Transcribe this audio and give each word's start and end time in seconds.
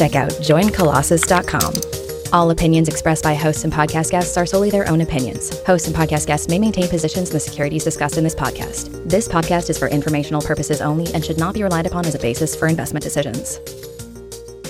check 0.00 0.16
out 0.16 0.30
joincolossus.com. 0.30 2.32
All 2.32 2.50
opinions 2.50 2.88
expressed 2.88 3.22
by 3.22 3.34
hosts 3.34 3.64
and 3.64 3.72
podcast 3.72 4.10
guests 4.10 4.38
are 4.38 4.46
solely 4.46 4.70
their 4.70 4.88
own 4.88 5.02
opinions. 5.02 5.62
Hosts 5.64 5.88
and 5.88 5.94
podcast 5.94 6.26
guests 6.26 6.48
may 6.48 6.58
maintain 6.58 6.88
positions 6.88 7.28
in 7.28 7.34
the 7.34 7.40
securities 7.40 7.84
discussed 7.84 8.16
in 8.16 8.24
this 8.24 8.34
podcast. 8.34 9.06
This 9.06 9.28
podcast 9.28 9.68
is 9.68 9.78
for 9.78 9.88
informational 9.88 10.40
purposes 10.40 10.80
only 10.80 11.12
and 11.12 11.22
should 11.22 11.36
not 11.36 11.52
be 11.52 11.62
relied 11.62 11.86
upon 11.86 12.06
as 12.06 12.14
a 12.14 12.18
basis 12.18 12.56
for 12.56 12.66
investment 12.66 13.02
decisions. 13.02 13.58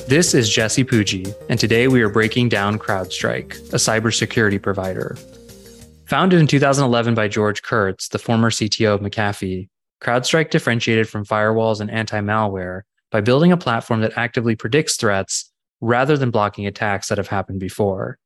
This 0.08 0.34
is 0.34 0.51
Jesse 0.51 0.83
Pujji, 0.83 1.33
and 1.48 1.61
today 1.61 1.86
we 1.86 2.03
are 2.03 2.08
breaking 2.08 2.48
down 2.48 2.81
CrowdStrike, 2.81 3.53
a 3.73 3.77
cybersecurity 3.77 4.61
provider. 4.61 5.17
Founded 6.06 6.41
in 6.41 6.48
2011 6.48 7.14
by 7.14 7.28
George 7.28 7.62
Kurtz, 7.62 8.08
the 8.08 8.19
former 8.19 8.51
CTO 8.51 8.95
of 8.95 9.01
McAfee, 9.01 9.69
CrowdStrike 10.03 10.51
differentiated 10.51 11.08
from 11.08 11.25
firewalls 11.25 11.81
and 11.81 11.89
anti 11.89 12.19
malware 12.19 12.83
by 13.11 13.20
building 13.20 13.53
a 13.53 13.56
platform 13.56 14.00
that 14.00 14.16
actively 14.16 14.56
predicts 14.56 14.97
threats 14.97 15.50
rather 15.80 16.16
than 16.16 16.30
blocking 16.30 16.66
attacks 16.66 17.08
that 17.08 17.19
have 17.19 17.28
happened 17.28 17.61
before. 17.61 18.19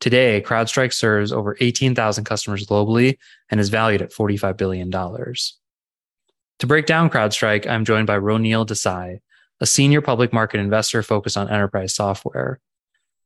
Today, 0.00 0.42
CrowdStrike 0.44 0.92
serves 0.92 1.32
over 1.32 1.56
18,000 1.60 2.24
customers 2.24 2.66
globally 2.66 3.18
and 3.50 3.58
is 3.58 3.68
valued 3.68 4.02
at 4.02 4.12
$45 4.12 4.56
billion. 4.56 4.90
To 4.90 6.66
break 6.66 6.86
down 6.86 7.10
CrowdStrike, 7.10 7.68
I'm 7.68 7.84
joined 7.84 8.06
by 8.06 8.18
Roneal 8.18 8.66
Desai, 8.66 9.18
a 9.60 9.66
senior 9.66 10.00
public 10.00 10.32
market 10.32 10.60
investor 10.60 11.02
focused 11.02 11.36
on 11.36 11.50
enterprise 11.50 11.94
software. 11.94 12.60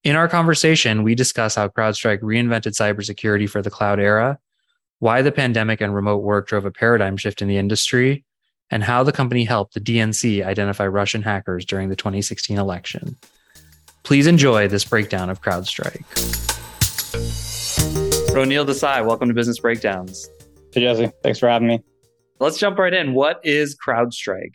In 0.02 0.16
our 0.16 0.28
conversation, 0.28 1.02
we 1.02 1.14
discuss 1.14 1.54
how 1.54 1.68
CrowdStrike 1.68 2.20
reinvented 2.20 2.74
cybersecurity 2.74 3.48
for 3.48 3.62
the 3.62 3.70
cloud 3.70 4.00
era, 4.00 4.38
why 4.98 5.22
the 5.22 5.32
pandemic 5.32 5.80
and 5.80 5.94
remote 5.94 6.22
work 6.22 6.48
drove 6.48 6.64
a 6.64 6.70
paradigm 6.70 7.16
shift 7.16 7.42
in 7.42 7.48
the 7.48 7.56
industry, 7.56 8.24
and 8.72 8.82
how 8.82 9.04
the 9.04 9.12
company 9.12 9.44
helped 9.44 9.74
the 9.74 9.80
DNC 9.80 10.44
identify 10.44 10.86
Russian 10.86 11.22
hackers 11.22 11.64
during 11.64 11.90
the 11.90 11.96
2016 11.96 12.58
election. 12.58 13.16
Please 14.02 14.26
enjoy 14.26 14.66
this 14.66 14.82
breakdown 14.82 15.28
of 15.28 15.42
CrowdStrike. 15.42 16.02
Roneal 18.32 18.66
Desai, 18.66 19.06
welcome 19.06 19.28
to 19.28 19.34
Business 19.34 19.60
Breakdowns. 19.60 20.28
Hey, 20.72 20.80
Jesse. 20.80 21.12
Thanks 21.22 21.38
for 21.38 21.50
having 21.50 21.68
me. 21.68 21.82
Let's 22.40 22.58
jump 22.58 22.78
right 22.78 22.94
in. 22.94 23.12
What 23.12 23.40
is 23.44 23.76
CrowdStrike? 23.76 24.54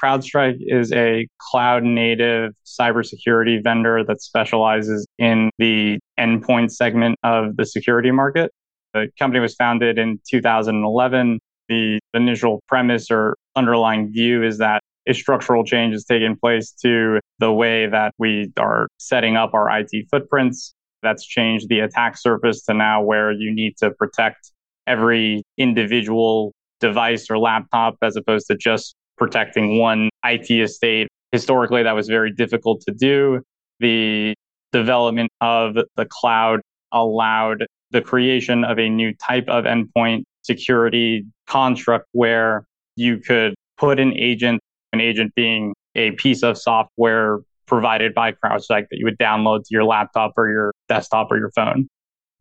CrowdStrike 0.00 0.58
is 0.60 0.92
a 0.92 1.26
cloud 1.38 1.82
native 1.82 2.52
cybersecurity 2.66 3.64
vendor 3.64 4.04
that 4.04 4.20
specializes 4.20 5.06
in 5.18 5.50
the 5.58 5.98
endpoint 6.18 6.72
segment 6.72 7.18
of 7.24 7.56
the 7.56 7.64
security 7.64 8.10
market. 8.10 8.52
The 8.92 9.08
company 9.18 9.40
was 9.40 9.54
founded 9.54 9.98
in 9.98 10.20
2011. 10.28 11.40
The 11.70 12.00
initial 12.14 12.64
premise 12.66 13.12
or 13.12 13.36
underlying 13.54 14.12
view 14.12 14.42
is 14.42 14.58
that 14.58 14.80
a 15.08 15.14
structural 15.14 15.64
change 15.64 15.92
has 15.92 16.04
taken 16.04 16.36
place 16.36 16.72
to 16.82 17.20
the 17.38 17.52
way 17.52 17.86
that 17.86 18.12
we 18.18 18.52
are 18.58 18.88
setting 18.98 19.36
up 19.36 19.54
our 19.54 19.70
IT 19.78 19.90
footprints. 20.10 20.74
That's 21.04 21.24
changed 21.24 21.68
the 21.68 21.78
attack 21.78 22.18
surface 22.18 22.64
to 22.64 22.74
now 22.74 23.02
where 23.04 23.30
you 23.30 23.54
need 23.54 23.76
to 23.78 23.92
protect 23.92 24.50
every 24.88 25.44
individual 25.58 26.52
device 26.80 27.30
or 27.30 27.38
laptop 27.38 27.94
as 28.02 28.16
opposed 28.16 28.48
to 28.48 28.56
just 28.56 28.96
protecting 29.16 29.78
one 29.78 30.10
IT 30.24 30.50
estate. 30.50 31.06
Historically, 31.30 31.84
that 31.84 31.92
was 31.92 32.08
very 32.08 32.32
difficult 32.32 32.80
to 32.88 32.92
do. 32.92 33.42
The 33.78 34.34
development 34.72 35.30
of 35.40 35.76
the 35.94 36.06
cloud 36.06 36.62
allowed 36.90 37.64
the 37.92 38.02
creation 38.02 38.64
of 38.64 38.80
a 38.80 38.88
new 38.88 39.14
type 39.14 39.48
of 39.48 39.66
endpoint 39.66 40.24
security 40.42 41.24
construct 41.50 42.06
where 42.12 42.64
you 42.96 43.18
could 43.18 43.54
put 43.76 43.98
an 43.98 44.12
agent, 44.16 44.60
an 44.92 45.00
agent 45.00 45.34
being 45.34 45.74
a 45.94 46.12
piece 46.12 46.42
of 46.42 46.56
software 46.56 47.40
provided 47.66 48.14
by 48.14 48.32
CrowdStrike 48.32 48.86
that 48.90 48.98
you 48.98 49.04
would 49.04 49.18
download 49.18 49.60
to 49.60 49.68
your 49.70 49.84
laptop 49.84 50.32
or 50.36 50.48
your 50.48 50.72
desktop 50.88 51.30
or 51.30 51.38
your 51.38 51.50
phone. 51.50 51.88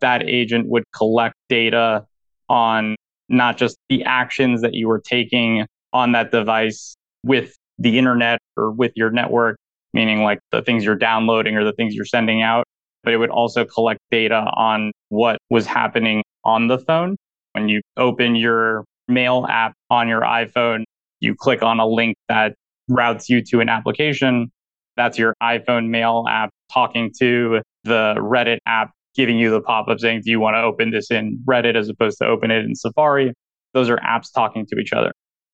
That 0.02 0.24
agent 0.24 0.68
would 0.68 0.84
collect 0.96 1.36
data 1.50 2.06
on 2.50 2.96
not 3.30 3.58
just 3.58 3.78
the 3.90 4.04
actions 4.04 4.62
that 4.62 4.74
you 4.74 4.88
were 4.88 5.00
taking 5.00 5.66
on 5.94 6.14
that 6.14 6.32
device 6.32 6.96
with 7.24 7.56
the 7.78 7.98
internet 7.98 8.40
or 8.58 8.72
with 8.72 8.92
your 8.96 9.12
network, 9.12 9.58
meaning 9.94 10.24
like 10.24 10.40
the 10.52 10.62
things 10.62 10.84
you're 10.84 10.96
downloading 10.96 11.56
or 11.56 11.64
the 11.64 11.74
things 11.74 11.96
you're 11.96 12.06
sending 12.06 12.42
out, 12.42 12.66
but 13.04 13.14
it 13.14 13.18
would 13.18 13.30
also 13.30 13.66
collect 13.66 14.00
data 14.12 14.50
on 14.56 14.92
what 15.10 15.38
was 15.50 15.66
happening 15.66 16.24
on 16.44 16.68
the 16.68 16.80
phone. 16.80 17.16
When 17.54 17.70
you 17.70 17.82
open 17.98 18.36
your 18.36 18.84
mail 19.10 19.46
app 19.50 19.74
on 19.90 20.08
your 20.08 20.22
iPhone, 20.22 20.84
you 21.20 21.36
click 21.36 21.64
on 21.64 21.80
a 21.80 21.88
link 21.88 22.16
that 22.28 22.56
routes 22.88 23.30
you 23.30 23.44
to 23.44 23.60
an 23.60 23.70
application. 23.70 24.52
That's 24.96 25.18
your 25.18 25.34
iPhone 25.42 25.90
mail 25.90 26.26
app 26.30 26.50
talking 26.72 27.12
to 27.20 27.62
the 27.84 28.16
Reddit 28.18 28.60
app, 28.66 28.92
giving 29.16 29.38
you 29.38 29.50
the 29.50 29.62
pop 29.62 29.88
up 29.88 30.00
saying, 30.00 30.22
Do 30.24 30.32
you 30.32 30.40
want 30.40 30.56
to 30.56 30.62
open 30.62 30.92
this 30.92 31.12
in 31.12 31.42
Reddit 31.48 31.76
as 31.76 31.90
opposed 31.90 32.18
to 32.20 32.28
open 32.28 32.52
it 32.52 32.66
in 32.66 32.76
Safari? 32.76 33.34
Those 33.74 33.90
are 33.90 33.98
apps 33.98 34.34
talking 34.34 34.66
to 34.68 34.80
each 34.80 34.94
other. 34.94 35.12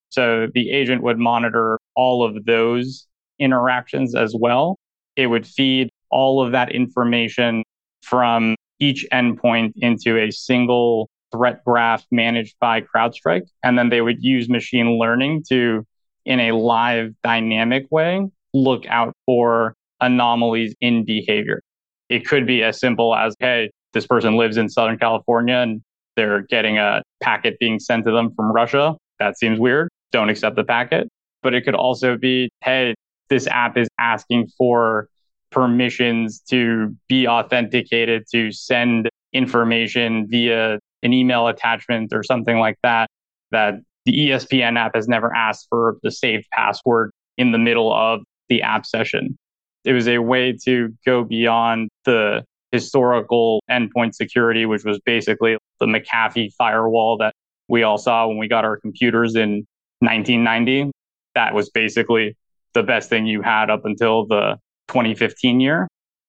So 0.10 0.48
the 0.54 0.72
agent 0.72 1.04
would 1.04 1.18
monitor 1.18 1.78
all 1.96 2.24
of 2.24 2.46
those 2.46 3.08
interactions 3.40 4.16
as 4.16 4.34
well. 4.38 4.78
It 5.16 5.28
would 5.28 5.46
feed 5.46 5.90
all 6.10 6.42
of 6.46 6.52
that 6.54 6.72
information 6.72 7.64
from 8.02 8.56
each 8.80 9.06
endpoint 9.12 9.74
into 9.78 10.18
a 10.18 10.32
single 10.32 11.10
threat 11.36 11.64
graph 11.66 12.06
managed 12.12 12.56
by 12.60 12.82
CrowdStrike. 12.82 13.48
And 13.64 13.78
then 13.78 13.90
they 13.90 14.02
would 14.02 14.24
use 14.24 14.50
machine 14.50 14.98
learning 14.98 15.44
to, 15.50 15.86
in 16.26 16.40
a 16.40 16.52
live 16.54 17.14
dynamic 17.24 17.88
way, 17.92 18.28
look 18.54 18.86
out 18.88 19.14
for 19.26 19.76
anomalies 20.00 20.76
in 20.82 21.06
behavior. 21.06 21.62
It 22.10 22.28
could 22.28 22.46
be 22.46 22.64
as 22.64 22.80
simple 22.80 23.16
as, 23.16 23.36
hey, 23.40 23.72
this 23.94 24.06
person 24.06 24.36
lives 24.36 24.58
in 24.58 24.70
Southern 24.70 24.98
California 24.98 25.56
and 25.56 25.82
they're 26.16 26.42
getting 26.42 26.78
a 26.78 27.02
packet 27.22 27.58
being 27.60 27.80
sent 27.80 28.06
to 28.06 28.12
them 28.12 28.34
from 28.36 28.52
Russia. 28.52 28.96
That 29.20 29.38
seems 29.38 29.60
weird. 29.60 29.90
Don't 30.12 30.30
accept 30.30 30.56
the 30.56 30.64
packet. 30.64 31.10
But 31.42 31.54
it 31.54 31.62
could 31.64 31.76
also 31.76 32.18
be, 32.18 32.50
hey, 32.64 32.96
this 33.30 33.48
app 33.48 33.78
is 33.78 33.88
asking 34.00 34.48
for 34.58 35.10
permissions 35.52 36.42
to 36.50 36.96
be 37.08 37.28
authenticated 37.28 38.26
to 38.32 38.52
send 38.52 39.10
information 39.34 40.28
via 40.30 40.80
an 41.06 41.14
email 41.14 41.48
attachment 41.48 42.12
or 42.14 42.24
something 42.24 42.58
like 42.58 42.78
that 42.84 43.10
that 43.52 43.76
the 44.06 44.12
ESPN 44.12 44.78
app 44.78 44.96
has 44.96 45.08
never 45.08 45.34
asked 45.34 45.68
for 45.70 45.98
the 46.04 46.12
saved 46.12 46.46
password 46.52 47.12
in 47.38 47.52
the 47.52 47.58
middle 47.58 47.94
of 47.94 48.22
the 48.50 48.62
app 48.64 48.86
session. 48.86 49.38
It 49.84 49.94
was 49.94 50.08
a 50.08 50.18
way 50.18 50.58
to 50.66 50.90
go 51.06 51.24
beyond 51.24 51.90
the 52.06 52.44
historical 52.72 53.62
endpoint 53.70 54.16
security, 54.16 54.66
which 54.66 54.84
was 54.84 55.00
basically 55.06 55.58
the 55.80 55.86
McAfee 55.86 56.54
firewall 56.58 57.18
that 57.18 57.34
we 57.68 57.84
all 57.84 57.98
saw 57.98 58.28
when 58.28 58.38
we 58.38 58.48
got 58.48 58.66
our 58.66 58.78
computers 58.78 59.36
in 59.36 59.66
1990. 60.00 60.92
That 61.36 61.54
was 61.54 61.70
basically 61.70 62.36
the 62.74 62.84
best 62.84 63.10
thing 63.10 63.28
you 63.28 63.44
had 63.44 63.70
up 63.70 63.86
until 63.86 64.26
the 64.26 64.58
2015 64.88 65.60
year. 65.60 65.88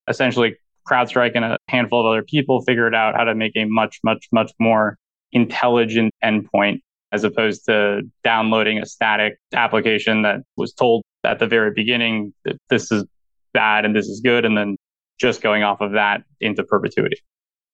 Essentially, 0.08 0.56
CrowdStrike 0.88 1.32
and 1.34 1.44
a 1.44 1.58
handful 1.68 2.00
of 2.00 2.12
other 2.12 2.22
people 2.22 2.62
figured 2.62 2.94
out 2.94 3.14
how 3.14 3.24
to 3.24 3.34
make 3.34 3.52
a 3.56 3.64
much, 3.64 3.98
much, 4.04 4.26
much 4.32 4.52
more 4.58 4.96
intelligent 5.32 6.12
endpoint 6.24 6.80
as 7.12 7.24
opposed 7.24 7.64
to 7.66 8.02
downloading 8.24 8.78
a 8.78 8.86
static 8.86 9.38
application 9.54 10.22
that 10.22 10.40
was 10.56 10.72
told 10.72 11.02
at 11.24 11.38
the 11.38 11.46
very 11.46 11.70
beginning 11.72 12.32
that 12.44 12.56
this 12.68 12.90
is 12.90 13.04
bad 13.52 13.84
and 13.84 13.94
this 13.94 14.06
is 14.06 14.20
good, 14.20 14.44
and 14.44 14.56
then 14.56 14.76
just 15.18 15.40
going 15.40 15.62
off 15.62 15.80
of 15.80 15.92
that 15.92 16.22
into 16.40 16.62
perpetuity. 16.62 17.16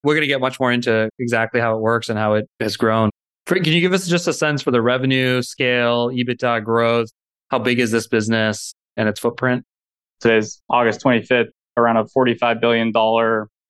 We're 0.04 0.14
going 0.14 0.22
to 0.22 0.28
get 0.28 0.40
much 0.40 0.60
more 0.60 0.72
into 0.72 1.08
exactly 1.18 1.60
how 1.60 1.76
it 1.76 1.80
works 1.80 2.08
and 2.08 2.18
how 2.18 2.34
it 2.34 2.46
has 2.60 2.76
grown. 2.76 3.10
Can 3.46 3.64
you 3.64 3.80
give 3.80 3.92
us 3.92 4.06
just 4.06 4.28
a 4.28 4.32
sense 4.32 4.62
for 4.62 4.70
the 4.70 4.80
revenue, 4.80 5.42
scale, 5.42 6.08
EBITDA 6.10 6.64
growth? 6.64 7.08
How 7.50 7.58
big 7.58 7.80
is 7.80 7.90
this 7.90 8.06
business 8.06 8.72
and 8.96 9.08
its 9.08 9.18
footprint? 9.18 9.64
Today's 10.20 10.62
August 10.70 11.02
25th, 11.02 11.48
around 11.76 11.96
a 11.96 12.04
$45 12.04 12.60
billion 12.60 12.92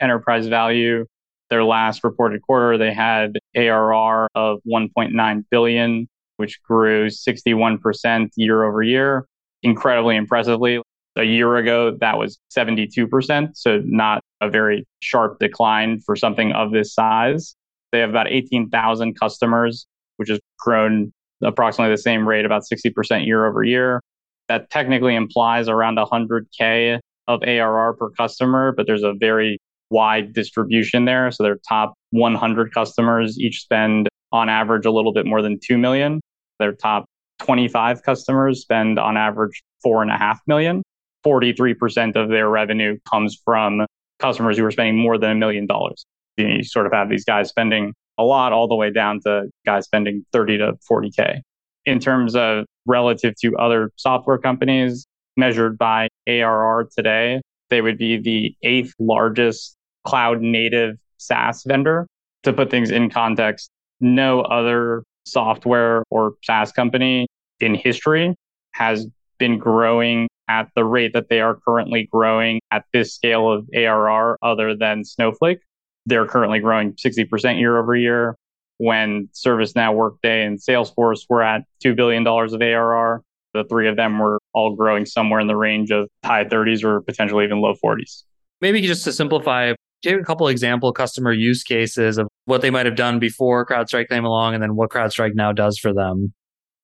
enterprise 0.01 0.47
value. 0.47 1.07
Their 1.51 1.65
last 1.65 2.03
reported 2.03 2.43
quarter, 2.43 2.79
they 2.79 2.95
had 2.95 3.39
ARR 3.55 4.29
of 4.35 4.61
1.9 4.67 5.45
billion, 5.51 6.09
which 6.39 6.63
grew 6.63 7.09
61% 7.09 8.31
year 8.37 8.65
over 8.65 8.83
year. 8.83 9.27
Incredibly 9.63 10.17
impressively. 10.17 10.81
A 11.17 11.25
year 11.25 11.57
ago, 11.57 11.97
that 12.01 12.17
was 12.17 12.39
72%. 12.57 13.51
So 13.55 13.83
not 13.85 14.23
a 14.41 14.49
very 14.49 14.87
sharp 15.01 15.39
decline 15.39 16.01
for 16.01 16.17
something 16.17 16.53
of 16.53 16.73
this 16.73 16.95
size. 16.95 17.55
They 17.93 18.01
have 18.01 18.09
about 18.09 18.29
18,000 18.29 19.19
customers, 19.21 19.87
which 20.17 20.31
has 20.31 20.41
grown 20.59 21.13
approximately 21.43 21.93
the 21.95 22.01
same 22.01 22.27
rate, 22.27 22.47
about 22.47 22.63
60% 22.63 23.27
year 23.27 23.47
over 23.47 23.63
year. 23.63 24.01
That 24.49 24.71
technically 24.71 25.15
implies 25.15 25.69
around 25.69 25.99
100K 25.99 26.99
of 27.29 27.43
ARR 27.43 27.95
per 27.95 28.11
customer, 28.11 28.73
but 28.77 28.87
there's 28.87 29.03
a 29.03 29.15
very 29.19 29.59
wide 29.91 30.33
distribution 30.33 31.05
there. 31.05 31.31
So 31.31 31.43
their 31.43 31.59
top 31.69 31.95
100 32.11 32.73
customers 32.73 33.39
each 33.39 33.61
spend 33.61 34.09
on 34.33 34.49
average 34.49 34.87
a 34.87 34.91
little 34.91 35.13
bit 35.13 35.27
more 35.27 35.43
than 35.43 35.59
2 35.63 35.77
million. 35.79 36.21
Their 36.59 36.73
top 36.73 37.05
25 37.41 38.03
customers 38.03 38.63
spend 38.63 38.99
on 38.99 39.17
average 39.17 39.63
four 39.83 40.03
and 40.03 40.11
a 40.11 40.17
half 40.17 40.41
million. 40.47 40.83
43% 41.25 42.17
of 42.17 42.29
their 42.29 42.49
revenue 42.49 42.99
comes 43.09 43.41
from 43.45 43.87
customers 44.19 44.57
who 44.57 44.65
are 44.65 44.71
spending 44.71 44.97
more 44.97 45.19
than 45.19 45.31
a 45.33 45.35
million 45.35 45.67
dollars. 45.67 46.05
You 46.37 46.65
sort 46.65 46.87
of 46.87 46.93
have 46.93 47.11
these 47.11 47.25
guys 47.25 47.49
spending 47.49 47.93
a 48.19 48.25
lot 48.25 48.53
all 48.53 48.69
the 48.69 48.75
way 48.75 48.91
down 48.91 49.21
to 49.27 49.49
guys 49.67 49.85
spending 49.85 50.25
30 50.33 50.59
to 50.59 50.73
40K. 50.91 51.41
In 51.85 51.99
terms 51.99 52.37
of 52.37 52.65
relative 52.87 53.35
to 53.43 53.57
other 53.57 53.91
software 53.97 54.39
companies 54.39 55.07
measured 55.37 55.79
by 55.79 56.09
ARR 56.27 56.89
today, 56.95 57.41
they 57.71 57.81
would 57.81 57.99
be 57.99 58.19
the 58.19 58.55
eighth 58.63 58.95
largest 58.99 59.77
cloud 60.05 60.41
native 60.41 60.97
SaaS 61.19 61.63
vendor. 61.65 62.07
To 62.45 62.53
put 62.53 62.71
things 62.71 62.91
in 62.91 63.09
context, 63.09 63.71
no 64.01 64.41
other 64.41 65.05
software 65.25 66.03
or 66.11 66.35
SaaS 66.43 66.73
company 66.73 67.29
in 67.61 67.75
history 67.75 68.35
has 68.73 69.07
been 69.39 69.59
growing 69.59 70.29
at 70.49 70.69
the 70.75 70.85
rate 70.85 71.13
that 71.15 71.29
they 71.29 71.41
are 71.41 71.57
currently 71.65 72.09
growing 72.11 72.61
at 72.71 72.85
this 72.93 73.15
scale 73.15 73.51
of 73.51 73.69
ARR 73.75 74.37
other 74.43 74.77
than 74.77 75.05
Snowflake. 75.05 75.61
They're 76.05 76.27
currently 76.27 76.59
growing 76.59 76.95
60% 76.95 77.61
year 77.61 77.79
over 77.79 77.95
year 77.95 78.37
when 78.79 79.29
ServiceNow, 79.33 79.95
Workday, 79.95 80.45
and 80.45 80.59
Salesforce 80.59 81.27
were 81.29 81.43
at 81.43 81.63
$2 81.85 81.95
billion 81.95 82.27
of 82.27 82.61
ARR. 82.61 83.23
The 83.55 83.65
three 83.65 83.89
of 83.89 83.97
them 83.97 84.19
were 84.19 84.39
all 84.55 84.75
growing 84.75 85.07
somewhere 85.07 85.41
in 85.41 85.47
the 85.47 85.57
range 85.57 85.91
of 85.91 86.09
high 86.25 86.45
30s 86.45 86.85
or 86.85 87.03
potentially 87.03 87.45
even 87.45 87.61
low 87.61 87.75
40s. 87.85 88.23
Maybe 88.61 88.81
just 88.81 89.05
to 89.05 89.13
simplify, 89.13 89.75
give 90.03 90.21
a 90.21 90.25
couple 90.25 90.49
example 90.49 90.93
customer 90.93 91.33
use 91.33 91.63
cases 91.63 92.19
of 92.19 92.29
what 92.47 92.63
they 92.63 92.71
might 92.71 92.87
have 92.87 92.97
done 92.97 93.19
before 93.19 93.67
CrowdStrike 93.67 94.09
came 94.09 94.25
along 94.25 94.55
and 94.55 94.63
then 94.63 94.77
what 94.77 94.91
CrowdStrike 94.91 95.35
now 95.35 95.53
does 95.53 95.79
for 95.79 95.93
them. 95.93 96.33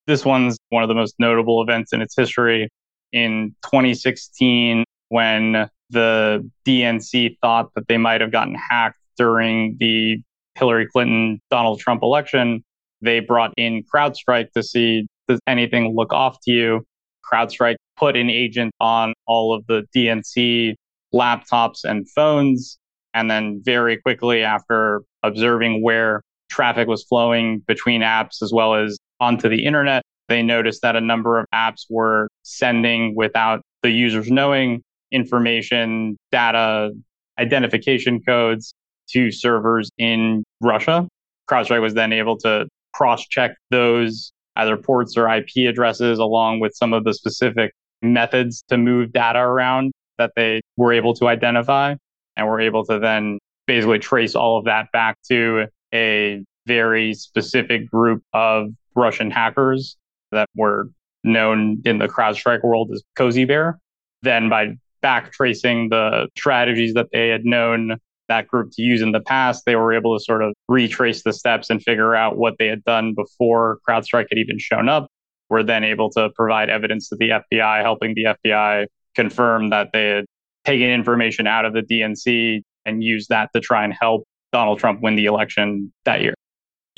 This 0.07 0.25
one's 0.25 0.59
one 0.71 0.83
of 0.83 0.89
the 0.89 0.95
most 0.95 1.15
notable 1.19 1.63
events 1.63 1.93
in 1.93 2.01
its 2.01 2.17
history. 2.17 2.69
In 3.13 3.55
2016, 3.63 4.85
when 5.09 5.69
the 5.91 6.49
DNC 6.67 7.37
thought 7.41 7.71
that 7.75 7.89
they 7.89 7.97
might 7.97 8.21
have 8.21 8.33
gotten 8.33 8.55
hacked 8.55 8.99
during 9.17 9.77
the 9.81 10.19
Hillary 10.55 10.87
Clinton 10.87 11.41
Donald 11.51 11.81
Trump 11.81 12.03
election, 12.03 12.65
they 13.01 13.21
brought 13.21 13.53
in 13.57 13.85
CrowdStrike 13.95 14.53
to 14.53 14.63
see 14.63 15.07
does 15.29 15.41
anything 15.47 15.95
look 15.95 16.13
off 16.13 16.39
to 16.43 16.51
you. 16.51 16.85
CrowdStrike 17.31 17.77
put 17.97 18.17
an 18.17 18.31
agent 18.31 18.73
on 18.81 19.13
all 19.27 19.55
of 19.55 19.67
the 19.67 19.85
DNC 19.95 20.75
laptops 21.15 21.85
and 21.85 22.09
phones. 22.11 22.79
And 23.15 23.31
then 23.31 23.61
very 23.65 23.99
quickly 23.99 24.43
after 24.43 25.03
observing 25.23 25.83
where 25.83 26.23
traffic 26.51 26.89
was 26.89 27.05
flowing 27.05 27.61
between 27.67 28.01
apps 28.01 28.43
as 28.43 28.53
well 28.53 28.75
as 28.75 28.99
onto 29.21 29.49
the 29.49 29.65
internet, 29.65 30.03
they 30.29 30.43
noticed 30.43 30.83
that 30.83 30.97
a 30.97 31.01
number 31.01 31.39
of 31.39 31.47
apps 31.55 31.85
were 31.91 32.29
sending 32.43 33.15
without 33.17 33.63
the 33.83 33.91
users 33.91 34.31
knowing 34.31 34.83
information, 35.11 36.17
data, 36.31 36.91
identification 37.39 38.21
codes 38.23 38.75
to 39.11 39.31
servers 39.31 39.91
in 39.99 40.45
Russia. 40.61 41.09
CrowdStrike 41.51 41.81
was 41.81 41.95
then 41.95 42.13
able 42.13 42.37
to 42.39 42.67
cross 42.93 43.27
check 43.27 43.53
those 43.71 44.33
either 44.59 44.77
ports 44.77 45.17
or 45.17 45.29
IP 45.29 45.69
addresses 45.69 46.19
along 46.19 46.61
with 46.61 46.75
some 46.75 46.93
of 46.93 47.05
the 47.05 47.15
specific 47.15 47.73
methods 48.03 48.63
to 48.69 48.77
move 48.77 49.13
data 49.13 49.39
around 49.39 49.93
that 50.19 50.33
they 50.37 50.61
were 50.77 50.93
able 50.93 51.15
to 51.15 51.27
identify. 51.29 51.95
And 52.37 52.47
were 52.47 52.61
able 52.61 52.85
to 52.85 53.01
then 53.01 53.41
basically 53.67 53.99
trace 53.99 54.37
all 54.37 54.59
of 54.59 54.65
that 54.67 54.93
back 54.93 55.17
to 55.29 55.67
a 55.93 56.45
very 56.67 57.15
specific 57.15 57.91
group 57.91 58.23
of 58.33 58.69
Russian 58.95 59.31
hackers 59.31 59.97
that 60.31 60.49
were 60.55 60.89
known 61.25 61.83
in 61.85 61.99
the 61.99 62.07
CrowdStrike 62.07 62.63
world 62.63 62.93
as 62.93 63.03
Cozy 63.17 63.45
Bear. 63.45 63.81
Then 64.23 64.49
by 64.49 64.77
back 65.03 65.33
tracing 65.33 65.89
the 65.89 66.29
strategies 66.37 66.95
that 66.95 67.09
they 67.13 67.29
had 67.29 67.45
known 67.45 67.99
that 68.29 68.47
group 68.49 68.71
to 68.73 68.83
use 68.83 69.03
in 69.03 69.13
the 69.13 69.21
past, 69.21 69.65
they 69.67 69.77
were 69.77 69.93
able 69.93 70.17
to 70.17 70.23
sort 70.23 70.43
of 70.43 70.55
retrace 70.69 71.23
the 71.23 71.33
steps 71.33 71.71
and 71.71 71.83
figure 71.83 72.15
out 72.15 72.37
what 72.37 72.55
they 72.59 72.67
had 72.67 72.85
done 72.85 73.15
before 73.15 73.79
CrowdStrike 73.89 74.27
had 74.31 74.39
even 74.39 74.59
shown 74.59 74.89
up. 74.89 75.09
Were 75.51 75.63
then 75.63 75.83
able 75.83 76.11
to 76.11 76.29
provide 76.37 76.69
evidence 76.69 77.09
to 77.09 77.17
the 77.17 77.31
FBI, 77.31 77.81
helping 77.81 78.15
the 78.15 78.25
FBI 78.25 78.87
confirm 79.15 79.71
that 79.71 79.89
they 79.95 80.09
had 80.09 80.27
taken 80.65 80.91
information 80.91 81.47
out 81.47 81.65
of 81.65 81.73
the 81.73 81.81
DNC 81.81 82.61
and 82.85 83.03
used 83.03 83.31
that 83.31 83.49
to 83.55 83.61
try 83.61 83.85
and 83.85 83.95
help 83.99 84.25
Donald 84.53 84.79
Trump 84.79 85.01
win 85.01 85.15
the 85.15 85.25
election 85.25 85.91
that 86.05 86.21
year. 86.21 86.35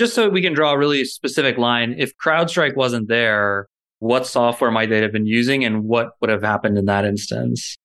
Just 0.00 0.14
so 0.14 0.28
we 0.28 0.42
can 0.42 0.52
draw 0.52 0.72
a 0.72 0.78
really 0.78 1.04
specific 1.04 1.58
line, 1.58 1.94
if 1.98 2.12
CrowdStrike 2.16 2.74
wasn't 2.74 3.06
there, 3.08 3.66
what 4.00 4.26
software 4.26 4.70
might 4.70 4.88
they 4.88 5.02
have 5.02 5.12
been 5.12 5.26
using 5.26 5.64
and 5.64 5.84
what 5.84 6.12
would 6.20 6.30
have 6.30 6.42
happened 6.42 6.78
in 6.78 6.86
that 6.86 7.04
instance? 7.04 7.76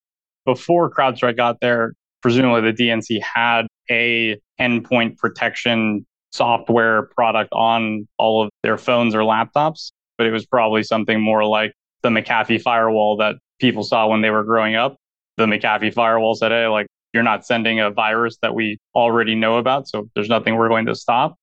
Before 0.46 0.90
CrowdStrike 0.90 1.38
got 1.38 1.60
there, 1.60 1.94
presumably 2.26 2.72
the 2.72 2.76
DNC 2.76 3.22
had 3.22 3.68
a 3.92 4.36
endpoint 4.60 5.16
protection 5.16 6.04
software 6.32 7.04
product 7.16 7.50
on 7.54 8.08
all 8.18 8.42
of 8.42 8.50
their 8.64 8.80
phones 8.80 9.14
or 9.14 9.20
laptops, 9.20 9.92
but 10.18 10.26
it 10.26 10.32
was 10.32 10.44
probably 10.44 10.82
something 10.82 11.22
more 11.22 11.46
like 11.46 11.72
the 12.02 12.10
McAfee 12.10 12.64
firewall 12.64 13.18
that 13.18 13.36
people 13.60 13.84
saw 13.84 14.08
when 14.08 14.22
they 14.24 14.32
were 14.32 14.44
growing 14.44 14.74
up. 14.74 14.96
The 15.38 15.46
McAfee 15.46 15.94
firewall 15.94 16.34
said, 16.34 16.52
hey, 16.52 16.66
like, 16.66 16.88
you're 17.14 17.22
not 17.22 17.46
sending 17.46 17.80
a 17.80 17.92
virus 17.92 18.40
that 18.42 18.56
we 18.56 18.80
already 18.96 19.36
know 19.36 19.60
about, 19.60 19.88
so 19.88 20.10
there's 20.16 20.28
nothing 20.28 20.56
we're 20.56 20.68
going 20.68 20.88
to 20.88 20.96
stop. 20.96 21.36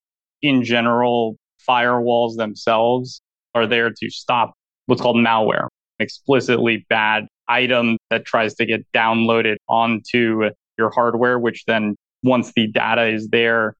In 0.42 0.64
general, 0.64 1.36
firewalls 1.64 2.36
themselves 2.36 3.22
are 3.54 3.68
there 3.68 3.90
to 3.90 4.10
stop 4.10 4.54
what's 4.86 5.00
called 5.00 5.14
malware, 5.14 5.68
explicitly 6.00 6.84
bad 6.88 7.28
item 7.46 7.98
that 8.10 8.24
tries 8.24 8.54
to 8.56 8.66
get 8.66 8.80
downloaded 8.92 9.58
onto 9.68 10.50
your 10.78 10.90
hardware, 10.90 11.38
which 11.38 11.64
then 11.66 11.96
once 12.22 12.52
the 12.54 12.66
data 12.68 13.06
is 13.06 13.28
there, 13.28 13.74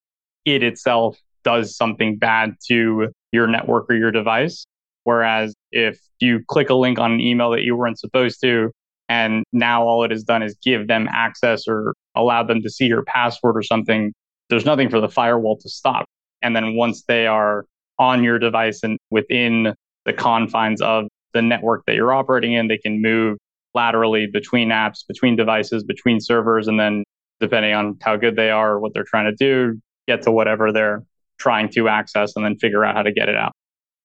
it 0.45 0.63
itself 0.63 1.17
does 1.43 1.75
something 1.75 2.17
bad 2.17 2.55
to 2.67 3.09
your 3.31 3.47
network 3.47 3.85
or 3.89 3.95
your 3.95 4.11
device. 4.11 4.65
Whereas 5.03 5.53
if 5.71 5.99
you 6.19 6.41
click 6.47 6.69
a 6.69 6.75
link 6.75 6.99
on 6.99 7.11
an 7.11 7.19
email 7.19 7.51
that 7.51 7.63
you 7.63 7.75
weren't 7.75 7.99
supposed 7.99 8.39
to, 8.41 8.71
and 9.09 9.43
now 9.51 9.85
all 9.85 10.03
it 10.03 10.11
has 10.11 10.23
done 10.23 10.41
is 10.41 10.55
give 10.63 10.87
them 10.87 11.09
access 11.11 11.67
or 11.67 11.93
allow 12.15 12.43
them 12.43 12.61
to 12.61 12.69
see 12.69 12.85
your 12.85 13.03
password 13.03 13.57
or 13.57 13.63
something, 13.63 14.13
there's 14.49 14.65
nothing 14.65 14.89
for 14.89 15.01
the 15.01 15.09
firewall 15.09 15.57
to 15.57 15.69
stop. 15.69 16.05
And 16.41 16.55
then 16.55 16.75
once 16.75 17.03
they 17.03 17.27
are 17.27 17.65
on 17.99 18.23
your 18.23 18.39
device 18.39 18.81
and 18.83 18.97
within 19.11 19.75
the 20.05 20.13
confines 20.13 20.81
of 20.81 21.05
the 21.33 21.41
network 21.41 21.85
that 21.85 21.95
you're 21.95 22.13
operating 22.13 22.53
in. 22.53 22.67
They 22.67 22.77
can 22.77 23.01
move 23.01 23.37
laterally 23.73 24.27
between 24.31 24.69
apps, 24.69 25.05
between 25.07 25.35
devices, 25.35 25.83
between 25.83 26.19
servers, 26.19 26.67
and 26.67 26.79
then 26.79 27.03
depending 27.39 27.73
on 27.73 27.97
how 28.01 28.15
good 28.15 28.35
they 28.35 28.49
are, 28.49 28.79
what 28.79 28.93
they're 28.93 29.03
trying 29.03 29.25
to 29.25 29.35
do, 29.35 29.79
get 30.07 30.21
to 30.23 30.31
whatever 30.31 30.71
they're 30.71 31.03
trying 31.39 31.69
to 31.69 31.89
access 31.89 32.35
and 32.35 32.45
then 32.45 32.55
figure 32.57 32.85
out 32.85 32.95
how 32.95 33.01
to 33.01 33.11
get 33.11 33.29
it 33.29 33.35
out. 33.35 33.51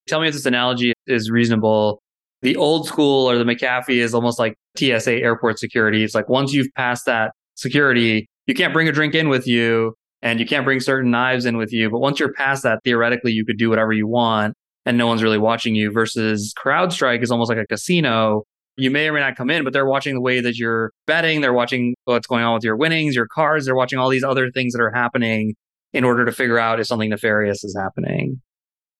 Tell 0.09 0.21
me 0.21 0.29
if 0.29 0.35
this 0.35 0.47
analogy 0.47 0.93
is 1.07 1.31
reasonable. 1.31 2.01
The 2.43 2.57
old 2.57 2.87
school 2.87 3.29
or 3.29 3.37
the 3.37 3.45
McAfee 3.45 3.97
is 3.97 4.15
almost 4.15 4.39
like 4.39 4.55
TSA 4.77 5.13
airport 5.13 5.59
security. 5.59 6.05
It's 6.05 6.15
like 6.15 6.29
once 6.29 6.53
you've 6.53 6.73
passed 6.77 7.07
that 7.07 7.33
security, 7.57 8.27
you 8.47 8.55
can't 8.55 8.73
bring 8.73 8.89
a 8.89 8.93
drink 8.93 9.15
in 9.15 9.29
with 9.29 9.47
you 9.47 9.95
and 10.23 10.41
you 10.41 10.47
can't 10.47 10.65
bring 10.65 10.81
certain 10.81 11.11
knives 11.11 11.45
in 11.45 11.57
with 11.57 11.73
you. 11.73 11.91
But 11.91 11.99
once 11.99 12.19
you're 12.19 12.33
past 12.33 12.63
that, 12.63 12.81
theoretically, 12.85 13.33
you 13.33 13.45
could 13.45 13.59
do 13.59 13.69
whatever 13.69 13.93
you 13.93 14.07
want 14.07 14.55
and 14.87 14.97
no 14.97 15.07
one's 15.07 15.23
really 15.23 15.39
watching 15.39 15.75
you 15.75 15.91
versus 15.91 16.55
CrowdStrike 16.59 17.23
is 17.23 17.31
almost 17.31 17.51
like 17.51 17.59
a 17.59 17.67
casino. 17.67 18.45
You 18.79 18.93
may 18.93 19.09
or 19.09 19.13
may 19.13 19.19
not 19.19 19.35
come 19.35 19.51
in, 19.51 19.65
but 19.65 19.73
they're 19.73 19.87
watching 19.87 20.15
the 20.15 20.21
way 20.21 20.41
that 20.41 20.57
you're 20.57 20.93
betting. 21.05 21.41
They're 21.41 21.53
watching 21.53 21.97
what's 22.05 22.29
going 22.29 22.45
on 22.45 22.55
with 22.55 22.63
your 22.63 22.77
winnings, 22.77 23.17
your 23.17 23.27
cards. 23.27 23.67
They're 23.67 23.75
watching 23.75 23.99
all 23.99 24.09
these 24.09 24.23
other 24.23 24.53
things 24.53 24.73
that 24.73 24.81
are 24.81 24.93
happening 24.93 25.57
in 25.93 26.05
order 26.05 26.25
to 26.25 26.31
figure 26.31 26.61
out 26.61 26.79
if 26.79 26.87
something 26.87 27.11
nefarious 27.11 27.65
is 27.65 27.77
happening. 27.77 28.41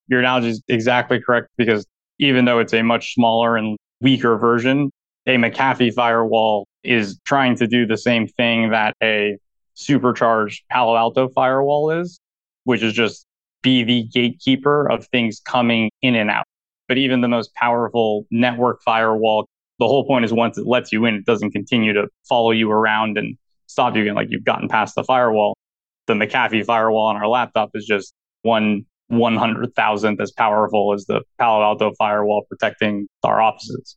Your 0.09 0.19
analogy 0.19 0.49
is 0.49 0.63
exactly 0.67 1.21
correct 1.21 1.49
because 1.57 1.87
even 2.19 2.45
though 2.45 2.59
it's 2.59 2.75
a 2.75 2.83
much 2.83 3.15
smaller 3.15 3.57
and 3.57 3.79
weaker 4.01 4.37
version, 4.37 4.91
a 5.27 5.37
McAfee 5.37 5.95
firewall 5.95 6.67
is 6.83 7.21
trying 7.25 7.55
to 7.57 7.69
do 7.69 7.87
the 7.87 7.97
same 7.97 8.27
thing 8.27 8.71
that 8.71 8.95
a 9.01 9.37
supercharged 9.75 10.65
Palo 10.73 10.97
Alto 10.97 11.29
firewall 11.29 11.93
is, 11.93 12.19
which 12.65 12.83
is 12.83 12.95
just 12.95 13.25
be 13.63 13.85
the 13.85 14.03
gatekeeper 14.13 14.91
of 14.91 15.07
things 15.07 15.41
coming 15.45 15.89
in 16.03 16.17
and 16.17 16.31
out. 16.31 16.47
But 16.89 16.99
even 16.99 17.21
the 17.21 17.29
most 17.29 17.55
powerful 17.55 18.27
network 18.33 18.83
firewall, 18.83 19.47
the 19.79 19.87
whole 19.87 20.07
point 20.07 20.25
is 20.25 20.33
once 20.33 20.59
it 20.59 20.67
lets 20.67 20.93
you 20.93 21.05
in, 21.05 21.15
it 21.15 21.25
doesn't 21.25 21.53
continue 21.53 21.93
to 21.93 22.09
follow 22.29 22.51
you 22.51 22.71
around 22.71 23.17
and 23.19 23.37
stop 23.67 23.95
you 23.97 24.03
again, 24.03 24.15
like 24.15 24.29
you've 24.31 24.45
gotten 24.45 24.69
past 24.69 24.95
the 24.95 25.05
firewall. 25.05 25.57
The 26.07 26.15
McAfee 26.15 26.65
firewall 26.65 27.07
on 27.07 27.17
our 27.17 27.29
laptop 27.29 27.71
is 27.75 27.87
just 27.87 28.15
one 28.43 28.87
one 29.09 29.37
hundred 29.37 29.75
thousandth 29.75 30.21
as 30.21 30.33
powerful 30.33 30.93
as 30.95 31.07
the 31.07 31.23
Palo 31.39 31.63
Alto 31.63 31.93
firewall 31.97 32.45
protecting 32.49 33.07
our 33.25 33.41
offices. 33.41 33.97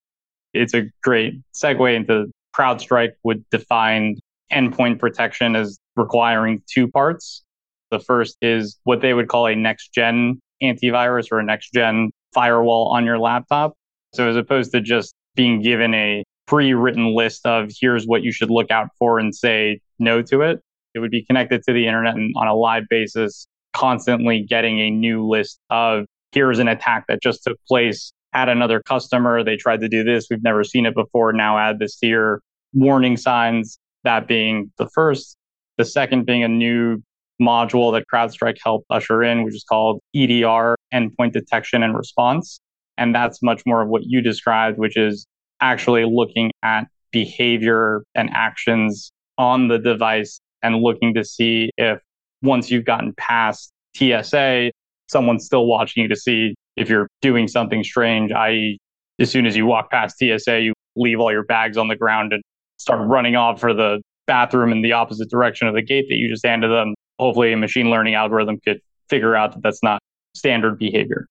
It's 0.53 0.73
a 0.73 0.83
great 1.03 1.35
segue 1.53 1.95
into 1.95 2.31
CrowdStrike 2.55 3.11
would 3.23 3.43
define 3.49 4.17
endpoint 4.51 4.99
protection 4.99 5.55
as 5.55 5.79
requiring 5.95 6.61
two 6.69 6.89
parts. 6.89 7.43
The 7.89 7.99
first 7.99 8.37
is 8.41 8.77
what 8.83 9.01
they 9.01 9.13
would 9.13 9.27
call 9.27 9.47
a 9.47 9.55
next 9.55 9.93
gen 9.93 10.39
antivirus 10.61 11.27
or 11.31 11.39
a 11.39 11.43
next 11.43 11.71
gen 11.73 12.11
firewall 12.33 12.91
on 12.93 13.05
your 13.05 13.19
laptop. 13.19 13.73
So 14.13 14.29
as 14.29 14.35
opposed 14.35 14.71
to 14.73 14.81
just 14.81 15.13
being 15.35 15.61
given 15.61 15.93
a 15.93 16.23
pre 16.47 16.73
written 16.73 17.15
list 17.15 17.45
of 17.45 17.71
here's 17.79 18.05
what 18.05 18.23
you 18.23 18.31
should 18.31 18.49
look 18.49 18.71
out 18.71 18.89
for 18.99 19.19
and 19.19 19.33
say 19.33 19.79
no 19.99 20.21
to 20.23 20.41
it, 20.41 20.61
it 20.93 20.99
would 20.99 21.11
be 21.11 21.23
connected 21.23 21.63
to 21.63 21.73
the 21.73 21.87
internet 21.87 22.15
and 22.15 22.33
on 22.37 22.47
a 22.47 22.55
live 22.55 22.83
basis, 22.89 23.47
constantly 23.73 24.41
getting 24.43 24.79
a 24.79 24.89
new 24.89 25.27
list 25.27 25.59
of 25.69 26.05
here's 26.31 26.59
an 26.59 26.67
attack 26.67 27.05
that 27.07 27.21
just 27.21 27.43
took 27.43 27.57
place 27.67 28.11
at 28.33 28.49
another 28.49 28.81
customer. 28.81 29.43
They 29.43 29.57
tried 29.57 29.81
to 29.81 29.89
do 29.89 30.03
this. 30.03 30.27
We've 30.29 30.43
never 30.43 30.63
seen 30.63 30.85
it 30.85 30.95
before. 30.95 31.33
Now 31.33 31.57
add 31.57 31.79
this 31.79 31.97
here. 31.99 32.41
Warning 32.73 33.17
signs, 33.17 33.77
that 34.03 34.27
being 34.27 34.71
the 34.77 34.89
first. 34.93 35.37
The 35.77 35.85
second 35.85 36.25
being 36.25 36.43
a 36.43 36.47
new 36.47 37.01
module 37.41 37.91
that 37.93 38.05
CrowdStrike 38.13 38.57
helped 38.63 38.85
usher 38.89 39.23
in, 39.23 39.43
which 39.43 39.55
is 39.55 39.65
called 39.67 39.99
EDR, 40.15 40.75
Endpoint 40.93 41.33
Detection 41.33 41.83
and 41.83 41.97
Response. 41.97 42.61
And 42.97 43.15
that's 43.15 43.41
much 43.41 43.63
more 43.65 43.81
of 43.81 43.89
what 43.89 44.03
you 44.05 44.21
described, 44.21 44.77
which 44.77 44.97
is 44.97 45.25
actually 45.59 46.05
looking 46.05 46.51
at 46.63 46.87
behavior 47.11 48.03
and 48.15 48.29
actions 48.33 49.11
on 49.37 49.67
the 49.67 49.79
device 49.79 50.39
and 50.63 50.77
looking 50.77 51.13
to 51.15 51.23
see 51.23 51.71
if 51.77 51.99
once 52.41 52.71
you've 52.71 52.85
gotten 52.85 53.13
past 53.17 53.71
TSA, 53.95 54.71
someone's 55.07 55.45
still 55.45 55.65
watching 55.65 56.03
you 56.03 56.09
to 56.09 56.15
see 56.15 56.55
if 56.77 56.89
you're 56.89 57.07
doing 57.21 57.47
something 57.47 57.83
strange, 57.83 58.31
i.e., 58.31 58.77
as 59.19 59.29
soon 59.29 59.45
as 59.45 59.55
you 59.55 59.65
walk 59.65 59.91
past 59.91 60.17
TSA, 60.17 60.61
you 60.61 60.73
leave 60.95 61.19
all 61.19 61.31
your 61.31 61.43
bags 61.43 61.77
on 61.77 61.87
the 61.87 61.95
ground 61.95 62.33
and 62.33 62.41
start 62.77 63.07
running 63.07 63.35
off 63.35 63.59
for 63.59 63.73
the 63.73 64.01
bathroom 64.25 64.71
in 64.71 64.81
the 64.81 64.93
opposite 64.93 65.29
direction 65.29 65.67
of 65.67 65.75
the 65.75 65.81
gate 65.81 66.05
that 66.09 66.15
you 66.15 66.29
just 66.29 66.45
handed 66.45 66.69
them 66.69 66.93
hopefully 67.21 67.53
a 67.53 67.57
machine 67.57 67.91
learning 67.91 68.15
algorithm 68.15 68.59
could 68.65 68.81
figure 69.07 69.35
out 69.35 69.53
that 69.53 69.61
that's 69.61 69.83
not 69.83 70.01
standard 70.35 70.79
behavior. 70.79 71.27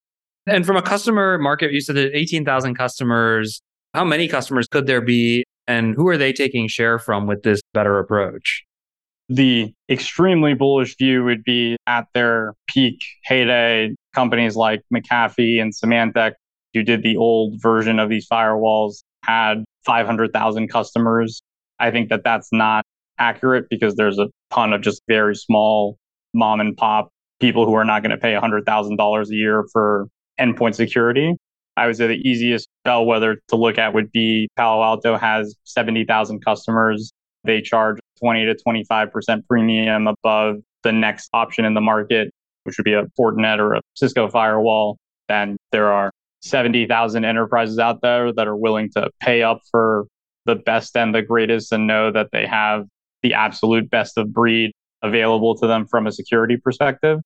And 0.50 0.66
from 0.66 0.76
a 0.76 0.82
customer 0.82 1.38
market, 1.38 1.72
you 1.72 1.80
said 1.80 1.94
that 1.94 2.10
18,000 2.12 2.74
customers. 2.74 3.62
How 3.94 4.04
many 4.04 4.26
customers 4.26 4.66
could 4.66 4.88
there 4.88 5.00
be? 5.00 5.44
And 5.68 5.94
who 5.94 6.08
are 6.08 6.16
they 6.16 6.32
taking 6.32 6.66
share 6.66 6.98
from 6.98 7.28
with 7.28 7.44
this 7.44 7.60
better 7.72 8.00
approach? 8.00 8.64
The 9.28 9.72
extremely 9.88 10.54
bullish 10.54 10.96
view 10.96 11.22
would 11.22 11.44
be 11.44 11.76
at 11.86 12.06
their 12.14 12.54
peak 12.66 12.98
heyday, 13.24 13.94
companies 14.12 14.56
like 14.56 14.80
McAfee 14.92 15.62
and 15.62 15.72
Symantec, 15.72 16.32
who 16.74 16.82
did 16.82 17.04
the 17.04 17.16
old 17.16 17.62
version 17.62 18.00
of 18.00 18.08
these 18.08 18.26
firewalls, 18.28 19.04
had 19.22 19.62
500,000 19.86 20.68
customers. 20.68 21.42
I 21.78 21.92
think 21.92 22.08
that 22.08 22.24
that's 22.24 22.48
not 22.50 22.84
accurate 23.20 23.66
because 23.70 23.94
there's 23.94 24.18
a 24.18 24.26
ton 24.52 24.72
of 24.72 24.80
just 24.80 25.00
very 25.06 25.36
small 25.36 25.96
mom 26.34 26.58
and 26.58 26.76
pop 26.76 27.08
people 27.38 27.66
who 27.66 27.74
are 27.74 27.84
not 27.84 28.02
going 28.02 28.10
to 28.10 28.18
pay 28.18 28.32
$100,000 28.32 29.28
a 29.28 29.34
year 29.34 29.64
for 29.72 30.08
endpoint 30.40 30.74
security. 30.74 31.36
I 31.76 31.86
would 31.86 31.96
say 31.96 32.06
the 32.06 32.28
easiest 32.28 32.68
bellwether 32.84 33.40
to 33.48 33.56
look 33.56 33.78
at 33.78 33.94
would 33.94 34.10
be 34.12 34.48
Palo 34.56 34.82
Alto 34.82 35.16
has 35.16 35.54
70,000 35.64 36.44
customers. 36.44 37.12
They 37.44 37.62
charge 37.62 37.98
20 38.22 38.46
to 38.46 38.54
25% 38.54 39.46
premium 39.48 40.06
above 40.06 40.56
the 40.82 40.92
next 40.92 41.30
option 41.32 41.64
in 41.64 41.74
the 41.74 41.80
market, 41.80 42.30
which 42.64 42.76
would 42.76 42.84
be 42.84 42.92
a 42.92 43.04
Fortinet 43.18 43.58
or 43.58 43.74
a 43.74 43.80
Cisco 43.94 44.28
firewall. 44.28 44.98
Then 45.28 45.56
there 45.72 45.92
are 45.92 46.10
70,000 46.42 47.24
enterprises 47.24 47.78
out 47.78 48.00
there 48.02 48.32
that 48.32 48.46
are 48.46 48.56
willing 48.56 48.90
to 48.96 49.10
pay 49.20 49.42
up 49.42 49.60
for 49.70 50.06
the 50.46 50.56
best 50.56 50.96
and 50.96 51.14
the 51.14 51.22
greatest 51.22 51.72
and 51.72 51.86
know 51.86 52.10
that 52.10 52.28
they 52.32 52.46
have 52.46 52.84
the 53.22 53.34
absolute 53.34 53.90
best 53.90 54.16
of 54.16 54.32
breed 54.32 54.72
available 55.02 55.56
to 55.56 55.66
them 55.66 55.86
from 55.86 56.06
a 56.06 56.12
security 56.12 56.56
perspective. 56.56 57.20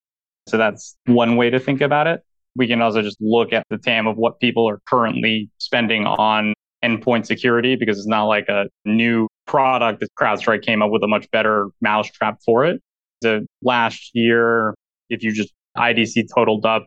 So 0.49 0.59
that's 0.59 0.97
one 1.07 1.37
way 1.37 1.51
to 1.51 1.59
think 1.59 1.81
about 1.81 2.07
it. 2.07 2.21
We 2.57 2.67
can 2.69 2.81
also 2.81 3.03
just 3.03 3.17
look 3.21 3.53
at 3.53 3.65
the 3.71 3.79
TAM 3.79 4.07
of 4.07 4.17
what 4.17 4.39
people 4.41 4.69
are 4.69 4.81
currently 4.87 5.51
spending 5.59 6.07
on 6.07 6.55
endpoint 6.85 7.27
security 7.27 7.77
because 7.77 7.99
it's 7.99 8.07
not 8.07 8.25
like 8.25 8.49
a 8.49 8.67
new 8.85 9.27
product 9.47 10.01
that 10.01 10.09
CrowdStrike 10.19 10.63
came 10.63 10.83
up 10.83 10.91
with 10.91 11.03
a 11.03 11.09
much 11.09 11.31
better 11.31 11.69
mousetrap 11.81 12.39
for 12.45 12.65
it. 12.65 12.81
The 13.23 13.47
last 13.63 14.11
year, 14.15 14.75
if 15.09 15.23
you 15.23 15.33
just 15.33 15.53
IDC 15.77 16.27
totaled 16.35 16.67
up 16.67 16.87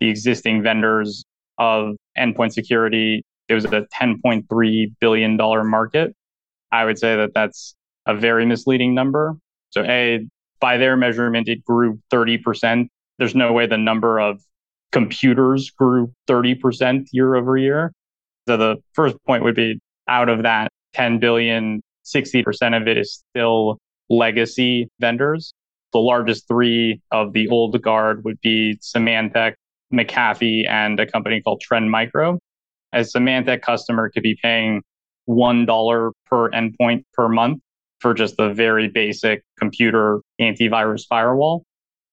the 0.00 0.08
existing 0.08 0.62
vendors 0.62 1.24
of 1.58 1.96
endpoint 2.16 2.52
security, 2.52 3.22
it 3.48 3.54
was 3.54 3.64
a 3.64 3.86
$10.3 4.00 4.94
billion 5.00 5.36
market. 5.36 6.14
I 6.70 6.84
would 6.84 6.98
say 6.98 7.16
that 7.16 7.30
that's 7.34 7.74
a 8.06 8.14
very 8.14 8.46
misleading 8.46 8.94
number. 8.94 9.34
So, 9.70 9.82
A, 9.82 10.26
by 10.60 10.76
their 10.76 10.96
measurement, 10.96 11.48
it 11.48 11.64
grew 11.64 11.98
30%. 12.12 12.86
There's 13.18 13.34
no 13.34 13.52
way 13.52 13.66
the 13.66 13.78
number 13.78 14.20
of 14.20 14.40
computers 14.92 15.70
grew 15.70 16.12
30% 16.28 17.06
year 17.12 17.34
over 17.34 17.56
year. 17.56 17.92
So, 18.46 18.56
the 18.56 18.76
first 18.94 19.16
point 19.26 19.44
would 19.44 19.54
be 19.54 19.80
out 20.08 20.28
of 20.28 20.42
that 20.42 20.70
10 20.94 21.18
billion, 21.18 21.82
60% 22.04 22.80
of 22.80 22.88
it 22.88 22.96
is 22.96 23.22
still 23.30 23.78
legacy 24.08 24.88
vendors. 25.00 25.52
The 25.92 25.98
largest 25.98 26.48
three 26.48 27.00
of 27.10 27.32
the 27.32 27.48
old 27.48 27.80
guard 27.82 28.24
would 28.24 28.40
be 28.40 28.78
Symantec, 28.80 29.54
McAfee, 29.92 30.68
and 30.68 30.98
a 31.00 31.06
company 31.06 31.40
called 31.40 31.60
Trend 31.60 31.90
Micro. 31.90 32.38
A 32.92 33.00
Symantec 33.00 33.62
customer 33.62 34.10
could 34.10 34.22
be 34.22 34.38
paying 34.42 34.82
$1 35.28 36.12
per 36.26 36.50
endpoint 36.50 37.04
per 37.12 37.28
month 37.28 37.60
for 38.00 38.14
just 38.14 38.36
the 38.36 38.52
very 38.52 38.88
basic 38.88 39.42
computer 39.58 40.20
antivirus 40.40 41.02
firewall, 41.08 41.64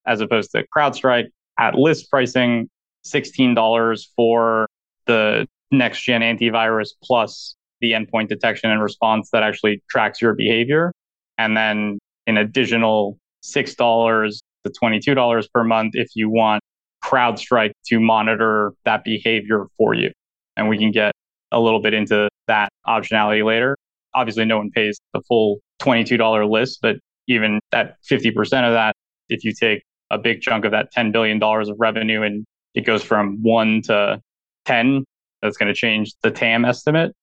as 0.05 0.21
opposed 0.21 0.51
to 0.51 0.65
CrowdStrike 0.75 1.27
at 1.59 1.75
list 1.75 2.09
pricing, 2.09 2.69
$16 3.05 4.05
for 4.15 4.67
the 5.05 5.47
next 5.71 6.03
gen 6.03 6.21
antivirus 6.21 6.89
plus 7.03 7.55
the 7.81 7.91
endpoint 7.91 8.29
detection 8.29 8.71
and 8.71 8.81
response 8.81 9.29
that 9.31 9.43
actually 9.43 9.83
tracks 9.89 10.21
your 10.21 10.33
behavior. 10.33 10.91
And 11.37 11.55
then 11.55 11.99
an 12.27 12.37
additional 12.37 13.17
$6 13.43 14.39
to 14.63 14.69
$22 14.69 15.47
per 15.53 15.63
month 15.63 15.93
if 15.95 16.09
you 16.15 16.29
want 16.29 16.61
CrowdStrike 17.03 17.71
to 17.87 17.99
monitor 17.99 18.73
that 18.85 19.03
behavior 19.03 19.65
for 19.77 19.93
you. 19.93 20.11
And 20.57 20.69
we 20.69 20.77
can 20.77 20.91
get 20.91 21.11
a 21.51 21.59
little 21.59 21.81
bit 21.81 21.93
into 21.93 22.29
that 22.47 22.69
optionality 22.87 23.45
later. 23.45 23.75
Obviously, 24.13 24.45
no 24.45 24.57
one 24.57 24.71
pays 24.71 24.97
the 25.13 25.21
full 25.27 25.59
$22 25.81 26.49
list, 26.49 26.79
but 26.81 26.95
even 27.27 27.59
that 27.71 27.97
50% 28.09 28.41
of 28.41 28.73
that, 28.73 28.95
if 29.29 29.43
you 29.43 29.53
take 29.53 29.83
a 30.11 30.17
big 30.17 30.41
chunk 30.41 30.65
of 30.65 30.71
that 30.71 30.93
$10 30.93 31.11
billion 31.11 31.41
of 31.41 31.75
revenue 31.79 32.21
and 32.21 32.45
it 32.73 32.85
goes 32.85 33.03
from 33.03 33.41
one 33.41 33.81
to 33.83 34.21
10. 34.65 35.05
That's 35.41 35.57
going 35.57 35.67
to 35.67 35.73
change 35.73 36.13
the 36.21 36.31
TAM 36.31 36.65
estimate. 36.65 37.13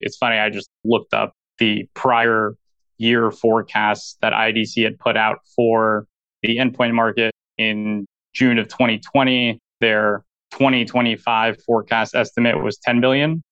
It's 0.00 0.16
funny, 0.16 0.38
I 0.38 0.50
just 0.50 0.68
looked 0.84 1.14
up 1.14 1.32
the 1.58 1.88
prior 1.94 2.54
year 2.98 3.30
forecasts 3.30 4.16
that 4.20 4.32
IDC 4.32 4.84
had 4.84 4.98
put 4.98 5.16
out 5.16 5.38
for 5.56 6.06
the 6.42 6.58
endpoint 6.58 6.94
market 6.94 7.32
in 7.56 8.06
June 8.34 8.58
of 8.58 8.68
2020. 8.68 9.58
Their 9.80 10.24
2025 10.52 11.62
forecast 11.64 12.14
estimate 12.14 12.62
was 12.62 12.78
10 12.78 13.00
billion. 13.00 13.42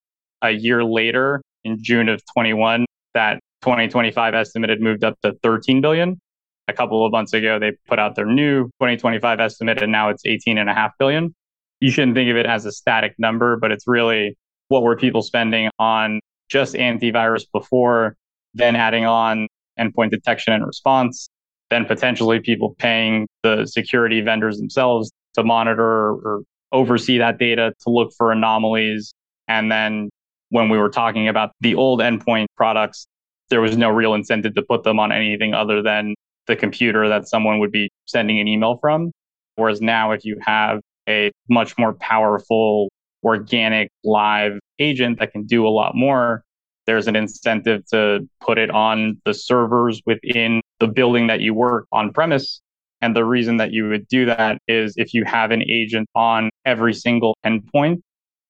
A 0.42 0.50
year 0.50 0.84
later, 0.84 1.40
in 1.64 1.82
June 1.82 2.08
of 2.08 2.20
21, 2.34 2.84
that 3.14 3.40
2025 3.62 4.34
estimate 4.34 4.70
had 4.70 4.80
moved 4.80 5.02
up 5.02 5.18
to 5.22 5.34
13 5.42 5.80
billion. 5.80 6.18
A 6.68 6.72
couple 6.72 7.04
of 7.06 7.12
months 7.12 7.32
ago, 7.32 7.58
they 7.58 7.72
put 7.86 7.98
out 7.98 8.16
their 8.16 8.26
new 8.26 8.64
2025 8.80 9.40
estimate, 9.40 9.82
and 9.82 9.92
now 9.92 10.08
it's 10.08 10.22
18 10.26 10.58
and 10.58 10.68
a 10.68 10.74
half 10.74 10.92
billion. 10.98 11.34
You 11.80 11.90
shouldn't 11.90 12.16
think 12.16 12.30
of 12.30 12.36
it 12.36 12.46
as 12.46 12.66
a 12.66 12.72
static 12.72 13.14
number, 13.18 13.56
but 13.56 13.70
it's 13.70 13.86
really 13.86 14.36
what 14.68 14.82
were 14.82 14.96
people 14.96 15.22
spending 15.22 15.70
on 15.78 16.20
just 16.48 16.74
antivirus 16.74 17.44
before, 17.52 18.16
then 18.54 18.74
adding 18.74 19.04
on 19.04 19.46
endpoint 19.78 20.10
detection 20.10 20.52
and 20.54 20.66
response, 20.66 21.28
then 21.70 21.84
potentially 21.84 22.40
people 22.40 22.74
paying 22.78 23.26
the 23.42 23.66
security 23.66 24.20
vendors 24.20 24.58
themselves 24.58 25.10
to 25.34 25.44
monitor 25.44 25.84
or 25.84 26.42
oversee 26.72 27.18
that 27.18 27.38
data 27.38 27.72
to 27.80 27.90
look 27.90 28.12
for 28.16 28.32
anomalies. 28.32 29.12
And 29.48 29.70
then 29.70 30.10
when 30.50 30.68
we 30.68 30.78
were 30.78 30.88
talking 30.88 31.28
about 31.28 31.50
the 31.60 31.74
old 31.74 32.00
endpoint 32.00 32.46
products, 32.56 33.06
there 33.50 33.60
was 33.60 33.76
no 33.76 33.90
real 33.90 34.14
incentive 34.14 34.54
to 34.54 34.62
put 34.62 34.82
them 34.82 34.98
on 34.98 35.12
anything 35.12 35.54
other 35.54 35.82
than 35.82 36.14
the 36.46 36.56
computer 36.56 37.08
that 37.08 37.28
someone 37.28 37.58
would 37.58 37.72
be 37.72 37.90
sending 38.06 38.38
an 38.40 38.48
email 38.48 38.78
from. 38.80 39.12
Whereas 39.56 39.80
now, 39.80 40.12
if 40.12 40.24
you 40.24 40.36
have 40.42 40.80
a 41.08 41.32
much 41.48 41.76
more 41.78 41.94
powerful, 41.94 42.88
organic, 43.22 43.90
live 44.04 44.58
agent 44.78 45.18
that 45.18 45.32
can 45.32 45.44
do 45.44 45.66
a 45.66 45.70
lot 45.70 45.94
more, 45.94 46.42
there's 46.86 47.08
an 47.08 47.16
incentive 47.16 47.84
to 47.86 48.20
put 48.40 48.58
it 48.58 48.70
on 48.70 49.20
the 49.24 49.34
servers 49.34 50.00
within 50.06 50.60
the 50.78 50.86
building 50.86 51.26
that 51.26 51.40
you 51.40 51.52
work 51.52 51.86
on 51.92 52.12
premise. 52.12 52.60
And 53.00 53.14
the 53.14 53.24
reason 53.24 53.56
that 53.58 53.72
you 53.72 53.88
would 53.88 54.06
do 54.08 54.26
that 54.26 54.58
is 54.68 54.94
if 54.96 55.12
you 55.12 55.24
have 55.24 55.50
an 55.50 55.62
agent 55.62 56.08
on 56.14 56.50
every 56.64 56.94
single 56.94 57.36
endpoint, 57.44 58.00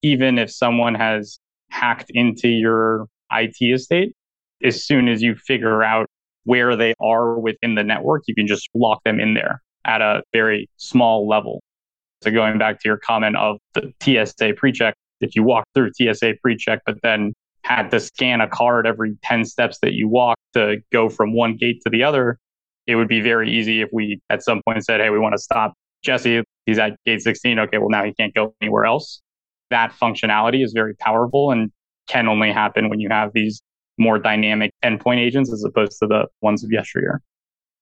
even 0.02 0.38
if 0.38 0.50
someone 0.50 0.94
has 0.94 1.38
hacked 1.70 2.10
into 2.10 2.48
your 2.48 3.06
IT 3.32 3.56
estate, 3.60 4.12
as 4.62 4.84
soon 4.84 5.08
as 5.08 5.22
you 5.22 5.34
figure 5.34 5.82
out 5.82 6.06
where 6.46 6.76
they 6.76 6.94
are 7.00 7.38
within 7.38 7.74
the 7.74 7.84
network, 7.84 8.22
you 8.26 8.34
can 8.34 8.46
just 8.46 8.68
lock 8.72 9.02
them 9.04 9.20
in 9.20 9.34
there 9.34 9.60
at 9.84 10.00
a 10.00 10.22
very 10.32 10.70
small 10.76 11.28
level. 11.28 11.60
So 12.22 12.30
going 12.30 12.56
back 12.56 12.80
to 12.80 12.88
your 12.88 12.96
comment 12.96 13.36
of 13.36 13.58
the 13.74 13.92
TSA 14.00 14.54
pre-check, 14.56 14.94
if 15.20 15.34
you 15.36 15.42
walk 15.42 15.64
through 15.74 15.90
TSA 15.92 16.34
pre-check, 16.40 16.80
but 16.86 16.96
then 17.02 17.34
had 17.62 17.90
to 17.90 18.00
scan 18.00 18.40
a 18.40 18.48
card 18.48 18.86
every 18.86 19.16
10 19.22 19.44
steps 19.44 19.78
that 19.82 19.92
you 19.92 20.08
walk 20.08 20.36
to 20.54 20.76
go 20.92 21.08
from 21.08 21.34
one 21.34 21.56
gate 21.56 21.82
to 21.82 21.90
the 21.90 22.04
other, 22.04 22.38
it 22.86 22.94
would 22.94 23.08
be 23.08 23.20
very 23.20 23.50
easy 23.52 23.80
if 23.80 23.88
we 23.92 24.20
at 24.30 24.42
some 24.42 24.62
point 24.64 24.84
said, 24.84 25.00
Hey, 25.00 25.10
we 25.10 25.18
want 25.18 25.34
to 25.34 25.42
stop 25.42 25.74
Jesse. 26.02 26.42
He's 26.64 26.78
at 26.78 26.96
gate 27.04 27.22
16. 27.22 27.58
Okay, 27.58 27.78
well, 27.78 27.90
now 27.90 28.04
he 28.04 28.14
can't 28.14 28.32
go 28.34 28.54
anywhere 28.60 28.84
else. 28.84 29.20
That 29.70 29.92
functionality 30.00 30.64
is 30.64 30.72
very 30.72 30.94
powerful 30.94 31.50
and 31.50 31.72
can 32.06 32.28
only 32.28 32.52
happen 32.52 32.88
when 32.88 33.00
you 33.00 33.08
have 33.10 33.32
these 33.34 33.60
more 33.98 34.18
dynamic 34.18 34.72
endpoint 34.84 35.18
agents 35.18 35.52
as 35.52 35.64
opposed 35.64 35.98
to 36.00 36.06
the 36.06 36.26
ones 36.42 36.62
of 36.64 36.70
yesteryear. 36.70 37.22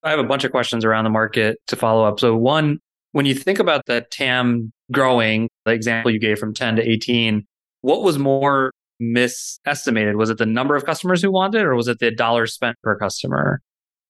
I 0.02 0.10
have 0.10 0.18
a 0.18 0.24
bunch 0.24 0.44
of 0.44 0.50
questions 0.50 0.84
around 0.84 1.04
the 1.04 1.10
market 1.10 1.58
to 1.68 1.76
follow 1.76 2.04
up. 2.04 2.20
So, 2.20 2.36
one, 2.36 2.78
when 3.12 3.26
you 3.26 3.34
think 3.34 3.58
about 3.58 3.86
the 3.86 4.06
TAM 4.10 4.72
growing, 4.92 5.48
the 5.64 5.72
example 5.72 6.10
you 6.10 6.18
gave 6.18 6.38
from 6.38 6.52
10 6.52 6.76
to 6.76 6.82
18, 6.82 7.46
what 7.80 8.02
was 8.02 8.18
more 8.18 8.70
misestimated? 9.00 10.16
Was 10.16 10.30
it 10.30 10.38
the 10.38 10.46
number 10.46 10.76
of 10.76 10.84
customers 10.84 11.22
who 11.22 11.30
wanted, 11.30 11.62
or 11.62 11.74
was 11.74 11.88
it 11.88 11.98
the 11.98 12.10
dollars 12.10 12.52
spent 12.52 12.76
per 12.82 12.96
customer? 12.96 13.60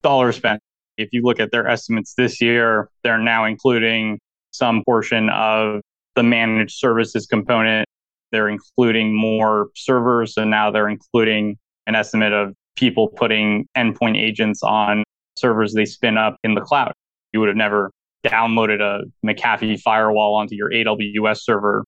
Dollars 0.02 0.36
spent. 0.36 0.60
If 0.96 1.08
you 1.12 1.22
look 1.22 1.40
at 1.40 1.50
their 1.50 1.66
estimates 1.66 2.14
this 2.14 2.40
year, 2.40 2.88
they're 3.02 3.18
now 3.18 3.44
including 3.44 4.18
some 4.52 4.82
portion 4.84 5.28
of 5.30 5.80
the 6.14 6.22
managed 6.22 6.76
services 6.76 7.26
component. 7.26 7.86
They're 8.30 8.48
including 8.48 9.14
more 9.14 9.68
servers. 9.74 10.36
And 10.36 10.50
now 10.50 10.70
they're 10.70 10.88
including 10.88 11.56
an 11.86 11.94
estimate 11.94 12.32
of 12.32 12.54
people 12.76 13.08
putting 13.08 13.66
endpoint 13.76 14.16
agents 14.20 14.62
on 14.62 15.04
servers 15.36 15.74
they 15.74 15.84
spin 15.84 16.16
up 16.16 16.36
in 16.44 16.54
the 16.54 16.60
cloud. 16.60 16.92
You 17.32 17.40
would 17.40 17.48
have 17.48 17.56
never 17.56 17.90
downloaded 18.24 18.80
a 18.80 19.04
McAfee 19.26 19.80
firewall 19.80 20.34
onto 20.34 20.54
your 20.54 20.70
AWS 20.70 21.40
server. 21.42 21.84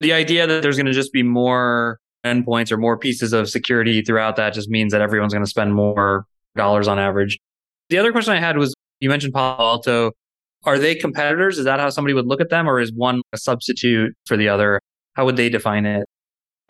The 0.00 0.12
idea 0.12 0.46
that 0.46 0.62
there's 0.62 0.76
going 0.76 0.86
to 0.86 0.92
just 0.92 1.12
be 1.12 1.22
more 1.22 1.98
endpoints 2.24 2.70
or 2.70 2.76
more 2.76 2.96
pieces 2.96 3.32
of 3.32 3.48
security 3.48 4.02
throughout 4.02 4.36
that 4.36 4.54
just 4.54 4.68
means 4.68 4.92
that 4.92 5.00
everyone's 5.00 5.32
going 5.32 5.44
to 5.44 5.50
spend 5.50 5.74
more 5.74 6.24
dollars 6.56 6.88
on 6.88 6.98
average. 6.98 7.38
The 7.88 7.98
other 7.98 8.12
question 8.12 8.32
I 8.32 8.38
had 8.38 8.56
was 8.56 8.74
you 9.00 9.08
mentioned 9.08 9.34
Palo 9.34 9.56
Alto. 9.58 10.12
Are 10.64 10.78
they 10.78 10.94
competitors? 10.94 11.58
Is 11.58 11.64
that 11.64 11.80
how 11.80 11.90
somebody 11.90 12.14
would 12.14 12.26
look 12.26 12.40
at 12.40 12.48
them, 12.48 12.68
or 12.68 12.78
is 12.78 12.92
one 12.92 13.20
a 13.32 13.38
substitute 13.38 14.14
for 14.26 14.36
the 14.36 14.48
other? 14.48 14.80
How 15.14 15.24
would 15.24 15.36
they 15.36 15.48
define 15.48 15.86
it? 15.86 16.06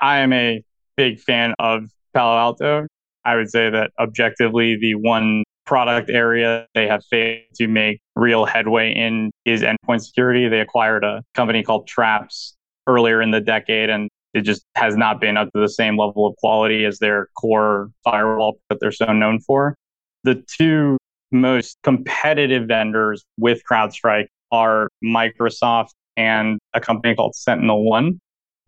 I 0.00 0.18
am 0.18 0.32
a 0.32 0.62
big 0.96 1.20
fan 1.20 1.54
of 1.58 1.84
Palo 2.14 2.38
Alto. 2.38 2.86
I 3.24 3.36
would 3.36 3.50
say 3.50 3.70
that 3.70 3.92
objectively, 3.98 4.76
the 4.76 4.94
one 4.96 5.44
product 5.64 6.10
area 6.10 6.66
they 6.74 6.88
have 6.88 7.04
failed 7.08 7.42
to 7.54 7.68
make 7.68 8.00
real 8.16 8.44
headway 8.44 8.92
in 8.92 9.30
is 9.44 9.62
endpoint 9.62 10.04
security. 10.04 10.48
They 10.48 10.60
acquired 10.60 11.04
a 11.04 11.22
company 11.34 11.62
called 11.62 11.86
Traps 11.86 12.56
earlier 12.86 13.22
in 13.22 13.30
the 13.30 13.40
decade, 13.40 13.90
and 13.90 14.10
it 14.34 14.42
just 14.42 14.64
has 14.74 14.96
not 14.96 15.20
been 15.20 15.36
up 15.36 15.52
to 15.54 15.60
the 15.60 15.68
same 15.68 15.96
level 15.98 16.26
of 16.26 16.36
quality 16.36 16.84
as 16.84 16.98
their 16.98 17.28
core 17.36 17.90
firewall 18.02 18.58
that 18.68 18.78
they're 18.80 18.90
so 18.90 19.12
known 19.12 19.40
for. 19.40 19.76
The 20.24 20.42
two 20.56 20.98
most 21.30 21.78
competitive 21.82 22.66
vendors 22.66 23.24
with 23.38 23.62
CrowdStrike 23.70 24.26
are 24.50 24.88
Microsoft 25.04 25.90
and 26.16 26.58
a 26.74 26.80
company 26.80 27.14
called 27.14 27.34
Sentinel 27.34 27.84
One. 27.84 28.20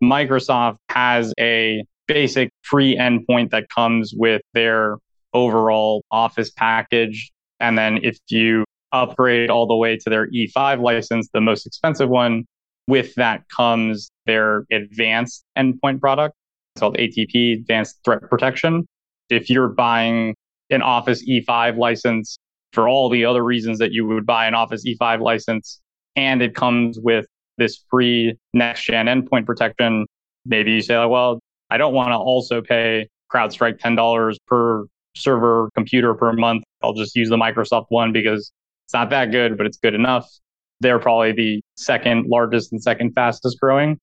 Microsoft 0.03 0.77
has 0.89 1.33
a 1.39 1.83
basic 2.07 2.49
free 2.61 2.97
endpoint 2.97 3.51
that 3.51 3.69
comes 3.69 4.13
with 4.15 4.41
their 4.53 4.97
overall 5.33 6.03
Office 6.11 6.49
package. 6.51 7.31
And 7.59 7.77
then 7.77 7.99
if 8.03 8.17
you 8.29 8.63
upgrade 8.91 9.49
all 9.49 9.67
the 9.67 9.75
way 9.75 9.97
to 9.97 10.09
their 10.09 10.27
E5 10.29 10.81
license, 10.81 11.29
the 11.33 11.41
most 11.41 11.65
expensive 11.65 12.09
one, 12.09 12.45
with 12.87 13.15
that 13.15 13.47
comes 13.49 14.09
their 14.25 14.65
advanced 14.71 15.43
endpoint 15.57 15.99
product. 15.99 16.35
It's 16.75 16.81
called 16.81 16.97
ATP, 16.97 17.61
Advanced 17.61 17.99
Threat 18.03 18.21
Protection. 18.29 18.85
If 19.29 19.49
you're 19.49 19.69
buying 19.69 20.35
an 20.69 20.81
Office 20.81 21.27
E5 21.27 21.77
license 21.77 22.37
for 22.73 22.87
all 22.87 23.09
the 23.09 23.25
other 23.25 23.43
reasons 23.43 23.79
that 23.79 23.91
you 23.91 24.05
would 24.05 24.25
buy 24.25 24.45
an 24.45 24.53
Office 24.53 24.85
E5 24.85 25.21
license, 25.21 25.79
and 26.15 26.41
it 26.41 26.55
comes 26.55 26.99
with 26.99 27.25
this 27.57 27.83
free 27.89 28.37
next 28.53 28.83
gen 28.83 29.05
endpoint 29.07 29.45
protection, 29.45 30.05
maybe 30.45 30.71
you 30.71 30.81
say, 30.81 30.95
well, 31.05 31.39
I 31.75 31.77
don't 31.77 31.93
want 31.93 32.11
to 32.11 32.15
also 32.15 32.61
pay 32.61 33.09
CrowdStrike 33.29 33.81
$10 33.81 34.37
per 34.47 34.85
server 35.13 35.69
computer 35.75 36.13
per 36.13 36.31
month. 36.31 36.63
I'll 36.81 36.93
just 36.93 37.17
use 37.17 37.27
the 37.27 37.35
Microsoft 37.35 37.87
one 37.89 38.13
because 38.13 38.53
it's 38.85 38.93
not 38.93 39.09
that 39.09 39.29
good, 39.31 39.57
but 39.57 39.65
it's 39.65 39.75
good 39.75 39.93
enough. 39.93 40.25
They're 40.79 40.99
probably 40.99 41.33
the 41.33 41.61
second 41.75 42.27
largest 42.27 42.71
and 42.71 42.81
second 42.81 43.11
fastest 43.11 43.59
growing. 43.59 43.99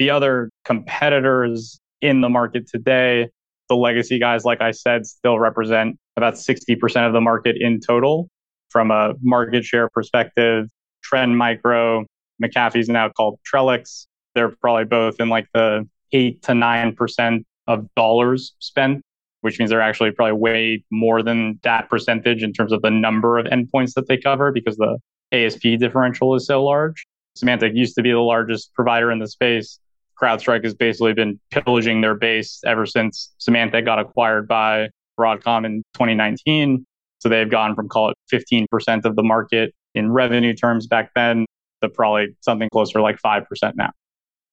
The 0.00 0.10
other 0.10 0.50
competitors 0.64 1.78
in 2.00 2.22
the 2.22 2.28
market 2.28 2.66
today, 2.66 3.28
the 3.68 3.76
legacy 3.76 4.18
guys, 4.18 4.44
like 4.44 4.60
I 4.60 4.72
said, 4.72 5.06
still 5.06 5.38
represent 5.38 5.96
about 6.16 6.34
60% 6.34 7.06
of 7.06 7.12
the 7.12 7.20
market 7.20 7.54
in 7.56 7.78
total. 7.78 8.28
From 8.70 8.90
a 8.90 9.12
market 9.22 9.64
share 9.64 9.88
perspective, 9.90 10.66
Trend 11.04 11.38
Micro, 11.38 12.04
McAfee's 12.42 12.88
now 12.88 13.10
called 13.10 13.38
Trellix. 13.46 14.06
They're 14.34 14.56
probably 14.60 14.86
both 14.86 15.20
in 15.20 15.28
like 15.28 15.46
the 15.54 15.86
eight 16.12 16.42
to 16.42 16.54
nine 16.54 16.94
percent 16.94 17.46
of 17.66 17.86
dollars 17.94 18.54
spent, 18.58 19.02
which 19.40 19.58
means 19.58 19.70
they're 19.70 19.80
actually 19.80 20.10
probably 20.10 20.32
way 20.32 20.84
more 20.90 21.22
than 21.22 21.58
that 21.62 21.88
percentage 21.88 22.42
in 22.42 22.52
terms 22.52 22.72
of 22.72 22.82
the 22.82 22.90
number 22.90 23.38
of 23.38 23.46
endpoints 23.46 23.94
that 23.94 24.08
they 24.08 24.16
cover 24.16 24.52
because 24.52 24.76
the 24.76 24.98
ASP 25.32 25.62
differential 25.78 26.34
is 26.34 26.46
so 26.46 26.62
large. 26.62 27.04
Symantec 27.38 27.74
used 27.74 27.94
to 27.94 28.02
be 28.02 28.10
the 28.10 28.18
largest 28.18 28.74
provider 28.74 29.10
in 29.10 29.18
the 29.18 29.28
space. 29.28 29.78
CrowdStrike 30.20 30.64
has 30.64 30.74
basically 30.74 31.14
been 31.14 31.40
pillaging 31.50 32.00
their 32.00 32.14
base 32.14 32.60
ever 32.66 32.86
since 32.86 33.32
Symantec 33.40 33.84
got 33.84 33.98
acquired 33.98 34.46
by 34.46 34.88
Broadcom 35.18 35.64
in 35.64 35.82
2019. 35.94 36.86
So 37.20 37.28
they've 37.28 37.50
gone 37.50 37.74
from 37.74 37.88
call 37.88 38.10
it 38.10 38.16
15% 38.32 39.04
of 39.04 39.16
the 39.16 39.22
market 39.22 39.74
in 39.94 40.12
revenue 40.12 40.54
terms 40.54 40.86
back 40.86 41.10
then 41.14 41.46
to 41.82 41.88
probably 41.88 42.28
something 42.40 42.68
closer 42.72 43.00
like 43.00 43.18
5% 43.24 43.44
now. 43.76 43.90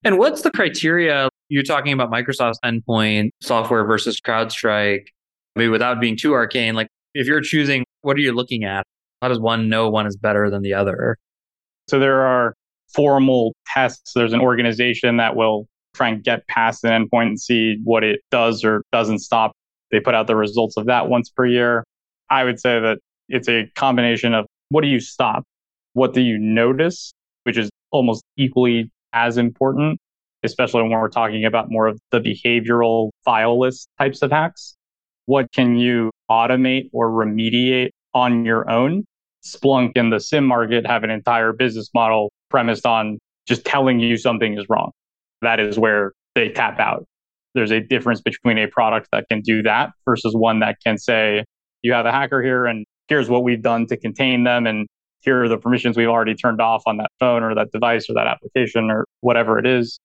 And 0.04 0.18
what's 0.18 0.42
the 0.42 0.52
criteria 0.52 1.29
you're 1.50 1.64
talking 1.64 1.94
about 1.94 2.12
Microsoft's 2.12 2.60
endpoint 2.64 3.32
software 3.42 3.84
versus 3.86 4.22
CrowdStrike. 4.22 5.08
Maybe 5.56 5.70
without 5.70 6.00
being 6.00 6.16
too 6.16 6.34
arcane, 6.34 6.76
like 6.76 6.88
if 7.14 7.28
you're 7.28 7.42
choosing, 7.42 7.84
what 8.02 8.16
are 8.16 8.22
you 8.22 8.32
looking 8.32 8.64
at? 8.64 8.86
How 9.22 9.28
does 9.28 9.40
one 9.40 9.68
know 9.68 9.90
one 9.90 10.08
is 10.08 10.16
better 10.16 10.50
than 10.50 10.62
the 10.62 10.74
other? 10.74 11.18
So 11.90 12.00
there 12.00 12.22
are 12.22 12.54
formal 12.94 13.54
tests. 13.74 14.14
There's 14.14 14.32
an 14.32 14.40
organization 14.40 15.18
that 15.18 15.36
will 15.36 15.68
try 15.96 16.10
and 16.10 16.24
get 16.24 16.48
past 16.48 16.84
an 16.84 16.92
endpoint 16.92 17.28
and 17.28 17.42
see 17.42 17.78
what 17.84 18.04
it 18.04 18.22
does 18.32 18.64
or 18.64 18.84
doesn't 18.92 19.20
stop. 19.20 19.52
They 19.92 20.00
put 20.00 20.14
out 20.14 20.28
the 20.28 20.36
results 20.36 20.78
of 20.78 20.86
that 20.86 21.10
once 21.10 21.30
per 21.30 21.46
year. 21.46 21.84
I 22.30 22.44
would 22.44 22.60
say 22.60 22.80
that 22.80 23.00
it's 23.28 23.50
a 23.50 23.66
combination 23.76 24.36
of 24.36 24.46
what 24.70 24.82
do 24.82 24.88
you 24.88 25.00
stop? 25.00 25.44
What 25.94 26.14
do 26.14 26.22
you 26.22 26.38
notice? 26.38 27.12
Which 27.44 27.58
is 27.58 27.70
almost 27.92 28.24
equally 28.38 28.92
as 29.14 29.38
important, 29.38 30.00
especially 30.44 30.84
when 30.84 30.92
we're 30.92 31.10
talking 31.10 31.46
about 31.46 31.70
more 31.70 31.88
of 31.88 32.00
the 32.12 32.20
behavioral 32.20 33.10
fileless 33.28 33.88
types 33.98 34.22
of 34.22 34.32
hacks. 34.32 34.76
What 35.26 35.52
can 35.52 35.76
you 35.76 36.12
automate 36.30 36.90
or 36.94 37.10
remediate 37.10 37.90
on 38.14 38.46
your 38.46 38.70
own? 38.70 39.06
Splunk 39.44 39.94
and 39.96 40.12
the 40.12 40.20
SIEM 40.20 40.46
market 40.46 40.86
have 40.86 41.04
an 41.04 41.10
entire 41.10 41.54
business 41.54 41.90
model 41.94 42.32
premised 42.50 42.86
on 42.86 43.20
just 43.48 43.66
telling 43.66 44.00
you 44.00 44.18
something 44.18 44.58
is 44.58 44.66
wrong. 44.70 44.92
That 45.42 45.60
is 45.60 45.78
where 45.80 46.14
they 46.36 46.50
tap 46.50 46.80
out. 46.80 47.06
There's 47.56 47.72
a 47.72 47.80
difference 47.80 48.22
between 48.22 48.58
a 48.58 48.68
product 48.68 49.08
that 49.12 49.26
can 49.30 49.42
do 49.42 49.64
that 49.64 49.92
versus 50.06 50.36
one 50.36 50.60
that 50.60 50.78
can 50.84 50.98
say, 50.98 51.44
you 51.82 51.94
have 51.94 52.06
a 52.06 52.12
hacker 52.12 52.42
here 52.42 52.66
and 52.66 52.86
here's 53.08 53.30
what 53.30 53.44
we've 53.44 53.62
done 53.62 53.88
to 53.88 53.98
contain 53.98 54.44
them 54.44 54.68
and 54.68 54.88
here 55.22 55.44
are 55.44 55.50
the 55.50 55.58
permissions 55.58 55.98
we've 55.98 56.08
already 56.08 56.36
turned 56.36 56.62
off 56.62 56.84
on 56.86 56.98
that 56.98 57.10
phone 57.20 57.44
or 57.44 57.54
that 57.56 57.72
device 57.72 58.10
or 58.10 58.14
that 58.14 58.28
application 58.28 58.90
or 58.90 59.06
whatever 59.22 59.60
it 59.60 59.66
is. 59.66 60.00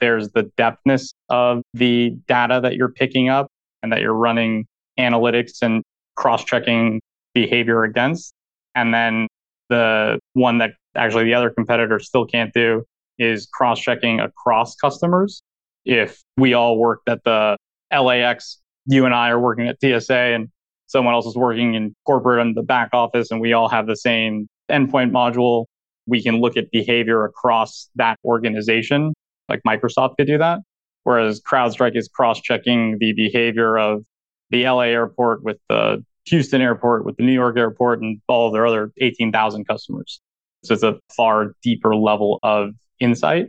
There's 0.00 0.30
the 0.30 0.50
depthness 0.56 1.12
of 1.28 1.62
the 1.74 2.10
data 2.26 2.60
that 2.62 2.74
you're 2.74 2.92
picking 2.92 3.28
up 3.28 3.48
and 3.82 3.92
that 3.92 4.00
you're 4.00 4.14
running 4.14 4.66
analytics 4.98 5.62
and 5.62 5.82
cross 6.16 6.44
checking 6.44 7.00
behavior 7.34 7.84
against. 7.84 8.32
And 8.74 8.92
then 8.92 9.28
the 9.68 10.18
one 10.34 10.58
that 10.58 10.72
actually 10.96 11.24
the 11.24 11.34
other 11.34 11.50
competitor 11.50 11.98
still 11.98 12.26
can't 12.26 12.52
do 12.52 12.84
is 13.18 13.46
cross 13.52 13.80
checking 13.80 14.20
across 14.20 14.74
customers. 14.76 15.42
If 15.84 16.20
we 16.36 16.54
all 16.54 16.78
worked 16.78 17.08
at 17.08 17.22
the 17.24 17.56
LAX, 17.92 18.60
you 18.86 19.04
and 19.04 19.14
I 19.14 19.30
are 19.30 19.40
working 19.40 19.68
at 19.68 19.76
TSA 19.80 20.14
and 20.14 20.48
someone 20.86 21.14
else 21.14 21.26
is 21.26 21.36
working 21.36 21.74
in 21.74 21.94
corporate 22.06 22.46
in 22.46 22.54
the 22.54 22.62
back 22.62 22.90
office 22.92 23.30
and 23.30 23.40
we 23.40 23.52
all 23.52 23.68
have 23.68 23.86
the 23.86 23.96
same 23.96 24.48
endpoint 24.70 25.10
module, 25.10 25.66
we 26.06 26.22
can 26.22 26.40
look 26.40 26.56
at 26.56 26.70
behavior 26.70 27.24
across 27.24 27.88
that 27.96 28.18
organization. 28.24 29.12
Like 29.48 29.62
Microsoft 29.66 30.16
could 30.16 30.26
do 30.26 30.38
that. 30.38 30.60
Whereas 31.04 31.40
CrowdStrike 31.40 31.96
is 31.96 32.08
cross 32.08 32.40
checking 32.40 32.98
the 32.98 33.12
behavior 33.12 33.78
of 33.78 34.04
the 34.50 34.64
LA 34.64 34.82
airport 34.82 35.42
with 35.42 35.56
the 35.68 36.04
Houston 36.26 36.60
airport, 36.60 37.06
with 37.06 37.16
the 37.16 37.22
New 37.22 37.32
York 37.32 37.56
airport, 37.56 38.02
and 38.02 38.20
all 38.28 38.48
of 38.48 38.52
their 38.52 38.66
other 38.66 38.92
18,000 38.98 39.66
customers. 39.66 40.20
So 40.64 40.74
it's 40.74 40.82
a 40.82 40.98
far 41.16 41.54
deeper 41.62 41.94
level 41.96 42.38
of 42.42 42.70
insight. 43.00 43.46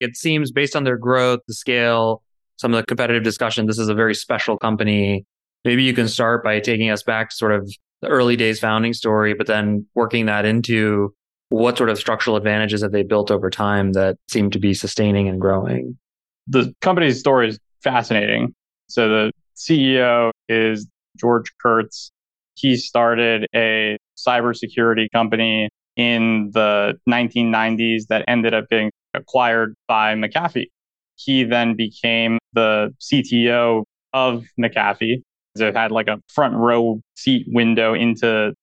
It 0.00 0.16
seems 0.16 0.50
based 0.50 0.76
on 0.76 0.84
their 0.84 0.96
growth, 0.96 1.40
the 1.46 1.54
scale, 1.54 2.22
some 2.56 2.72
of 2.72 2.80
the 2.80 2.86
competitive 2.86 3.22
discussion, 3.22 3.66
this 3.66 3.78
is 3.78 3.88
a 3.88 3.94
very 3.94 4.14
special 4.14 4.56
company. 4.56 5.26
Maybe 5.64 5.82
you 5.82 5.94
can 5.94 6.08
start 6.08 6.44
by 6.44 6.60
taking 6.60 6.90
us 6.90 7.02
back 7.02 7.30
to 7.30 7.36
sort 7.36 7.52
of 7.52 7.70
the 8.00 8.08
early 8.08 8.36
days 8.36 8.60
founding 8.60 8.92
story, 8.92 9.34
but 9.34 9.46
then 9.46 9.86
working 9.94 10.26
that 10.26 10.44
into 10.44 11.14
what 11.54 11.78
sort 11.78 11.88
of 11.88 11.98
structural 11.98 12.36
advantages 12.36 12.82
have 12.82 12.90
they 12.90 13.04
built 13.04 13.30
over 13.30 13.48
time 13.48 13.92
that 13.92 14.16
seem 14.28 14.50
to 14.50 14.58
be 14.58 14.74
sustaining 14.74 15.28
and 15.28 15.40
growing? 15.40 15.96
The 16.48 16.74
company's 16.80 17.20
story 17.20 17.48
is 17.48 17.58
fascinating. 17.82 18.54
So 18.88 19.08
the 19.08 19.32
CEO 19.56 20.32
is 20.48 20.88
George 21.16 21.52
Kurtz. 21.62 22.10
He 22.56 22.76
started 22.76 23.46
a 23.54 23.96
cybersecurity 24.18 25.06
company 25.12 25.68
in 25.96 26.50
the 26.52 26.94
1990s 27.08 28.08
that 28.08 28.24
ended 28.26 28.52
up 28.52 28.64
being 28.68 28.90
acquired 29.14 29.74
by 29.86 30.14
McAfee. 30.16 30.66
He 31.14 31.44
then 31.44 31.76
became 31.76 32.38
the 32.52 32.92
CTO 33.00 33.84
of 34.12 34.44
McAfee 34.60 35.22
So 35.56 35.68
it 35.68 35.76
had 35.76 35.92
like 35.92 36.08
a 36.08 36.18
front 36.32 36.56
row 36.56 37.00
seat 37.14 37.46
window 37.48 37.94
into 37.94 38.54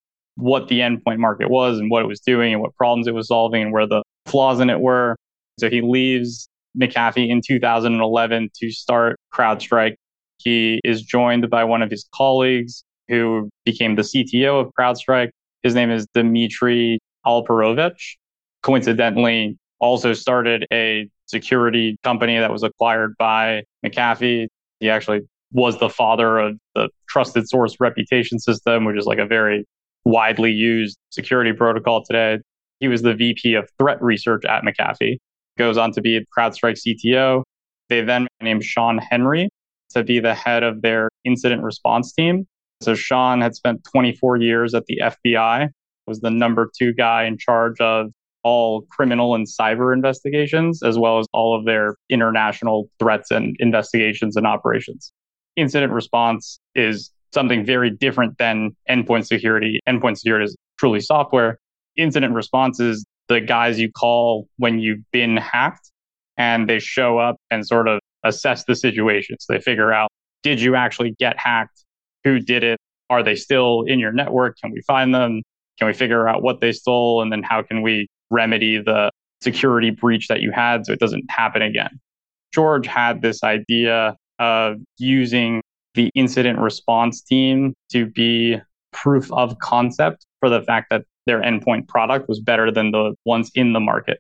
what 0.41 0.67
the 0.67 0.79
endpoint 0.79 1.19
market 1.19 1.49
was 1.49 1.77
and 1.79 1.91
what 1.91 2.01
it 2.01 2.07
was 2.07 2.19
doing 2.19 2.53
and 2.53 2.61
what 2.61 2.75
problems 2.75 3.07
it 3.07 3.13
was 3.13 3.27
solving 3.27 3.61
and 3.61 3.71
where 3.71 3.87
the 3.87 4.03
flaws 4.25 4.59
in 4.59 4.69
it 4.69 4.79
were. 4.79 5.15
So 5.59 5.69
he 5.69 5.81
leaves 5.81 6.47
McAfee 6.79 7.29
in 7.29 7.41
2011 7.45 8.49
to 8.59 8.71
start 8.71 9.17
CrowdStrike. 9.33 9.95
He 10.37 10.79
is 10.83 11.03
joined 11.03 11.49
by 11.49 11.63
one 11.63 11.81
of 11.81 11.91
his 11.91 12.07
colleagues 12.13 12.83
who 13.07 13.49
became 13.65 13.95
the 13.95 14.01
CTO 14.01 14.61
of 14.61 14.71
CrowdStrike. 14.77 15.29
His 15.63 15.75
name 15.75 15.91
is 15.91 16.07
Dmitry 16.13 16.99
Alperovitch. 17.25 18.15
Coincidentally, 18.63 19.57
also 19.79 20.13
started 20.13 20.65
a 20.71 21.07
security 21.25 21.97
company 22.03 22.37
that 22.37 22.51
was 22.51 22.63
acquired 22.63 23.15
by 23.17 23.63
McAfee. 23.85 24.47
He 24.79 24.89
actually 24.89 25.21
was 25.51 25.79
the 25.79 25.89
father 25.89 26.39
of 26.39 26.57
the 26.75 26.89
trusted 27.09 27.47
source 27.49 27.75
reputation 27.79 28.39
system, 28.39 28.85
which 28.85 28.97
is 28.97 29.05
like 29.05 29.19
a 29.19 29.25
very 29.25 29.65
widely 30.05 30.51
used 30.51 30.97
security 31.09 31.53
protocol 31.53 32.03
today. 32.03 32.39
He 32.79 32.87
was 32.87 33.01
the 33.01 33.13
VP 33.13 33.53
of 33.55 33.69
threat 33.77 34.01
research 34.01 34.43
at 34.45 34.63
McAfee, 34.63 35.17
goes 35.57 35.77
on 35.77 35.91
to 35.93 36.01
be 36.01 36.25
CrowdStrike 36.35 36.79
CTO. 36.85 37.43
They 37.89 38.01
then 38.01 38.27
named 38.41 38.63
Shawn 38.63 38.97
Henry 38.97 39.49
to 39.91 40.03
be 40.03 40.19
the 40.19 40.33
head 40.33 40.63
of 40.63 40.81
their 40.81 41.09
incident 41.25 41.63
response 41.63 42.13
team. 42.13 42.47
So 42.81 42.95
Sean 42.95 43.41
had 43.41 43.53
spent 43.53 43.83
24 43.83 44.37
years 44.37 44.73
at 44.73 44.85
the 44.87 45.01
FBI, 45.03 45.69
was 46.07 46.21
the 46.21 46.31
number 46.31 46.69
two 46.77 46.93
guy 46.93 47.25
in 47.25 47.37
charge 47.37 47.79
of 47.79 48.07
all 48.43 48.81
criminal 48.89 49.35
and 49.35 49.45
cyber 49.45 49.93
investigations, 49.93 50.81
as 50.81 50.97
well 50.97 51.19
as 51.19 51.27
all 51.31 51.55
of 51.55 51.65
their 51.65 51.95
international 52.09 52.89
threats 52.97 53.29
and 53.29 53.55
investigations 53.59 54.35
and 54.35 54.47
operations 54.47 55.11
incident 55.55 55.91
response 55.91 56.59
is 56.75 57.11
something 57.33 57.65
very 57.65 57.89
different 57.89 58.37
than 58.37 58.75
endpoint 58.89 59.27
security. 59.27 59.79
Endpoint 59.87 60.17
security 60.17 60.45
is 60.45 60.55
truly 60.77 60.99
software. 60.99 61.57
Incident 61.97 62.33
response 62.33 62.79
is 62.79 63.05
the 63.27 63.41
guys 63.41 63.79
you 63.79 63.91
call 63.91 64.47
when 64.57 64.79
you've 64.79 65.03
been 65.11 65.37
hacked 65.37 65.91
and 66.37 66.69
they 66.69 66.79
show 66.79 67.17
up 67.17 67.37
and 67.49 67.65
sort 67.65 67.87
of 67.87 67.99
assess 68.23 68.65
the 68.65 68.75
situation. 68.75 69.37
So 69.39 69.53
they 69.53 69.59
figure 69.59 69.93
out, 69.93 70.09
did 70.43 70.61
you 70.61 70.75
actually 70.75 71.15
get 71.19 71.37
hacked? 71.37 71.83
Who 72.23 72.39
did 72.39 72.63
it? 72.63 72.79
Are 73.09 73.23
they 73.23 73.35
still 73.35 73.83
in 73.83 73.99
your 73.99 74.11
network? 74.11 74.57
Can 74.61 74.71
we 74.71 74.81
find 74.81 75.13
them? 75.13 75.41
Can 75.77 75.87
we 75.87 75.93
figure 75.93 76.27
out 76.27 76.41
what 76.43 76.61
they 76.61 76.71
stole? 76.71 77.21
And 77.21 77.31
then 77.31 77.43
how 77.43 77.61
can 77.61 77.81
we 77.81 78.07
remedy 78.29 78.77
the 78.77 79.11
security 79.41 79.89
breach 79.89 80.27
that 80.27 80.41
you 80.41 80.51
had 80.51 80.85
so 80.85 80.93
it 80.93 80.99
doesn't 80.99 81.29
happen 81.29 81.61
again? 81.61 81.99
George 82.53 82.87
had 82.87 83.21
this 83.21 83.43
idea 83.43 84.15
of 84.39 84.75
using 84.97 85.61
the 85.93 86.09
incident 86.15 86.59
response 86.59 87.21
team 87.21 87.73
to 87.91 88.05
be 88.05 88.57
proof 88.91 89.31
of 89.31 89.57
concept 89.59 90.25
for 90.39 90.49
the 90.49 90.61
fact 90.61 90.87
that 90.89 91.03
their 91.25 91.41
endpoint 91.41 91.87
product 91.87 92.27
was 92.27 92.39
better 92.39 92.71
than 92.71 92.91
the 92.91 93.13
ones 93.25 93.51
in 93.55 93.73
the 93.73 93.79
market. 93.79 94.19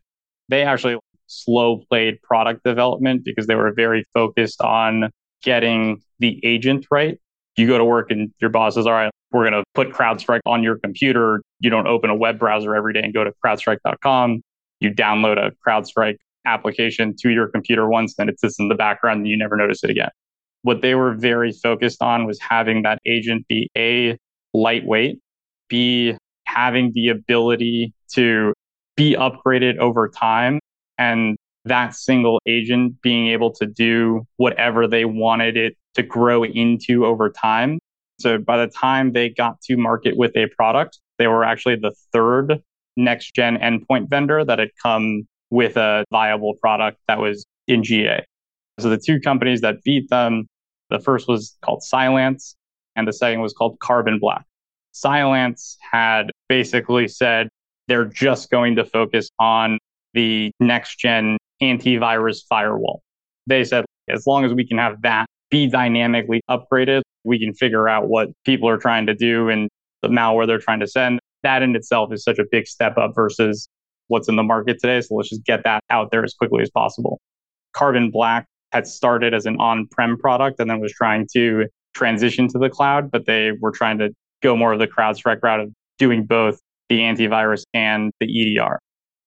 They 0.49 0.63
actually 0.63 0.97
slow 1.27 1.83
played 1.89 2.21
product 2.21 2.63
development 2.63 3.23
because 3.23 3.47
they 3.47 3.55
were 3.55 3.71
very 3.73 4.05
focused 4.13 4.61
on 4.61 5.09
getting 5.43 6.01
the 6.19 6.39
agent 6.45 6.85
right. 6.91 7.19
You 7.57 7.67
go 7.67 7.77
to 7.77 7.85
work 7.85 8.11
and 8.11 8.31
your 8.39 8.49
boss 8.49 8.75
says, 8.75 8.85
All 8.85 8.93
right, 8.93 9.11
we're 9.31 9.49
going 9.49 9.61
to 9.61 9.63
put 9.73 9.89
CrowdStrike 9.89 10.41
on 10.45 10.63
your 10.63 10.77
computer. 10.77 11.41
You 11.59 11.69
don't 11.69 11.87
open 11.87 12.09
a 12.09 12.15
web 12.15 12.39
browser 12.39 12.75
every 12.75 12.93
day 12.93 13.01
and 13.01 13.13
go 13.13 13.23
to 13.23 13.31
crowdstrike.com. 13.43 14.41
You 14.79 14.91
download 14.91 15.37
a 15.37 15.51
CrowdStrike 15.67 16.17
application 16.45 17.15
to 17.19 17.29
your 17.29 17.47
computer 17.47 17.87
once, 17.87 18.15
then 18.15 18.29
it 18.29 18.39
sits 18.39 18.59
in 18.59 18.67
the 18.67 18.75
background 18.75 19.19
and 19.19 19.27
you 19.27 19.37
never 19.37 19.55
notice 19.55 19.83
it 19.83 19.89
again. 19.89 20.09
What 20.63 20.81
they 20.81 20.95
were 20.95 21.15
very 21.15 21.51
focused 21.51 22.01
on 22.01 22.25
was 22.25 22.39
having 22.39 22.83
that 22.83 22.99
agent 23.05 23.47
be 23.47 23.69
A, 23.77 24.17
lightweight, 24.53 25.19
B, 25.69 26.15
having 26.45 26.91
the 26.93 27.09
ability 27.09 27.93
to 28.13 28.53
be 28.95 29.15
upgraded 29.15 29.77
over 29.77 30.09
time, 30.09 30.59
and 30.97 31.37
that 31.65 31.95
single 31.95 32.39
agent 32.45 33.01
being 33.01 33.27
able 33.27 33.51
to 33.53 33.65
do 33.65 34.25
whatever 34.37 34.87
they 34.87 35.05
wanted 35.05 35.57
it 35.57 35.75
to 35.95 36.03
grow 36.03 36.43
into 36.43 37.05
over 37.05 37.29
time. 37.29 37.79
So 38.19 38.37
by 38.37 38.57
the 38.57 38.71
time 38.71 39.13
they 39.13 39.29
got 39.29 39.61
to 39.61 39.77
market 39.77 40.15
with 40.17 40.35
a 40.35 40.47
product, 40.47 40.99
they 41.17 41.27
were 41.27 41.43
actually 41.43 41.75
the 41.75 41.93
third 42.13 42.61
next 42.97 43.33
gen 43.33 43.57
endpoint 43.57 44.09
vendor 44.09 44.43
that 44.43 44.59
had 44.59 44.69
come 44.81 45.23
with 45.49 45.77
a 45.77 46.05
viable 46.11 46.55
product 46.61 46.99
that 47.07 47.19
was 47.19 47.45
in 47.67 47.83
GA. 47.83 48.23
So 48.79 48.89
the 48.89 48.97
two 48.97 49.19
companies 49.19 49.61
that 49.61 49.83
beat 49.83 50.09
them, 50.09 50.47
the 50.91 50.99
first 50.99 51.27
was 51.27 51.57
called 51.61 51.81
Cylance, 51.81 52.55
and 52.95 53.07
the 53.07 53.13
second 53.13 53.41
was 53.41 53.53
called 53.53 53.79
Carbon 53.79 54.19
Black. 54.19 54.45
Cylance 54.91 55.77
had 55.91 56.31
basically 56.49 57.07
said 57.07 57.47
they're 57.87 58.05
just 58.05 58.51
going 58.51 58.75
to 58.75 58.85
focus 58.85 59.29
on 59.39 59.79
the 60.13 60.51
next 60.59 60.99
gen 60.99 61.37
antivirus 61.63 62.41
firewall. 62.47 63.01
They 63.47 63.63
said 63.63 63.85
as 64.09 64.27
long 64.27 64.45
as 64.45 64.53
we 64.53 64.67
can 64.67 64.77
have 64.77 65.01
that 65.01 65.25
be 65.49 65.67
dynamically 65.67 66.41
upgraded, 66.49 67.01
we 67.23 67.39
can 67.39 67.53
figure 67.53 67.87
out 67.87 68.07
what 68.07 68.29
people 68.45 68.67
are 68.67 68.77
trying 68.77 69.05
to 69.05 69.13
do 69.13 69.49
and 69.49 69.69
the 70.01 70.09
malware 70.09 70.45
they're 70.45 70.59
trying 70.59 70.79
to 70.81 70.87
send. 70.87 71.19
That 71.43 71.63
in 71.63 71.75
itself 71.75 72.11
is 72.13 72.23
such 72.23 72.39
a 72.39 72.45
big 72.51 72.67
step 72.67 72.97
up 72.97 73.13
versus 73.15 73.67
what's 74.07 74.27
in 74.27 74.35
the 74.35 74.43
market 74.43 74.79
today. 74.79 75.01
So 75.01 75.15
let's 75.15 75.29
just 75.29 75.45
get 75.45 75.63
that 75.63 75.83
out 75.89 76.11
there 76.11 76.23
as 76.23 76.33
quickly 76.33 76.61
as 76.61 76.69
possible. 76.69 77.19
Carbon 77.73 78.11
Black 78.11 78.45
had 78.71 78.87
started 78.87 79.33
as 79.33 79.45
an 79.45 79.57
on 79.59 79.87
prem 79.87 80.17
product 80.17 80.59
and 80.59 80.69
then 80.69 80.79
was 80.79 80.93
trying 80.93 81.27
to 81.33 81.65
transition 81.93 82.47
to 82.47 82.57
the 82.57 82.69
cloud, 82.69 83.11
but 83.11 83.25
they 83.25 83.51
were 83.59 83.71
trying 83.71 83.97
to 83.97 84.09
go 84.41 84.55
more 84.55 84.73
of 84.73 84.79
the 84.79 84.87
CrowdStrike 84.87 85.41
route 85.43 85.59
of 85.59 85.71
doing 85.97 86.25
both 86.25 86.59
the 86.89 86.99
antivirus 86.99 87.63
and 87.73 88.11
the 88.19 88.57
EDR. 88.57 88.79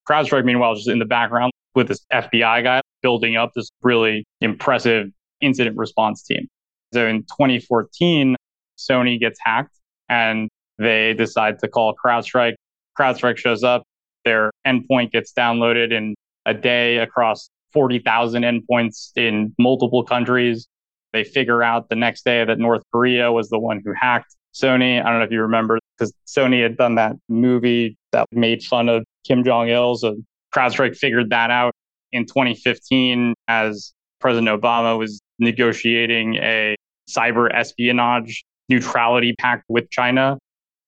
CrowdStrike, 0.08 0.44
meanwhile, 0.44 0.72
is 0.72 0.80
just 0.80 0.90
in 0.90 0.98
the 0.98 1.04
background 1.04 1.52
with 1.74 1.88
this 1.88 2.04
FBI 2.12 2.62
guy 2.62 2.80
building 3.02 3.36
up 3.36 3.52
this 3.54 3.68
really 3.82 4.24
impressive 4.40 5.08
incident 5.40 5.76
response 5.76 6.22
team. 6.22 6.46
So 6.92 7.06
in 7.06 7.22
2014, 7.22 8.36
Sony 8.78 9.18
gets 9.18 9.38
hacked 9.42 9.76
and 10.08 10.48
they 10.78 11.14
decide 11.14 11.58
to 11.60 11.68
call 11.68 11.94
CrowdStrike. 11.94 12.54
CrowdStrike 12.98 13.36
shows 13.38 13.62
up, 13.62 13.82
their 14.24 14.50
endpoint 14.66 15.12
gets 15.12 15.32
downloaded 15.32 15.92
in 15.92 16.14
a 16.46 16.54
day 16.54 16.98
across 16.98 17.48
40,000 17.74 18.42
endpoints 18.42 19.10
in 19.16 19.54
multiple 19.58 20.04
countries. 20.04 20.66
They 21.12 21.24
figure 21.24 21.62
out 21.62 21.90
the 21.90 21.96
next 21.96 22.24
day 22.24 22.44
that 22.44 22.58
North 22.58 22.82
Korea 22.92 23.30
was 23.30 23.50
the 23.50 23.58
one 23.58 23.82
who 23.84 23.92
hacked 23.92 24.34
Sony. 24.54 25.00
I 25.00 25.10
don't 25.10 25.18
know 25.18 25.24
if 25.24 25.30
you 25.30 25.42
remember, 25.42 25.78
because 25.98 26.12
Sony 26.26 26.62
had 26.62 26.76
done 26.76 26.94
that 26.94 27.16
movie 27.28 27.96
that 28.12 28.26
made 28.32 28.62
fun 28.62 28.88
of 28.88 29.04
Kim 29.26 29.44
Jong 29.44 29.68
il. 29.68 29.96
So 29.96 30.16
CrowdStrike 30.54 30.96
figured 30.96 31.30
that 31.30 31.50
out 31.50 31.74
in 32.12 32.24
2015 32.24 33.34
as 33.48 33.92
President 34.20 34.48
Obama 34.48 34.98
was 34.98 35.20
negotiating 35.38 36.36
a 36.36 36.76
cyber 37.10 37.52
espionage 37.52 38.44
neutrality 38.68 39.34
pact 39.38 39.64
with 39.68 39.90
China. 39.90 40.38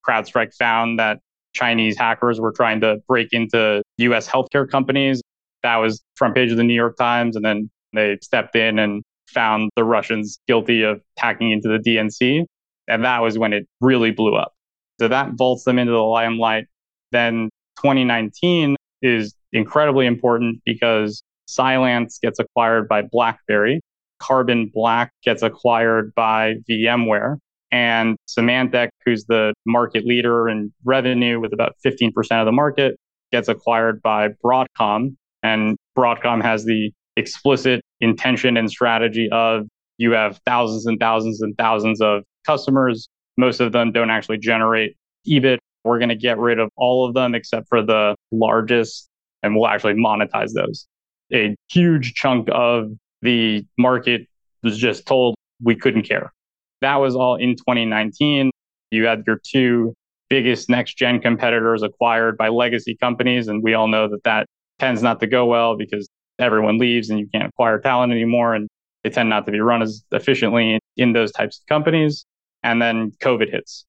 CrowdStrike 0.08 0.54
found 0.54 0.98
that 0.98 1.18
Chinese 1.52 1.96
hackers 1.96 2.40
were 2.40 2.52
trying 2.52 2.80
to 2.80 2.98
break 3.08 3.28
into 3.32 3.82
US 3.98 4.28
healthcare 4.28 4.68
companies. 4.68 5.20
That 5.66 5.78
was 5.78 6.00
front 6.14 6.36
page 6.36 6.52
of 6.52 6.56
the 6.56 6.62
New 6.62 6.74
York 6.74 6.96
Times. 6.96 7.34
And 7.34 7.44
then 7.44 7.68
they 7.92 8.16
stepped 8.22 8.54
in 8.54 8.78
and 8.78 9.02
found 9.26 9.70
the 9.74 9.82
Russians 9.82 10.38
guilty 10.46 10.82
of 10.82 11.00
hacking 11.18 11.50
into 11.50 11.68
the 11.68 11.78
DNC. 11.78 12.44
And 12.86 13.04
that 13.04 13.20
was 13.20 13.36
when 13.36 13.52
it 13.52 13.66
really 13.80 14.12
blew 14.12 14.36
up. 14.36 14.52
So 15.00 15.08
that 15.08 15.32
vaults 15.36 15.64
them 15.64 15.80
into 15.80 15.90
the 15.90 15.98
limelight. 15.98 16.66
Then 17.10 17.50
2019 17.78 18.76
is 19.02 19.34
incredibly 19.52 20.06
important 20.06 20.60
because 20.64 21.24
Cylance 21.48 22.20
gets 22.22 22.38
acquired 22.38 22.86
by 22.86 23.02
BlackBerry. 23.02 23.80
Carbon 24.20 24.70
Black 24.72 25.10
gets 25.24 25.42
acquired 25.42 26.14
by 26.14 26.54
VMware. 26.70 27.38
And 27.72 28.16
Symantec, 28.28 28.90
who's 29.04 29.24
the 29.24 29.52
market 29.66 30.06
leader 30.06 30.48
in 30.48 30.72
revenue 30.84 31.40
with 31.40 31.52
about 31.52 31.74
15% 31.84 32.12
of 32.40 32.46
the 32.46 32.52
market, 32.52 32.96
gets 33.32 33.48
acquired 33.48 34.00
by 34.00 34.28
Broadcom. 34.44 35.16
And 35.42 35.76
Broadcom 35.96 36.42
has 36.42 36.64
the 36.64 36.92
explicit 37.16 37.80
intention 38.00 38.56
and 38.56 38.70
strategy 38.70 39.28
of 39.32 39.66
you 39.98 40.12
have 40.12 40.40
thousands 40.44 40.86
and 40.86 40.98
thousands 41.00 41.40
and 41.40 41.56
thousands 41.56 42.00
of 42.00 42.22
customers. 42.46 43.08
Most 43.36 43.60
of 43.60 43.72
them 43.72 43.92
don't 43.92 44.10
actually 44.10 44.38
generate 44.38 44.96
EBIT. 45.26 45.58
We're 45.84 45.98
going 45.98 46.10
to 46.10 46.16
get 46.16 46.38
rid 46.38 46.58
of 46.58 46.70
all 46.76 47.06
of 47.06 47.14
them 47.14 47.34
except 47.34 47.68
for 47.68 47.82
the 47.82 48.16
largest, 48.32 49.08
and 49.42 49.54
we'll 49.54 49.68
actually 49.68 49.94
monetize 49.94 50.52
those. 50.52 50.86
A 51.32 51.54
huge 51.70 52.14
chunk 52.14 52.48
of 52.52 52.90
the 53.22 53.64
market 53.78 54.26
was 54.62 54.76
just 54.76 55.06
told 55.06 55.36
we 55.62 55.74
couldn't 55.74 56.02
care. 56.02 56.32
That 56.80 56.96
was 56.96 57.16
all 57.16 57.36
in 57.36 57.56
2019. 57.56 58.50
You 58.90 59.06
had 59.06 59.24
your 59.26 59.40
two 59.44 59.94
biggest 60.28 60.68
next 60.68 60.96
gen 60.98 61.20
competitors 61.20 61.82
acquired 61.82 62.36
by 62.36 62.48
legacy 62.48 62.96
companies. 63.00 63.48
And 63.48 63.62
we 63.62 63.74
all 63.74 63.88
know 63.88 64.08
that 64.08 64.24
that 64.24 64.46
tends 64.78 65.02
not 65.02 65.20
to 65.20 65.26
go 65.26 65.46
well 65.46 65.76
because 65.76 66.08
everyone 66.38 66.78
leaves 66.78 67.10
and 67.10 67.18
you 67.18 67.28
can't 67.32 67.48
acquire 67.48 67.78
talent 67.78 68.12
anymore. 68.12 68.54
And 68.54 68.68
they 69.04 69.10
tend 69.10 69.28
not 69.28 69.46
to 69.46 69.52
be 69.52 69.60
run 69.60 69.82
as 69.82 70.04
efficiently 70.12 70.78
in 70.96 71.12
those 71.12 71.32
types 71.32 71.58
of 71.58 71.66
companies. 71.66 72.24
And 72.62 72.80
then 72.80 73.12
COVID 73.22 73.50
hits. 73.50 73.84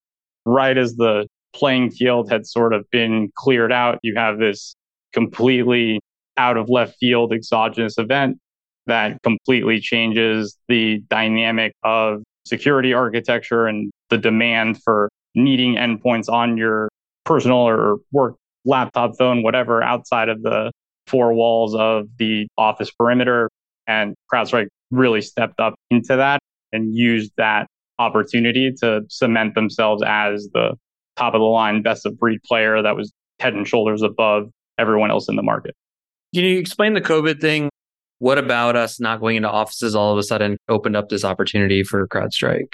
Right 0.45 0.77
as 0.77 0.95
the 0.95 1.27
playing 1.53 1.91
field 1.91 2.31
had 2.31 2.45
sort 2.45 2.73
of 2.73 2.89
been 2.91 3.31
cleared 3.35 3.71
out, 3.71 3.99
you 4.03 4.15
have 4.15 4.37
this 4.37 4.75
completely 5.13 5.99
out 6.37 6.57
of 6.57 6.69
left 6.69 6.95
field 6.99 7.33
exogenous 7.33 7.97
event 7.97 8.37
that 8.85 9.21
completely 9.23 9.79
changes 9.79 10.57
the 10.67 10.99
dynamic 11.09 11.73
of 11.83 12.23
security 12.45 12.93
architecture 12.93 13.67
and 13.67 13.91
the 14.09 14.17
demand 14.17 14.81
for 14.83 15.09
needing 15.35 15.75
endpoints 15.75 16.29
on 16.29 16.57
your 16.57 16.87
personal 17.25 17.57
or 17.57 17.97
work 18.11 18.35
laptop, 18.67 19.17
phone, 19.17 19.41
whatever, 19.41 19.81
outside 19.81 20.29
of 20.29 20.43
the 20.43 20.71
four 21.07 21.33
walls 21.33 21.73
of 21.73 22.05
the 22.17 22.47
office 22.57 22.91
perimeter. 22.91 23.49
And 23.87 24.15
CrowdStrike 24.31 24.67
really 24.91 25.21
stepped 25.21 25.59
up 25.59 25.75
into 25.89 26.17
that 26.17 26.39
and 26.71 26.93
used 26.93 27.31
that 27.37 27.67
opportunity 27.97 28.71
to 28.81 29.01
cement 29.09 29.55
themselves 29.55 30.03
as 30.05 30.49
the 30.53 30.75
top 31.15 31.33
of 31.33 31.39
the 31.39 31.45
line, 31.45 31.81
best 31.81 32.05
of 32.05 32.19
breed 32.19 32.39
player 32.43 32.81
that 32.81 32.95
was 32.95 33.11
head 33.39 33.53
and 33.53 33.67
shoulders 33.67 34.01
above 34.01 34.49
everyone 34.77 35.09
else 35.09 35.29
in 35.29 35.35
the 35.35 35.43
market. 35.43 35.73
Can 36.35 36.43
you 36.43 36.59
explain 36.59 36.93
the 36.93 37.01
COVID 37.01 37.39
thing? 37.39 37.69
What 38.19 38.37
about 38.37 38.75
us 38.75 38.99
not 38.99 39.19
going 39.19 39.37
into 39.37 39.49
offices 39.49 39.95
all 39.95 40.11
of 40.11 40.17
a 40.17 40.23
sudden 40.23 40.57
opened 40.67 40.95
up 40.95 41.09
this 41.09 41.23
opportunity 41.23 41.83
for 41.83 42.07
CrowdStrike? 42.07 42.73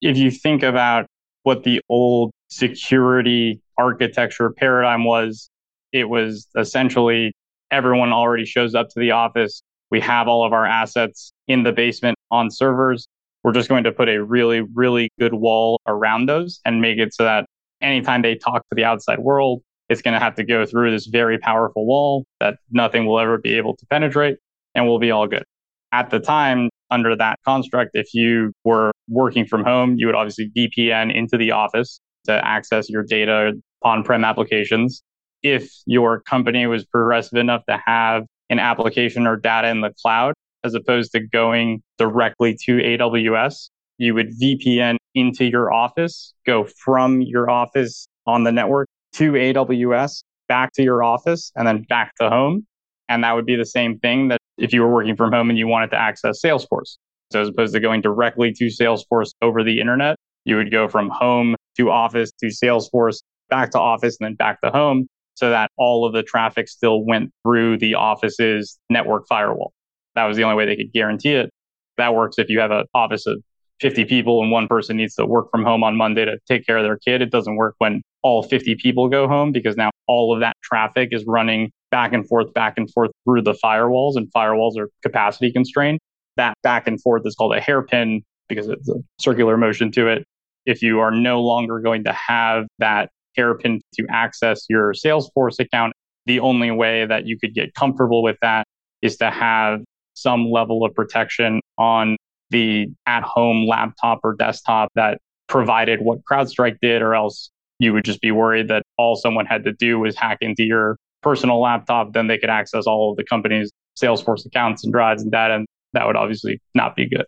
If 0.00 0.16
you 0.16 0.30
think 0.30 0.62
about 0.62 1.06
what 1.42 1.64
the 1.64 1.80
old 1.88 2.30
security 2.48 3.60
architecture 3.78 4.50
paradigm 4.50 5.04
was, 5.04 5.48
it 5.92 6.08
was 6.08 6.48
essentially 6.56 7.32
everyone 7.70 8.12
already 8.12 8.44
shows 8.44 8.74
up 8.74 8.88
to 8.90 9.00
the 9.00 9.12
office. 9.12 9.62
We 9.90 10.00
have 10.00 10.28
all 10.28 10.44
of 10.44 10.52
our 10.52 10.66
assets 10.66 11.32
in 11.46 11.62
the 11.62 11.72
basement 11.72 12.16
on 12.30 12.50
servers. 12.50 13.06
We're 13.42 13.52
just 13.52 13.68
going 13.68 13.84
to 13.84 13.92
put 13.92 14.08
a 14.08 14.22
really, 14.22 14.60
really 14.60 15.10
good 15.18 15.34
wall 15.34 15.80
around 15.86 16.26
those 16.26 16.60
and 16.64 16.80
make 16.80 16.98
it 16.98 17.14
so 17.14 17.24
that 17.24 17.46
anytime 17.80 18.22
they 18.22 18.34
talk 18.34 18.62
to 18.68 18.74
the 18.74 18.84
outside 18.84 19.20
world, 19.20 19.62
it's 19.88 20.02
going 20.02 20.14
to 20.14 20.20
have 20.20 20.34
to 20.34 20.44
go 20.44 20.66
through 20.66 20.90
this 20.90 21.06
very 21.06 21.38
powerful 21.38 21.86
wall 21.86 22.26
that 22.40 22.56
nothing 22.70 23.06
will 23.06 23.18
ever 23.18 23.38
be 23.38 23.54
able 23.54 23.76
to 23.76 23.86
penetrate 23.86 24.36
and 24.74 24.86
we'll 24.86 24.98
be 24.98 25.10
all 25.10 25.26
good. 25.26 25.44
At 25.92 26.10
the 26.10 26.20
time, 26.20 26.68
under 26.90 27.16
that 27.16 27.38
construct, 27.44 27.92
if 27.94 28.12
you 28.12 28.52
were 28.64 28.92
working 29.08 29.46
from 29.46 29.64
home, 29.64 29.94
you 29.96 30.06
would 30.06 30.14
obviously 30.14 30.50
VPN 30.56 31.14
into 31.14 31.38
the 31.38 31.52
office 31.52 32.00
to 32.26 32.46
access 32.46 32.90
your 32.90 33.02
data 33.02 33.52
on 33.82 34.02
prem 34.02 34.24
applications. 34.24 35.02
If 35.42 35.70
your 35.86 36.20
company 36.20 36.66
was 36.66 36.84
progressive 36.84 37.38
enough 37.38 37.64
to 37.68 37.80
have 37.84 38.24
an 38.50 38.58
application 38.58 39.26
or 39.26 39.36
data 39.36 39.68
in 39.68 39.80
the 39.80 39.92
cloud, 40.02 40.34
as 40.64 40.74
opposed 40.74 41.12
to 41.12 41.20
going 41.20 41.82
directly 41.98 42.56
to 42.64 42.78
AWS, 42.78 43.70
you 43.98 44.14
would 44.14 44.30
VPN 44.38 44.96
into 45.14 45.44
your 45.44 45.72
office, 45.72 46.34
go 46.46 46.64
from 46.64 47.20
your 47.20 47.50
office 47.50 48.06
on 48.26 48.44
the 48.44 48.52
network 48.52 48.88
to 49.14 49.32
AWS, 49.32 50.22
back 50.48 50.72
to 50.74 50.82
your 50.82 51.02
office, 51.02 51.52
and 51.56 51.66
then 51.66 51.82
back 51.82 52.14
to 52.16 52.28
home. 52.28 52.66
And 53.08 53.24
that 53.24 53.34
would 53.34 53.46
be 53.46 53.56
the 53.56 53.66
same 53.66 53.98
thing 53.98 54.28
that 54.28 54.38
if 54.58 54.72
you 54.72 54.82
were 54.82 54.92
working 54.92 55.16
from 55.16 55.32
home 55.32 55.50
and 55.50 55.58
you 55.58 55.66
wanted 55.66 55.90
to 55.90 55.96
access 55.96 56.40
Salesforce. 56.42 56.98
So 57.32 57.40
as 57.40 57.48
opposed 57.48 57.74
to 57.74 57.80
going 57.80 58.00
directly 58.00 58.52
to 58.52 58.66
Salesforce 58.66 59.30
over 59.42 59.62
the 59.62 59.80
internet, 59.80 60.16
you 60.44 60.56
would 60.56 60.70
go 60.70 60.88
from 60.88 61.10
home 61.10 61.56
to 61.76 61.90
office 61.90 62.30
to 62.40 62.46
Salesforce, 62.46 63.20
back 63.48 63.70
to 63.72 63.78
office, 63.78 64.16
and 64.20 64.26
then 64.26 64.34
back 64.34 64.60
to 64.62 64.70
home 64.70 65.08
so 65.34 65.50
that 65.50 65.70
all 65.76 66.04
of 66.04 66.12
the 66.12 66.22
traffic 66.24 66.68
still 66.68 67.04
went 67.04 67.30
through 67.44 67.78
the 67.78 67.94
office's 67.94 68.76
network 68.90 69.24
firewall. 69.28 69.72
That 70.16 70.24
was 70.24 70.36
the 70.36 70.42
only 70.42 70.56
way 70.56 70.66
they 70.66 70.74
could 70.74 70.92
guarantee 70.92 71.34
it. 71.34 71.50
That 71.96 72.14
works 72.14 72.38
if 72.38 72.48
you 72.48 72.58
have 72.58 72.72
an 72.72 72.86
office 72.92 73.24
of 73.26 73.40
50 73.80 74.04
people 74.06 74.42
and 74.42 74.50
one 74.50 74.66
person 74.66 74.96
needs 74.96 75.14
to 75.14 75.24
work 75.24 75.48
from 75.52 75.62
home 75.62 75.84
on 75.84 75.96
Monday 75.96 76.24
to 76.24 76.38
take 76.48 76.66
care 76.66 76.76
of 76.76 76.82
their 76.82 76.96
kid. 76.96 77.22
It 77.22 77.30
doesn't 77.30 77.54
work 77.54 77.76
when 77.78 78.02
all 78.22 78.42
50 78.42 78.74
people 78.76 79.08
go 79.08 79.28
home 79.28 79.52
because 79.52 79.76
now 79.76 79.90
all 80.08 80.34
of 80.34 80.40
that 80.40 80.56
traffic 80.62 81.10
is 81.12 81.24
running 81.24 81.70
back 81.92 82.12
and 82.12 82.26
forth, 82.26 82.52
back 82.52 82.74
and 82.76 82.90
forth 82.90 83.12
through 83.24 83.42
the 83.42 83.54
firewalls, 83.64 84.16
and 84.16 84.26
firewalls 84.32 84.76
are 84.76 84.90
capacity 85.02 85.52
constrained. 85.52 86.00
That 86.36 86.54
back 86.64 86.88
and 86.88 87.00
forth 87.00 87.22
is 87.24 87.36
called 87.36 87.54
a 87.54 87.60
hairpin 87.60 88.22
because 88.48 88.68
it's 88.68 88.88
a 88.88 88.96
circular 89.20 89.56
motion 89.56 89.92
to 89.92 90.08
it. 90.08 90.24
If 90.66 90.82
you 90.82 90.98
are 90.98 91.12
no 91.12 91.42
longer 91.42 91.78
going 91.78 92.04
to 92.04 92.12
have 92.12 92.66
that 92.80 93.10
hairpin 93.38 93.80
to 93.94 94.04
access 94.10 94.66
your 94.68 94.92
Salesforce 94.92 95.58
account, 95.60 95.92
the 96.26 96.40
only 96.40 96.70
way 96.70 97.06
that 97.06 97.26
you 97.26 97.38
could 97.38 97.54
get 97.54 97.72
comfortable 97.74 98.22
with 98.22 98.36
that 98.42 98.66
is 99.00 99.16
to 99.18 99.30
have 99.30 99.80
some 100.14 100.50
level 100.50 100.84
of 100.84 100.92
protection 100.94 101.60
on 101.78 102.16
the 102.50 102.88
at 103.06 103.22
home 103.22 103.66
laptop 103.66 104.20
or 104.24 104.34
desktop 104.34 104.90
that 104.96 105.18
provided 105.46 106.00
what 106.00 106.18
CrowdStrike 106.30 106.78
did, 106.82 107.00
or 107.00 107.14
else 107.14 107.50
you 107.78 107.92
would 107.92 108.04
just 108.04 108.20
be 108.20 108.32
worried 108.32 108.68
that 108.68 108.82
all 108.96 109.14
someone 109.14 109.46
had 109.46 109.64
to 109.64 109.72
do 109.72 109.98
was 109.98 110.16
hack 110.16 110.38
into 110.40 110.64
your 110.64 110.96
personal 111.22 111.60
laptop, 111.60 112.12
then 112.12 112.26
they 112.26 112.38
could 112.38 112.50
access 112.50 112.86
all 112.86 113.12
of 113.12 113.16
the 113.16 113.24
company's 113.24 113.70
Salesforce 114.00 114.44
accounts 114.44 114.84
and 114.84 114.92
drives 114.92 115.22
and 115.22 115.30
data. 115.30 115.54
And 115.54 115.66
that 115.92 116.06
would 116.06 116.16
obviously 116.16 116.60
not 116.74 116.96
be 116.96 117.08
good. 117.08 117.24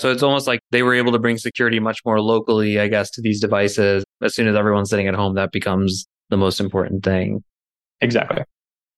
So 0.00 0.10
it's 0.10 0.22
almost 0.22 0.46
like 0.46 0.60
they 0.70 0.82
were 0.82 0.94
able 0.94 1.12
to 1.12 1.18
bring 1.18 1.36
security 1.36 1.78
much 1.78 2.00
more 2.06 2.22
locally, 2.22 2.80
I 2.80 2.88
guess, 2.88 3.10
to 3.10 3.20
these 3.20 3.38
devices. 3.38 4.02
As 4.22 4.34
soon 4.34 4.48
as 4.48 4.56
everyone's 4.56 4.88
sitting 4.88 5.06
at 5.06 5.14
home, 5.14 5.34
that 5.34 5.52
becomes 5.52 6.06
the 6.30 6.38
most 6.38 6.58
important 6.58 7.04
thing. 7.04 7.44
Exactly. 8.00 8.42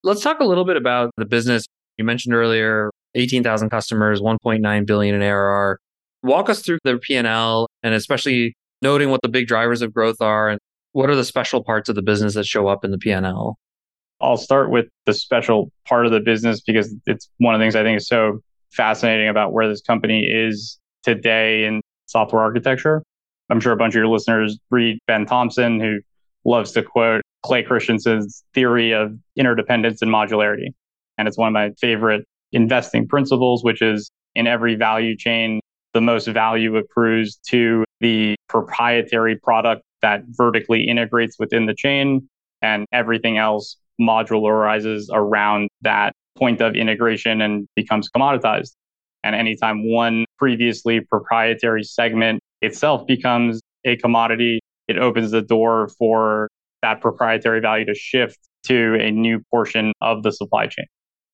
Let's 0.05 0.23
talk 0.23 0.39
a 0.39 0.45
little 0.45 0.65
bit 0.65 0.77
about 0.77 1.11
the 1.17 1.25
business. 1.25 1.65
You 1.99 2.05
mentioned 2.05 2.37
earlier 2.37 2.93
18,000 3.17 3.69
customers, 3.69 4.21
1.9 4.21 4.87
billion 4.87 5.17
in 5.17 5.23
ARR. 5.23 5.81
Walk 6.23 6.49
us 6.49 6.63
through 6.63 6.79
their 6.85 6.99
P&L 6.99 7.67
and 7.83 7.95
especially 7.95 8.55
noting 8.81 9.11
what 9.11 9.23
the 9.23 9.29
big 9.29 9.49
drivers 9.49 9.83
of 9.83 9.93
growth 9.93 10.21
are 10.21 10.51
and 10.51 10.61
what 10.93 11.11
are 11.11 11.17
the 11.17 11.25
special 11.25 11.65
parts 11.65 11.89
of 11.89 11.97
the 11.97 12.03
business 12.03 12.35
that 12.35 12.47
show 12.47 12.69
up 12.69 12.85
in 12.85 12.93
the 12.93 12.99
P&L. 12.99 13.59
I'll 14.21 14.37
start 14.37 14.71
with 14.71 14.87
the 15.07 15.15
special 15.15 15.73
part 15.85 16.07
of 16.07 16.13
the 16.13 16.21
business 16.21 16.61
because 16.61 16.95
it's 17.07 17.29
one 17.39 17.57
of 17.57 17.59
the 17.59 17.65
things 17.65 17.75
I 17.75 17.83
think 17.83 17.97
is 17.97 18.07
so 18.07 18.39
fascinating 18.71 19.29
about 19.29 19.53
where 19.53 19.69
this 19.69 19.81
company 19.81 20.21
is 20.21 20.79
today 21.03 21.65
in 21.65 21.81
software 22.07 22.43
architecture. 22.43 23.03
I'm 23.51 23.61
sure 23.61 23.73
a 23.73 23.77
bunch 23.77 23.93
of 23.93 23.97
your 23.97 24.09
listeners 24.09 24.59
read 24.71 24.99
Ben 25.07 25.27
Thompson, 25.27 25.81
who 25.81 25.99
loves 26.45 26.73
to 26.73 26.83
quote 26.83 27.23
Clay 27.43 27.63
Christensen's 27.63 28.45
theory 28.55 28.93
of 28.93 29.17
interdependence 29.37 30.03
and 30.03 30.11
modularity. 30.11 30.69
And 31.19 31.29
it's 31.29 31.37
one 31.37 31.49
of 31.49 31.53
my 31.53 31.71
favorite 31.81 32.25
investing 32.53 33.07
principles, 33.07 33.63
which 33.63 33.83
is 33.83 34.11
in 34.35 34.47
every 34.47 34.75
value 34.75 35.17
chain, 35.17 35.61
the 35.93 36.01
most 36.01 36.27
value 36.29 36.77
accrues 36.77 37.39
to 37.49 37.85
the 38.01 38.35
proprietary 38.49 39.39
product 39.39 39.83
that 40.01 40.23
vertically 40.29 40.89
integrates 40.89 41.39
within 41.39 41.67
the 41.67 41.75
chain, 41.75 42.29
and 42.61 42.87
everything 42.93 43.39
else 43.39 43.77
modularizes 44.01 45.05
around 45.13 45.69
that 45.83 46.13
point 46.37 46.61
of 46.61 46.75
integration 46.75 47.41
and 47.41 47.67
becomes 47.77 48.09
commoditized. 48.11 48.73
And 49.25 49.35
anytime 49.35 49.91
one 49.91 50.25
previously 50.39 51.01
proprietary 51.01 51.85
segment 51.85 52.41
itself 52.61 53.07
becomes 53.07 53.61
a 53.85 53.97
commodity, 53.97 54.61
it 54.89 54.99
opens 54.99 55.31
the 55.31 55.43
door 55.43 55.89
for 55.99 56.49
that 56.83 57.01
proprietary 57.01 57.61
value 57.61 57.85
to 57.87 57.95
shift 57.95 58.39
to 58.65 58.97
a 59.01 59.11
new 59.11 59.41
portion 59.51 59.93
of 60.01 60.23
the 60.23 60.33
supply 60.33 60.67
chain. 60.67 60.87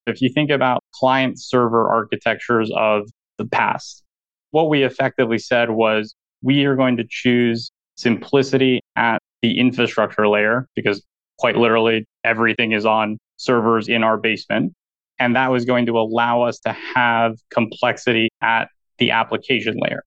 If 0.07 0.22
you 0.22 0.31
think 0.33 0.51
about 0.51 0.83
client 0.94 1.40
server 1.40 1.88
architectures 1.88 2.70
of 2.74 3.09
the 3.37 3.46
past, 3.46 4.03
what 4.51 4.68
we 4.68 4.83
effectively 4.83 5.38
said 5.38 5.70
was 5.70 6.14
we 6.42 6.64
are 6.64 6.77
going 6.77 6.96
to 6.96 7.05
choose 7.09 7.70
simplicity 7.96 8.81
at 8.96 9.18
the 9.42 9.59
infrastructure 9.59 10.29
layer 10.29 10.66
because 10.74 11.05
quite 11.38 11.57
literally 11.57 12.07
everything 12.24 12.72
is 12.72 12.87
on 12.87 13.18
servers 13.37 13.88
in 13.88 14.03
our 14.03 14.16
basement. 14.16 14.72
And 15.19 15.35
that 15.37 15.51
was 15.51 15.65
going 15.65 15.87
to 15.87 15.99
allow 15.99 16.43
us 16.43 16.59
to 16.61 16.73
have 16.73 17.37
complexity 17.51 18.29
at 18.41 18.69
the 18.99 19.11
application 19.11 19.77
layer. 19.79 20.05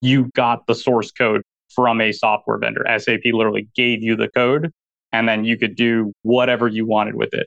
You 0.00 0.30
got 0.34 0.66
the 0.66 0.74
source 0.74 1.10
code 1.10 1.42
from 1.74 2.00
a 2.00 2.12
software 2.12 2.58
vendor. 2.58 2.84
SAP 2.98 3.20
literally 3.32 3.68
gave 3.74 4.02
you 4.02 4.16
the 4.16 4.28
code 4.28 4.70
and 5.12 5.28
then 5.28 5.44
you 5.44 5.56
could 5.56 5.76
do 5.76 6.12
whatever 6.22 6.68
you 6.68 6.86
wanted 6.86 7.14
with 7.14 7.32
it. 7.34 7.46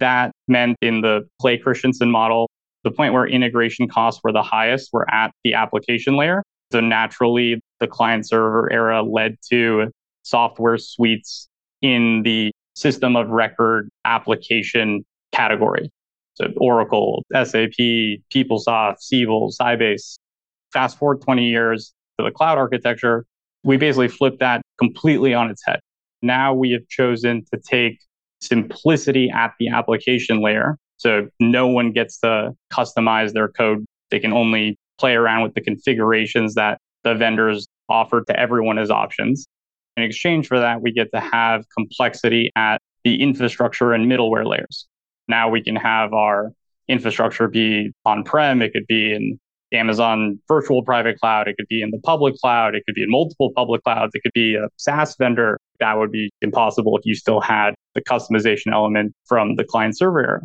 That 0.00 0.32
meant 0.48 0.76
in 0.80 1.00
the 1.00 1.22
Clay 1.40 1.58
Christensen 1.58 2.10
model, 2.10 2.50
the 2.82 2.90
point 2.90 3.14
where 3.14 3.26
integration 3.26 3.88
costs 3.88 4.20
were 4.22 4.32
the 4.32 4.42
highest 4.42 4.90
were 4.92 5.08
at 5.10 5.32
the 5.44 5.54
application 5.54 6.16
layer. 6.16 6.42
So 6.72 6.80
naturally, 6.80 7.60
the 7.80 7.86
client 7.86 8.28
server 8.28 8.70
era 8.72 9.02
led 9.02 9.36
to 9.50 9.90
software 10.22 10.78
suites 10.78 11.48
in 11.82 12.22
the 12.24 12.50
system 12.74 13.14
of 13.14 13.28
record 13.28 13.88
application 14.04 15.04
category. 15.32 15.90
So 16.34 16.46
Oracle, 16.56 17.24
SAP, 17.32 17.78
PeopleSoft, 18.32 19.00
Siebel, 19.00 19.52
Sybase. 19.52 20.16
Fast 20.72 20.98
forward 20.98 21.22
20 21.22 21.48
years 21.48 21.92
to 22.18 22.24
the 22.24 22.30
cloud 22.30 22.58
architecture, 22.58 23.24
we 23.62 23.76
basically 23.76 24.08
flipped 24.08 24.40
that 24.40 24.62
completely 24.78 25.32
on 25.34 25.50
its 25.50 25.62
head. 25.64 25.80
Now 26.22 26.52
we 26.54 26.72
have 26.72 26.86
chosen 26.88 27.44
to 27.52 27.60
take 27.60 28.00
simplicity 28.40 29.30
at 29.30 29.52
the 29.58 29.68
application 29.68 30.40
layer. 30.40 30.76
So 30.96 31.28
no 31.40 31.66
one 31.66 31.92
gets 31.92 32.18
to 32.20 32.52
customize 32.72 33.32
their 33.32 33.48
code. 33.48 33.84
They 34.10 34.18
can 34.18 34.32
only 34.32 34.78
play 34.98 35.14
around 35.14 35.42
with 35.42 35.54
the 35.54 35.60
configurations 35.60 36.54
that 36.54 36.78
the 37.02 37.14
vendors 37.14 37.66
offer 37.88 38.22
to 38.22 38.38
everyone 38.38 38.78
as 38.78 38.90
options. 38.90 39.46
In 39.96 40.02
exchange 40.02 40.48
for 40.48 40.58
that, 40.58 40.80
we 40.80 40.92
get 40.92 41.10
to 41.12 41.20
have 41.20 41.64
complexity 41.76 42.50
at 42.56 42.78
the 43.04 43.22
infrastructure 43.22 43.92
and 43.92 44.10
middleware 44.10 44.46
layers. 44.46 44.86
Now 45.28 45.48
we 45.48 45.62
can 45.62 45.76
have 45.76 46.12
our 46.12 46.52
infrastructure 46.88 47.48
be 47.48 47.92
on 48.04 48.24
prem, 48.24 48.62
it 48.62 48.72
could 48.72 48.86
be 48.86 49.14
in 49.14 49.38
Amazon 49.72 50.38
virtual 50.48 50.82
private 50.82 51.18
cloud, 51.18 51.48
it 51.48 51.56
could 51.56 51.66
be 51.68 51.82
in 51.82 51.90
the 51.90 51.98
public 52.00 52.36
cloud, 52.36 52.74
it 52.74 52.84
could 52.86 52.94
be 52.94 53.02
in 53.02 53.10
multiple 53.10 53.50
public 53.54 53.82
clouds, 53.82 54.12
it 54.14 54.22
could 54.22 54.32
be 54.34 54.54
a 54.54 54.68
SaaS 54.76 55.16
vendor. 55.16 55.58
That 55.80 55.98
would 55.98 56.12
be 56.12 56.30
impossible 56.40 56.96
if 56.96 57.04
you 57.04 57.14
still 57.14 57.40
had 57.40 57.74
the 57.94 58.02
customization 58.02 58.72
element 58.72 59.12
from 59.26 59.56
the 59.56 59.64
client 59.64 59.98
server. 59.98 60.44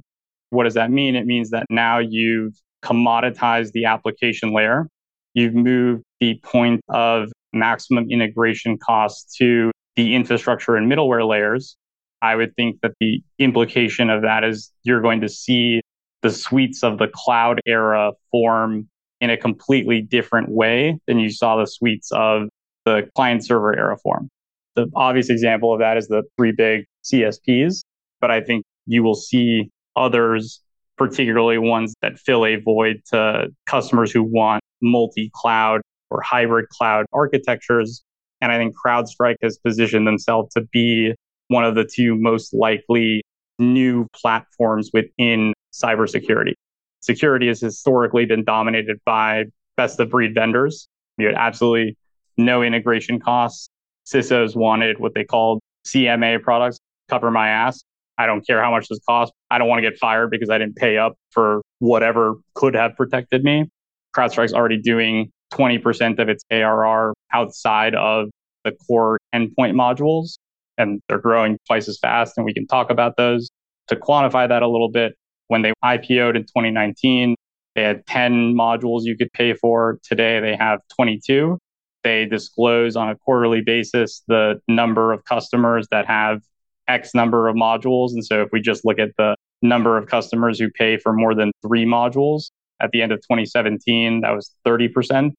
What 0.49 0.63
does 0.63 0.73
that 0.73 0.91
mean? 0.91 1.15
It 1.15 1.25
means 1.25 1.51
that 1.51 1.65
now 1.69 1.99
you've 1.99 2.53
commoditized 2.83 3.71
the 3.73 3.85
application 3.85 4.53
layer. 4.53 4.87
You've 5.33 5.53
moved 5.53 6.03
the 6.19 6.39
point 6.43 6.81
of 6.89 7.29
maximum 7.53 8.09
integration 8.09 8.77
costs 8.77 9.35
to 9.37 9.71
the 9.95 10.15
infrastructure 10.15 10.75
and 10.75 10.91
middleware 10.91 11.27
layers. 11.27 11.77
I 12.21 12.35
would 12.35 12.55
think 12.55 12.81
that 12.81 12.91
the 12.99 13.21
implication 13.37 14.09
of 14.09 14.23
that 14.23 14.43
is 14.43 14.71
you're 14.83 15.01
going 15.01 15.21
to 15.21 15.29
see 15.29 15.81
the 16.21 16.29
suites 16.29 16.83
of 16.83 16.97
the 16.97 17.07
cloud 17.07 17.61
era 17.65 18.11
form 18.31 18.89
in 19.21 19.29
a 19.29 19.37
completely 19.37 20.01
different 20.01 20.49
way 20.49 20.99
than 21.07 21.19
you 21.19 21.29
saw 21.29 21.57
the 21.57 21.65
suites 21.65 22.11
of 22.11 22.49
the 22.85 23.09
client 23.15 23.45
server 23.45 23.77
era 23.77 23.97
form. 23.97 24.29
The 24.75 24.87
obvious 24.95 25.29
example 25.29 25.73
of 25.73 25.79
that 25.79 25.97
is 25.97 26.07
the 26.07 26.23
three 26.37 26.51
big 26.51 26.85
CSPs, 27.03 27.81
but 28.21 28.31
I 28.31 28.41
think 28.41 28.63
you 28.85 29.03
will 29.03 29.15
see 29.15 29.69
others, 29.95 30.61
particularly 30.97 31.57
ones 31.57 31.93
that 32.01 32.17
fill 32.19 32.45
a 32.45 32.57
void 32.57 33.01
to 33.11 33.47
customers 33.65 34.11
who 34.11 34.23
want 34.23 34.61
multi 34.81 35.31
cloud 35.33 35.81
or 36.09 36.21
hybrid 36.21 36.69
cloud 36.69 37.05
architectures. 37.13 38.03
And 38.41 38.51
I 38.51 38.57
think 38.57 38.73
CrowdStrike 38.85 39.35
has 39.41 39.57
positioned 39.57 40.07
themselves 40.07 40.53
to 40.53 40.61
be 40.71 41.13
one 41.49 41.65
of 41.65 41.75
the 41.75 41.83
two 41.83 42.15
most 42.15 42.53
likely 42.53 43.21
new 43.59 44.07
platforms 44.13 44.89
within 44.93 45.53
cybersecurity. 45.73 46.53
Security 47.01 47.47
has 47.47 47.59
historically 47.59 48.25
been 48.25 48.43
dominated 48.43 48.97
by 49.05 49.45
best 49.75 49.99
of 49.99 50.09
breed 50.09 50.33
vendors. 50.33 50.87
You 51.17 51.27
had 51.27 51.35
absolutely 51.35 51.97
no 52.37 52.63
integration 52.63 53.19
costs. 53.19 53.67
CISOs 54.05 54.55
wanted 54.55 54.99
what 54.99 55.13
they 55.13 55.23
called 55.23 55.59
CMA 55.85 56.41
products, 56.41 56.77
cover 57.09 57.29
my 57.31 57.49
ass. 57.49 57.83
I 58.17 58.25
don't 58.25 58.45
care 58.45 58.61
how 58.61 58.71
much 58.71 58.87
this 58.89 58.99
costs. 59.07 59.33
I 59.49 59.57
don't 59.57 59.67
want 59.67 59.81
to 59.83 59.89
get 59.89 59.99
fired 59.99 60.29
because 60.29 60.49
I 60.49 60.57
didn't 60.57 60.75
pay 60.75 60.97
up 60.97 61.15
for 61.31 61.61
whatever 61.79 62.35
could 62.53 62.75
have 62.75 62.95
protected 62.95 63.43
me. 63.43 63.69
CrowdStrike's 64.15 64.53
already 64.53 64.81
doing 64.81 65.31
20% 65.53 66.19
of 66.19 66.27
its 66.29 66.43
ARR 66.51 67.13
outside 67.33 67.95
of 67.95 68.29
the 68.65 68.71
core 68.87 69.17
endpoint 69.33 69.73
modules, 69.73 70.35
and 70.79 71.01
they're 71.07 71.19
growing 71.19 71.59
twice 71.67 71.87
as 71.87 71.99
fast. 71.99 72.33
And 72.37 72.45
we 72.45 72.53
can 72.53 72.65
talk 72.65 72.89
about 72.89 73.17
those. 73.17 73.49
To 73.89 73.95
quantify 73.95 74.47
that 74.47 74.63
a 74.63 74.67
little 74.67 74.89
bit, 74.89 75.13
when 75.47 75.61
they 75.61 75.73
IPO'd 75.83 76.35
in 76.35 76.43
2019, 76.43 77.35
they 77.75 77.83
had 77.83 78.05
10 78.07 78.55
modules 78.55 79.01
you 79.03 79.17
could 79.17 79.31
pay 79.33 79.53
for. 79.53 79.99
Today, 80.03 80.39
they 80.39 80.55
have 80.55 80.79
22. 80.95 81.57
They 82.03 82.25
disclose 82.25 82.95
on 82.95 83.09
a 83.09 83.15
quarterly 83.15 83.61
basis 83.61 84.23
the 84.27 84.61
number 84.67 85.11
of 85.11 85.23
customers 85.25 85.87
that 85.91 86.05
have 86.07 86.41
X 86.87 87.13
number 87.13 87.47
of 87.47 87.55
modules. 87.55 88.11
And 88.13 88.25
so 88.25 88.41
if 88.41 88.49
we 88.51 88.61
just 88.61 88.85
look 88.85 88.99
at 88.99 89.09
the 89.17 89.35
number 89.61 89.97
of 89.97 90.07
customers 90.07 90.59
who 90.59 90.69
pay 90.69 90.97
for 90.97 91.13
more 91.13 91.35
than 91.35 91.51
three 91.61 91.85
modules, 91.85 92.49
at 92.81 92.91
the 92.91 93.01
end 93.01 93.11
of 93.11 93.19
2017, 93.19 94.21
that 94.21 94.31
was 94.31 94.55
30%. 94.65 95.31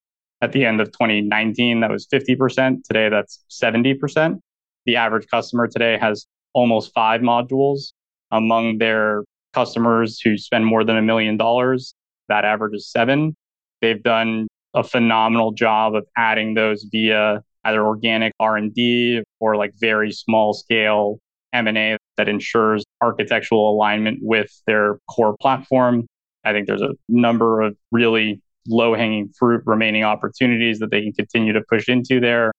At 0.43 0.53
the 0.53 0.65
end 0.65 0.81
of 0.81 0.89
2019, 0.93 1.81
that 1.81 1.91
was 1.91 2.07
50%. 2.07 2.83
Today, 2.85 3.09
that's 3.09 3.45
70%. 3.51 4.39
The 4.87 4.97
average 4.97 5.27
customer 5.29 5.69
today 5.69 5.99
has 5.99 6.27
almost 6.53 6.93
five 6.95 7.21
modules. 7.21 7.93
Among 8.31 8.79
their 8.79 9.25
customers 9.53 10.21
who 10.21 10.39
spend 10.39 10.65
more 10.65 10.85
than 10.85 10.97
a 10.97 11.03
million 11.03 11.37
dollars, 11.37 11.95
that 12.29 12.45
average 12.45 12.75
is 12.75 12.91
seven. 12.91 13.35
They've 13.81 14.03
done 14.03 14.47
a 14.75 14.85
phenomenal 14.85 15.53
job 15.53 15.95
of 15.95 16.07
adding 16.17 16.55
those 16.55 16.87
via 16.91 17.43
either 17.65 17.85
organic 17.85 18.33
R&D 18.39 19.23
or 19.41 19.57
like 19.57 19.73
very 19.79 20.13
small 20.13 20.55
scale 20.55 21.19
M&A 21.53 21.97
that 22.17 22.29
ensures 22.29 22.85
architectural 23.01 23.71
alignment 23.71 24.21
with 24.23 24.51
their 24.67 24.99
core 25.09 25.37
platform. 25.41 26.07
I 26.45 26.53
think 26.53 26.67
there's 26.67 26.83
a 26.83 26.95
number 27.09 27.61
of 27.61 27.77
really 27.91 28.41
low 28.69 28.95
hanging 28.95 29.31
fruit 29.39 29.63
remaining 29.67 30.05
opportunities 30.05 30.79
that 30.79 30.91
they 30.91 31.03
can 31.03 31.13
continue 31.13 31.53
to 31.53 31.63
push 31.69 31.89
into 31.89 32.21
there. 32.21 32.53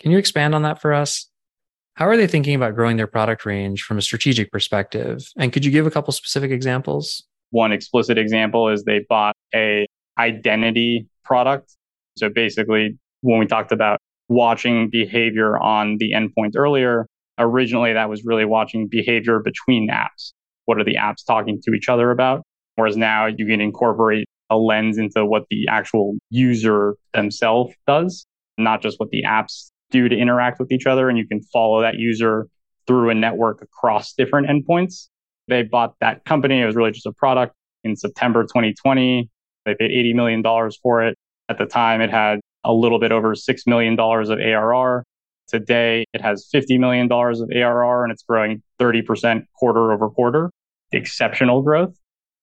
Can 0.00 0.10
you 0.10 0.18
expand 0.18 0.54
on 0.54 0.62
that 0.62 0.80
for 0.80 0.92
us? 0.92 1.28
How 1.98 2.06
are 2.06 2.16
they 2.16 2.28
thinking 2.28 2.54
about 2.54 2.76
growing 2.76 2.96
their 2.96 3.08
product 3.08 3.44
range 3.44 3.82
from 3.82 3.98
a 3.98 4.02
strategic 4.02 4.52
perspective? 4.52 5.26
And 5.36 5.52
could 5.52 5.64
you 5.64 5.72
give 5.72 5.84
a 5.84 5.90
couple 5.90 6.12
specific 6.12 6.52
examples? 6.52 7.24
One 7.50 7.72
explicit 7.72 8.16
example 8.16 8.68
is 8.68 8.84
they 8.84 9.04
bought 9.08 9.34
a 9.52 9.84
identity 10.16 11.08
product. 11.24 11.74
So 12.16 12.28
basically, 12.28 12.96
when 13.22 13.40
we 13.40 13.46
talked 13.46 13.72
about 13.72 13.98
watching 14.28 14.88
behavior 14.88 15.58
on 15.58 15.96
the 15.98 16.12
endpoint 16.12 16.52
earlier, 16.54 17.08
originally 17.36 17.92
that 17.94 18.08
was 18.08 18.24
really 18.24 18.44
watching 18.44 18.86
behavior 18.86 19.40
between 19.40 19.90
apps. 19.90 20.34
what 20.66 20.78
are 20.78 20.84
the 20.84 20.94
apps 20.94 21.26
talking 21.26 21.60
to 21.64 21.72
each 21.72 21.88
other 21.88 22.12
about. 22.12 22.44
Whereas 22.76 22.96
now 22.96 23.26
you 23.26 23.44
can 23.44 23.60
incorporate 23.60 24.28
a 24.50 24.56
lens 24.56 24.98
into 24.98 25.26
what 25.26 25.46
the 25.50 25.66
actual 25.68 26.14
user 26.30 26.94
themselves 27.12 27.74
does, 27.88 28.24
not 28.56 28.82
just 28.82 29.00
what 29.00 29.10
the 29.10 29.24
apps 29.24 29.72
do 29.90 30.08
to 30.08 30.16
interact 30.16 30.58
with 30.58 30.70
each 30.72 30.86
other. 30.86 31.08
And 31.08 31.18
you 31.18 31.26
can 31.26 31.42
follow 31.42 31.80
that 31.82 31.96
user 31.96 32.46
through 32.86 33.10
a 33.10 33.14
network 33.14 33.62
across 33.62 34.12
different 34.14 34.48
endpoints. 34.48 35.08
They 35.46 35.62
bought 35.62 35.94
that 36.00 36.24
company. 36.24 36.60
It 36.60 36.66
was 36.66 36.76
really 36.76 36.92
just 36.92 37.06
a 37.06 37.12
product 37.12 37.54
in 37.84 37.96
September 37.96 38.42
2020. 38.42 39.30
They 39.64 39.74
paid 39.74 39.90
$80 39.90 40.14
million 40.14 40.70
for 40.82 41.02
it. 41.02 41.16
At 41.48 41.58
the 41.58 41.66
time, 41.66 42.00
it 42.00 42.10
had 42.10 42.40
a 42.64 42.72
little 42.72 42.98
bit 42.98 43.12
over 43.12 43.34
$6 43.34 43.58
million 43.66 43.98
of 43.98 44.38
ARR. 44.38 45.04
Today, 45.48 46.04
it 46.12 46.20
has 46.20 46.48
$50 46.52 46.78
million 46.78 47.10
of 47.10 47.50
ARR 47.54 48.04
and 48.04 48.12
it's 48.12 48.22
growing 48.22 48.62
30% 48.78 49.44
quarter 49.58 49.92
over 49.92 50.10
quarter. 50.10 50.50
Exceptional 50.92 51.62
growth. 51.62 51.94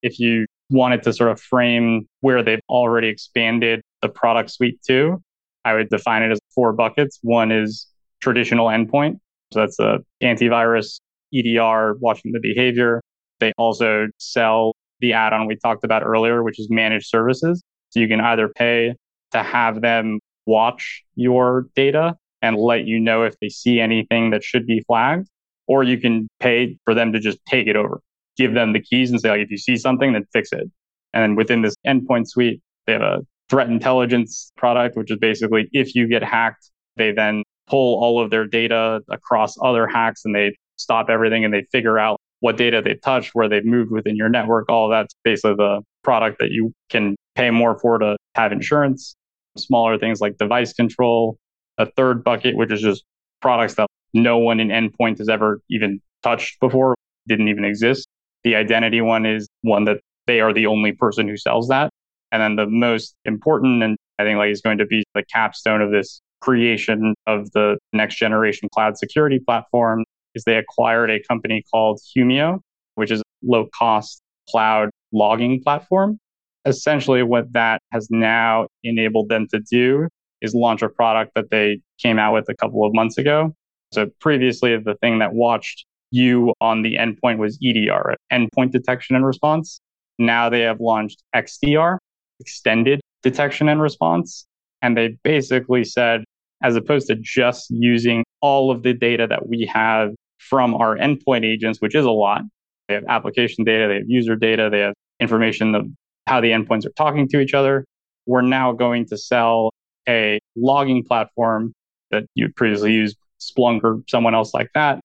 If 0.02 0.20
you 0.20 0.46
wanted 0.70 1.04
to 1.04 1.14
sort 1.14 1.32
of 1.32 1.40
frame 1.40 2.08
where 2.22 2.44
they've 2.44 2.62
already 2.70 3.08
expanded 3.08 3.82
the 4.02 4.10
product 4.10 4.52
suite 4.52 4.80
to, 4.88 5.22
I 5.64 5.74
would 5.74 5.90
define 5.90 6.24
it 6.24 6.32
as 6.32 6.40
four 6.56 6.74
buckets. 6.74 7.20
One 7.22 7.52
is 7.52 7.88
traditional 8.22 8.68
endpoint. 8.68 9.20
So 9.54 9.60
that's 9.60 9.78
the 9.78 10.00
antivirus, 10.24 11.00
EDR, 11.34 11.96
watching 12.00 12.32
the 12.32 12.40
behavior. 12.40 13.02
They 13.40 13.52
also 13.58 14.08
sell 14.18 14.74
the 15.02 15.14
add 15.14 15.34
on 15.34 15.46
we 15.46 15.58
talked 15.58 15.84
about 15.84 16.04
earlier, 16.04 16.42
which 16.42 16.60
is 16.60 16.70
managed 16.70 17.08
services. 17.08 17.62
So 17.90 18.00
you 18.00 18.08
can 18.08 18.22
either 18.22 18.50
pay 18.50 18.96
to 19.32 19.44
have 19.44 19.82
them 19.82 20.20
watch 20.46 21.04
your 21.16 21.68
data 21.76 22.16
and 22.42 22.58
let 22.58 22.86
you 22.86 23.00
know 23.00 23.24
if 23.24 23.36
they 23.40 23.50
see 23.50 23.80
anything 23.80 24.30
that 24.32 24.44
should 24.44 24.66
be 24.66 24.82
flagged, 24.88 25.28
or 25.68 25.84
you 25.84 26.00
can 26.00 26.28
pay 26.40 26.78
for 26.86 26.94
them 26.94 27.12
to 27.14 27.20
just 27.20 27.40
take 27.48 27.68
it 27.68 27.76
over, 27.76 28.02
give 28.38 28.54
them 28.54 28.74
the 28.74 28.80
keys 28.80 29.12
and 29.12 29.20
say, 29.20 29.30
like, 29.30 29.42
if 29.42 29.50
you 29.50 29.58
see 29.58 29.76
something, 29.76 30.14
then 30.14 30.26
fix 30.32 30.52
it. 30.52 30.70
And 31.14 31.24
then 31.24 31.36
within 31.36 31.62
this 31.62 31.76
endpoint 31.88 32.28
suite, 32.28 32.62
they 32.86 32.94
have 32.94 33.02
a 33.02 33.22
threat 33.56 33.70
intelligence 33.70 34.52
product, 34.58 34.98
which 34.98 35.10
is 35.10 35.18
basically 35.18 35.70
if 35.72 35.96
you 35.96 36.10
get 36.10 36.22
hacked, 36.22 36.72
they 36.98 37.14
then 37.14 37.42
pull 37.68 37.98
all 38.04 38.22
of 38.22 38.30
their 38.30 38.46
data 38.46 39.00
across 39.10 39.56
other 39.64 39.88
hacks 39.88 40.26
and 40.26 40.36
they 40.36 40.54
stop 40.76 41.10
everything 41.10 41.46
and 41.46 41.54
they 41.54 41.64
figure 41.72 41.98
out 41.98 42.20
what 42.42 42.58
data 42.58 42.82
they've 42.84 43.02
touched, 43.02 43.30
where 43.32 43.48
they've 43.48 43.64
moved 43.64 43.92
within 43.92 44.18
your 44.18 44.28
network. 44.28 44.66
All 44.68 44.90
that's 44.90 45.16
basically 45.24 45.54
the 45.56 45.82
product 46.04 46.40
that 46.40 46.52
you 46.52 46.74
can 46.90 47.16
pay 47.36 47.50
more 47.50 47.80
for 47.80 47.98
to 47.98 48.18
have 48.36 48.52
insurance. 48.52 49.16
Smaller 49.58 49.98
things 49.98 50.20
like 50.20 50.38
device 50.38 50.74
control. 50.74 51.38
A 51.78 51.86
third 51.86 52.26
bucket, 52.26 52.58
which 52.58 52.74
is 52.74 52.82
just 52.82 53.06
products 53.42 53.76
that 53.76 53.88
no 54.14 54.38
one 54.38 54.60
in 54.60 54.68
endpoint 54.68 55.20
has 55.20 55.30
ever 55.30 55.62
even 55.70 56.02
touched 56.24 56.60
before, 56.60 56.94
didn't 57.26 57.48
even 57.48 57.64
exist. 57.64 58.06
The 58.44 58.56
identity 58.56 59.00
one 59.00 59.26
is 59.26 59.48
one 59.62 59.86
that 59.86 60.02
they 60.28 60.42
are 60.42 60.52
the 60.52 60.66
only 60.66 60.92
person 60.92 61.26
who 61.30 61.38
sells 61.38 61.70
that. 61.70 61.90
And 62.32 62.42
then 62.42 62.56
the 62.56 62.68
most 62.68 63.16
important, 63.26 63.84
and 63.84 63.98
I 64.20 64.24
think 64.24 64.38
like 64.38 64.52
is 64.52 64.62
going 64.62 64.78
to 64.80 64.86
be 64.86 65.04
the 65.14 65.24
capstone 65.24 65.82
of 65.82 65.92
this 65.92 66.22
creation 66.42 67.16
of 67.28 67.52
the 67.52 67.78
next 67.94 68.16
generation 68.16 68.70
cloud 68.74 68.98
security 68.98 69.40
platform 69.40 70.04
is 70.36 70.44
they 70.44 70.58
acquired 70.58 71.10
a 71.10 71.22
company 71.24 71.64
called 71.72 72.00
Humio, 72.16 72.60
which 72.96 73.12
is 73.12 73.22
a 73.22 73.24
low 73.44 73.68
cost 73.78 74.22
cloud 74.50 74.90
logging 75.12 75.62
platform. 75.64 76.20
Essentially, 76.66 77.24
what 77.24 77.52
that 77.54 77.82
has 77.92 78.08
now 78.10 78.68
enabled 78.84 79.30
them 79.30 79.48
to 79.52 79.60
do 79.60 80.08
is 80.42 80.54
launch 80.54 80.82
a 80.82 80.90
product 80.90 81.32
that 81.36 81.50
they 81.52 81.80
came 82.00 82.20
out 82.20 82.34
with 82.34 82.46
a 82.50 82.56
couple 82.56 82.86
of 82.86 82.94
months 82.94 83.18
ago. 83.18 83.54
So 83.94 84.08
previously, 84.20 84.76
the 84.78 84.96
thing 84.96 85.20
that 85.20 85.34
watched 85.34 85.86
you 86.12 86.54
on 86.62 86.82
the 86.82 86.96
endpoint 86.96 87.38
was 87.38 87.58
EDR, 87.64 88.16
endpoint 88.32 88.72
detection 88.72 89.16
and 89.16 89.26
response. 89.26 89.80
Now 90.18 90.50
they 90.50 90.62
have 90.62 90.80
launched 90.80 91.24
XDR, 91.36 91.98
extended 92.40 93.02
detection 93.24 93.70
and 93.70 93.82
response. 93.82 94.46
And 94.82 94.96
they 94.96 95.18
basically 95.24 95.84
said, 95.84 96.24
as 96.62 96.76
opposed 96.76 97.08
to 97.08 97.16
just 97.16 97.70
using 97.70 98.24
all 98.42 98.72
of 98.72 98.84
the 98.84 98.94
data 98.94 99.28
that 99.28 99.48
we 99.48 99.70
have 99.72 100.12
from 100.38 100.76
our 100.76 100.96
endpoint 100.96 101.46
agents, 101.46 101.82
which 101.82 101.96
is 101.96 102.06
a 102.06 102.12
lot, 102.12 102.42
they 102.88 102.94
have 102.94 103.06
application 103.08 103.64
data, 103.64 103.88
they 103.88 103.96
have 103.96 104.10
user 104.10 104.36
data, 104.36 104.70
they 104.72 104.80
have 104.80 104.94
information 105.20 105.74
of 105.76 105.88
how 106.28 106.42
the 106.42 106.50
endpoints 106.50 106.86
are 106.86 106.92
talking 106.92 107.28
to 107.30 107.40
each 107.40 107.54
other. 107.54 107.86
We're 108.26 108.42
now 108.42 108.72
going 108.74 109.06
to 109.08 109.18
sell 109.18 109.72
a 110.08 110.40
logging 110.56 111.04
platform 111.04 111.74
that 112.12 112.26
you 112.36 112.50
previously 112.56 112.94
used, 112.94 113.18
Splunk 113.40 113.84
or 113.84 114.02
someone 114.08 114.34
else 114.34 114.54
like 114.54 114.70
that. 114.74 115.00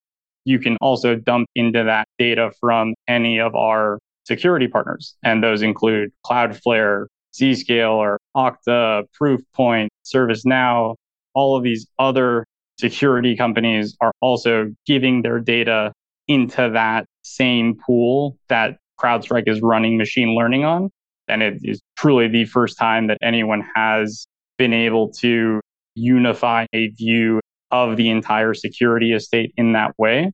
You 0.45 0.59
can 0.59 0.76
also 0.81 1.16
dump 1.16 1.49
into 1.55 1.85
that 1.85 2.07
data 2.18 2.53
from 2.61 2.95
any 3.09 3.39
of 3.39 3.55
our 3.55 3.99
security 4.24 4.68
partners. 4.68 5.14
And 5.24 5.43
those 5.43 5.62
include 5.62 6.11
Cloudflare, 6.24 7.07
Zscaler, 7.35 8.16
or 8.16 8.20
Okta, 8.37 9.05
Proofpoint, 9.20 9.89
ServiceNow, 10.05 10.97
all 11.35 11.57
of 11.57 11.62
these 11.62 11.87
other 11.99 12.45
security 12.78 13.37
companies 13.37 13.97
are 14.01 14.12
also 14.20 14.72
giving 14.87 15.22
their 15.22 15.39
data 15.39 15.93
into 16.28 16.70
that 16.70 17.07
same 17.22 17.76
pool 17.76 18.37
that 18.49 18.78
CrowdStrike 18.99 19.49
is 19.49 19.61
running 19.62 19.97
machine 19.97 20.35
learning 20.35 20.64
on. 20.64 20.91
And 21.28 21.43
it 21.43 21.59
is 21.62 21.81
truly 21.97 22.28
the 22.28 22.45
first 22.45 22.78
time 22.78 23.07
that 23.07 23.18
anyone 23.22 23.64
has 23.74 24.26
been 24.59 24.72
able 24.72 25.12
to 25.12 25.61
unify 25.95 26.66
a 26.72 26.89
view 26.89 27.41
of 27.70 27.97
the 27.97 28.11
entire 28.11 28.55
security 28.55 29.12
estate 29.12 29.53
in 29.57 29.72
that 29.72 29.93
way. 29.99 30.33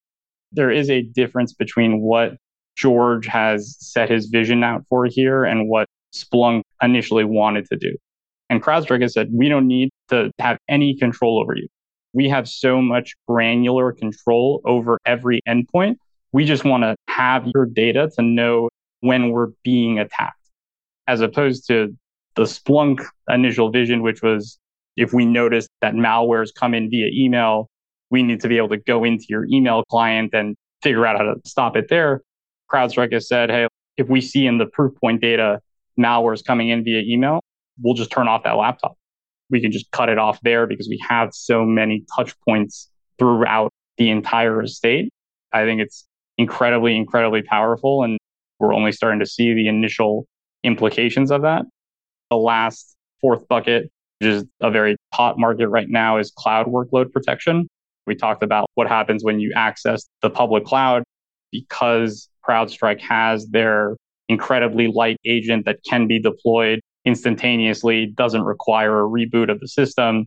There 0.53 0.71
is 0.71 0.89
a 0.89 1.03
difference 1.03 1.53
between 1.53 2.01
what 2.01 2.37
George 2.77 3.27
has 3.27 3.77
set 3.81 4.11
his 4.11 4.27
vision 4.27 4.63
out 4.63 4.85
for 4.89 5.07
here 5.07 5.45
and 5.45 5.69
what 5.69 5.87
Splunk 6.25 6.63
initially 6.83 7.25
wanted 7.25 7.67
to 7.71 7.77
do. 7.77 7.95
And 8.49 8.63
CrowdStrike 8.63 9.03
has 9.03 9.13
said, 9.13 9.29
we 9.33 9.49
don't 9.49 9.67
need 9.67 9.91
to 10.09 10.31
have 10.39 10.59
any 10.69 10.97
control 10.97 11.41
over 11.41 11.57
you. 11.57 11.69
We 12.13 12.29
have 12.29 12.49
so 12.49 12.81
much 12.81 13.15
granular 13.27 13.93
control 13.93 14.61
over 14.65 14.99
every 15.05 15.41
endpoint. 15.49 15.97
We 16.33 16.45
just 16.45 16.65
want 16.65 16.83
to 16.85 16.97
have 17.09 17.47
your 17.55 17.67
data 17.67 18.11
to 18.17 18.23
know 18.23 18.69
when 19.01 19.31
we're 19.31 19.49
being 19.63 19.99
attacked, 19.99 20.49
as 21.07 21.21
opposed 21.21 21.67
to 21.69 21.97
the 22.37 22.45
Splunk 22.45 23.05
initial 23.29 23.71
vision, 23.71 24.03
which 24.03 24.23
was 24.23 24.59
if 24.97 25.13
we 25.13 25.25
notice 25.25 25.67
that 25.83 25.95
malwares 25.95 26.55
come 26.55 26.73
in 26.73 26.89
via 26.89 27.09
email, 27.13 27.69
we 28.11 28.23
need 28.23 28.41
to 28.41 28.49
be 28.49 28.57
able 28.57 28.69
to 28.69 28.79
go 28.79 29.05
into 29.05 29.27
your 29.29 29.45
email 29.47 29.83
client 29.91 30.33
and 30.35 30.57
figure 30.83 31.07
out 31.07 31.19
how 31.19 31.25
to 31.25 31.35
stop 31.45 31.77
it 31.77 31.89
there. 31.89 32.23
CrowdStrike 32.71 33.13
has 33.13 33.29
said, 33.29 33.51
hey, 33.51 33.69
if 33.97 34.09
we 34.09 34.21
see 34.21 34.47
in 34.47 34.59
the 34.59 34.67
Proofpoint 34.67 35.21
data 35.21 35.61
malwares 35.99 36.45
coming 36.45 36.69
in 36.69 36.85
via 36.85 37.03
email, 37.03 37.41
we'll 37.81 37.95
just 37.95 38.11
turn 38.11 38.29
off 38.29 38.45
that 38.45 38.53
laptop. 38.53 38.97
We 39.51 39.61
can 39.61 39.71
just 39.73 39.91
cut 39.91 40.09
it 40.09 40.19
off 40.19 40.41
there 40.43 40.67
because 40.67 40.89
we 40.89 41.03
have 41.09 41.31
so 41.33 41.65
many 41.65 42.05
touch 42.17 42.35
points 42.41 42.91
throughout 43.19 43.71
the 43.97 44.11
entire 44.11 44.63
estate. 44.63 45.11
I 45.53 45.65
think 45.65 45.81
it's 45.81 46.07
incredibly, 46.39 46.97
incredibly 46.97 47.43
powerful. 47.43 48.03
And 48.03 48.19
we're 48.59 48.75
only 48.75 48.93
starting 48.93 49.21
to 49.21 49.27
see 49.27 49.55
the 49.55 49.69
initial 49.69 50.27
implications 50.65 51.31
of 51.31 51.43
that. 51.43 51.65
The 52.31 52.37
last 52.37 52.97
fourth 53.21 53.47
bucket, 53.49 53.91
which 54.19 54.29
is 54.29 54.45
a 54.61 54.71
very 54.71 54.97
hot 55.15 55.39
market 55.39 55.69
right 55.69 55.89
now, 55.89 56.19
is 56.19 56.33
cloud 56.37 56.67
workload 56.67 57.13
protection. 57.13 57.69
We 58.07 58.15
talked 58.15 58.43
about 58.43 58.67
what 58.75 58.89
happens 58.89 59.25
when 59.25 59.41
you 59.41 59.53
access 59.55 60.09
the 60.23 60.31
public 60.31 60.65
cloud 60.65 61.03
because 61.53 62.29
CrowdStrike 62.47 63.01
has 63.01 63.47
their 63.49 63.97
incredibly 64.29 64.89
light 64.89 65.19
agent 65.25 65.65
that 65.67 65.79
can 65.89 66.07
be 66.07 66.21
deployed 66.21 66.81
instantaneously, 67.05 68.07
doesn't 68.07 68.43
require 68.43 69.01
a 69.01 69.09
reboot 69.09 69.51
of 69.51 69.61
the 69.61 69.69
system, 69.69 70.27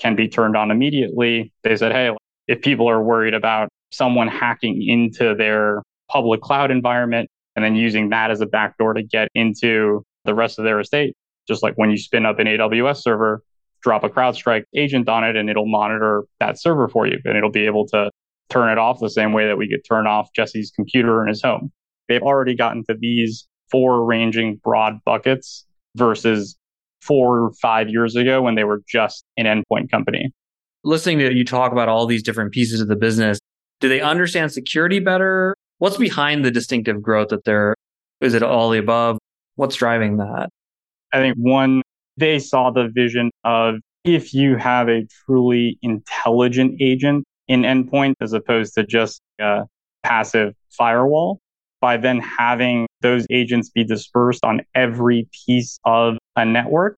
can 0.00 0.14
be 0.14 0.28
turned 0.28 0.56
on 0.56 0.70
immediately. 0.70 1.52
They 1.64 1.76
said, 1.76 1.92
hey, 1.92 2.10
if 2.46 2.60
people 2.60 2.88
are 2.88 3.02
worried 3.02 3.34
about 3.34 3.68
someone 3.90 4.28
hacking 4.28 4.82
into 4.86 5.34
their 5.34 5.82
public 6.10 6.40
cloud 6.40 6.70
environment 6.70 7.28
and 7.56 7.64
then 7.64 7.74
using 7.74 8.10
that 8.10 8.30
as 8.30 8.40
a 8.40 8.46
backdoor 8.46 8.94
to 8.94 9.02
get 9.02 9.28
into 9.34 10.04
the 10.24 10.34
rest 10.34 10.58
of 10.58 10.64
their 10.64 10.80
estate, 10.80 11.14
just 11.46 11.62
like 11.62 11.74
when 11.76 11.90
you 11.90 11.96
spin 11.96 12.26
up 12.26 12.38
an 12.38 12.46
AWS 12.46 13.02
server, 13.02 13.42
drop 13.82 14.04
a 14.04 14.08
CrowdStrike 14.08 14.64
agent 14.74 15.08
on 15.08 15.24
it 15.24 15.36
and 15.36 15.48
it'll 15.48 15.66
monitor 15.66 16.24
that 16.40 16.60
server 16.60 16.88
for 16.88 17.06
you 17.06 17.18
and 17.24 17.36
it'll 17.36 17.50
be 17.50 17.66
able 17.66 17.86
to 17.86 18.10
turn 18.50 18.70
it 18.70 18.78
off 18.78 18.98
the 19.00 19.10
same 19.10 19.32
way 19.32 19.46
that 19.46 19.56
we 19.56 19.68
could 19.68 19.80
turn 19.88 20.06
off 20.06 20.28
Jesse's 20.34 20.70
computer 20.74 21.22
in 21.22 21.28
his 21.28 21.42
home. 21.42 21.70
They've 22.08 22.22
already 22.22 22.54
gotten 22.54 22.84
to 22.84 22.96
these 22.98 23.46
four 23.70 24.04
ranging 24.04 24.60
broad 24.62 24.98
buckets 25.04 25.66
versus 25.96 26.56
four 27.02 27.38
or 27.38 27.52
five 27.60 27.88
years 27.88 28.16
ago 28.16 28.42
when 28.42 28.54
they 28.54 28.64
were 28.64 28.82
just 28.88 29.24
an 29.36 29.44
endpoint 29.44 29.90
company. 29.90 30.32
Listening 30.84 31.18
to 31.18 31.34
you 31.34 31.44
talk 31.44 31.72
about 31.72 31.88
all 31.88 32.06
these 32.06 32.22
different 32.22 32.52
pieces 32.52 32.80
of 32.80 32.88
the 32.88 32.96
business, 32.96 33.38
do 33.80 33.88
they 33.88 34.00
understand 34.00 34.52
security 34.52 35.00
better? 35.00 35.54
What's 35.78 35.96
behind 35.96 36.44
the 36.44 36.50
distinctive 36.50 37.02
growth 37.02 37.28
that 37.28 37.44
they're, 37.44 37.74
is 38.20 38.34
it 38.34 38.42
all 38.42 38.70
the 38.70 38.78
above? 38.78 39.18
What's 39.56 39.76
driving 39.76 40.16
that? 40.16 40.48
I 41.12 41.18
think 41.18 41.36
one, 41.36 41.82
they 42.16 42.38
saw 42.38 42.70
the 42.70 42.88
vision 42.88 43.30
of 43.44 43.76
if 44.04 44.34
you 44.34 44.56
have 44.56 44.88
a 44.88 45.06
truly 45.26 45.78
intelligent 45.82 46.80
agent 46.80 47.24
in 47.46 47.62
endpoint 47.62 48.14
as 48.20 48.32
opposed 48.32 48.74
to 48.74 48.84
just 48.84 49.20
a 49.40 49.64
passive 50.02 50.54
firewall, 50.70 51.40
by 51.80 51.96
then 51.96 52.20
having 52.20 52.86
those 53.00 53.26
agents 53.30 53.70
be 53.70 53.84
dispersed 53.84 54.44
on 54.44 54.62
every 54.74 55.28
piece 55.46 55.78
of 55.84 56.18
a 56.36 56.44
network, 56.44 56.96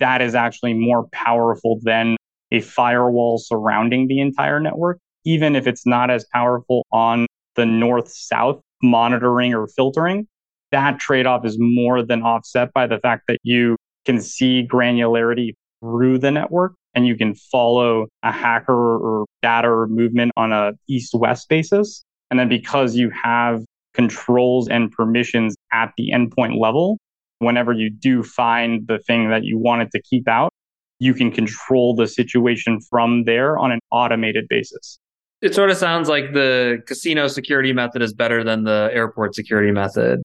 that 0.00 0.22
is 0.22 0.34
actually 0.34 0.74
more 0.74 1.06
powerful 1.12 1.78
than 1.82 2.16
a 2.50 2.60
firewall 2.60 3.38
surrounding 3.38 4.08
the 4.08 4.20
entire 4.20 4.60
network, 4.60 4.98
even 5.24 5.56
if 5.56 5.66
it's 5.66 5.86
not 5.86 6.10
as 6.10 6.26
powerful 6.32 6.84
on 6.92 7.26
the 7.54 7.66
north 7.66 8.08
south 8.08 8.60
monitoring 8.82 9.54
or 9.54 9.66
filtering. 9.66 10.26
That 10.70 10.98
trade 10.98 11.26
off 11.26 11.44
is 11.44 11.56
more 11.58 12.02
than 12.02 12.22
offset 12.22 12.72
by 12.72 12.86
the 12.86 12.98
fact 12.98 13.24
that 13.28 13.38
you 13.42 13.76
can 14.04 14.20
see 14.20 14.66
granularity 14.66 15.52
through 15.80 16.18
the 16.18 16.30
network 16.30 16.74
and 16.94 17.06
you 17.06 17.16
can 17.16 17.34
follow 17.34 18.08
a 18.22 18.32
hacker 18.32 18.72
or 18.72 19.26
data 19.42 19.86
movement 19.88 20.32
on 20.36 20.52
a 20.52 20.72
east 20.88 21.14
west 21.14 21.48
basis. 21.48 22.02
And 22.30 22.40
then 22.40 22.48
because 22.48 22.96
you 22.96 23.10
have 23.10 23.64
controls 23.94 24.68
and 24.68 24.90
permissions 24.90 25.54
at 25.72 25.92
the 25.96 26.10
endpoint 26.12 26.58
level, 26.58 26.98
whenever 27.38 27.72
you 27.72 27.90
do 27.90 28.22
find 28.22 28.86
the 28.86 28.98
thing 28.98 29.30
that 29.30 29.44
you 29.44 29.58
wanted 29.58 29.90
to 29.92 30.00
keep 30.02 30.28
out, 30.28 30.52
you 30.98 31.14
can 31.14 31.30
control 31.30 31.94
the 31.94 32.06
situation 32.06 32.80
from 32.88 33.24
there 33.24 33.58
on 33.58 33.72
an 33.72 33.80
automated 33.90 34.46
basis. 34.48 34.98
It 35.40 35.54
sort 35.54 35.70
of 35.70 35.76
sounds 35.76 36.08
like 36.08 36.32
the 36.32 36.80
casino 36.86 37.26
security 37.26 37.72
method 37.72 38.00
is 38.00 38.14
better 38.14 38.44
than 38.44 38.62
the 38.62 38.90
airport 38.92 39.34
security 39.34 39.72
method. 39.72 40.22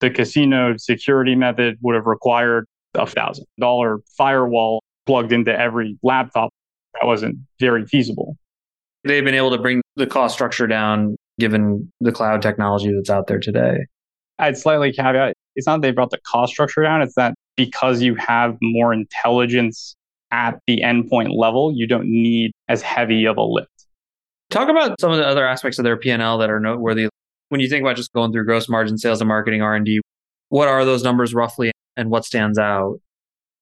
The 0.00 0.10
casino 0.10 0.76
security 0.78 1.34
method 1.34 1.76
would 1.82 1.94
have 1.94 2.06
required 2.06 2.66
a 2.94 3.06
thousand 3.06 3.44
dollar 3.58 3.98
firewall 4.16 4.82
plugged 5.06 5.32
into 5.32 5.52
every 5.58 5.98
laptop. 6.02 6.50
That 6.94 7.06
wasn't 7.06 7.36
very 7.60 7.86
feasible. 7.86 8.38
They've 9.04 9.24
been 9.24 9.34
able 9.34 9.50
to 9.50 9.58
bring 9.58 9.82
the 9.96 10.06
cost 10.06 10.34
structure 10.34 10.66
down 10.66 11.16
given 11.38 11.92
the 12.00 12.12
cloud 12.12 12.42
technology 12.42 12.92
that's 12.94 13.10
out 13.10 13.26
there 13.26 13.40
today. 13.40 13.86
I'd 14.38 14.56
slightly 14.56 14.92
caveat 14.92 15.34
it's 15.56 15.66
not 15.66 15.80
that 15.80 15.88
they 15.88 15.92
brought 15.92 16.10
the 16.10 16.18
cost 16.26 16.52
structure 16.52 16.82
down, 16.82 17.02
it's 17.02 17.14
that 17.14 17.34
because 17.56 18.02
you 18.02 18.14
have 18.16 18.56
more 18.60 18.92
intelligence 18.92 19.94
at 20.30 20.58
the 20.66 20.80
endpoint 20.82 21.36
level, 21.36 21.72
you 21.74 21.86
don't 21.86 22.06
need 22.06 22.52
as 22.68 22.82
heavy 22.82 23.24
of 23.26 23.36
a 23.36 23.42
lift. 23.42 23.68
Talk 24.50 24.68
about 24.68 25.00
some 25.00 25.12
of 25.12 25.18
the 25.18 25.26
other 25.26 25.46
aspects 25.46 25.78
of 25.78 25.84
their 25.84 25.96
P&L 25.96 26.38
that 26.38 26.50
are 26.50 26.60
noteworthy. 26.60 27.08
When 27.48 27.60
you 27.60 27.68
think 27.68 27.82
about 27.82 27.96
just 27.96 28.12
going 28.12 28.32
through 28.32 28.46
gross 28.46 28.68
margin, 28.68 28.98
sales 28.98 29.20
and 29.20 29.28
marketing, 29.28 29.62
R&D, 29.62 30.00
what 30.48 30.68
are 30.68 30.84
those 30.84 31.04
numbers 31.04 31.34
roughly 31.34 31.72
and 31.96 32.10
what 32.10 32.24
stands 32.24 32.58
out? 32.58 32.98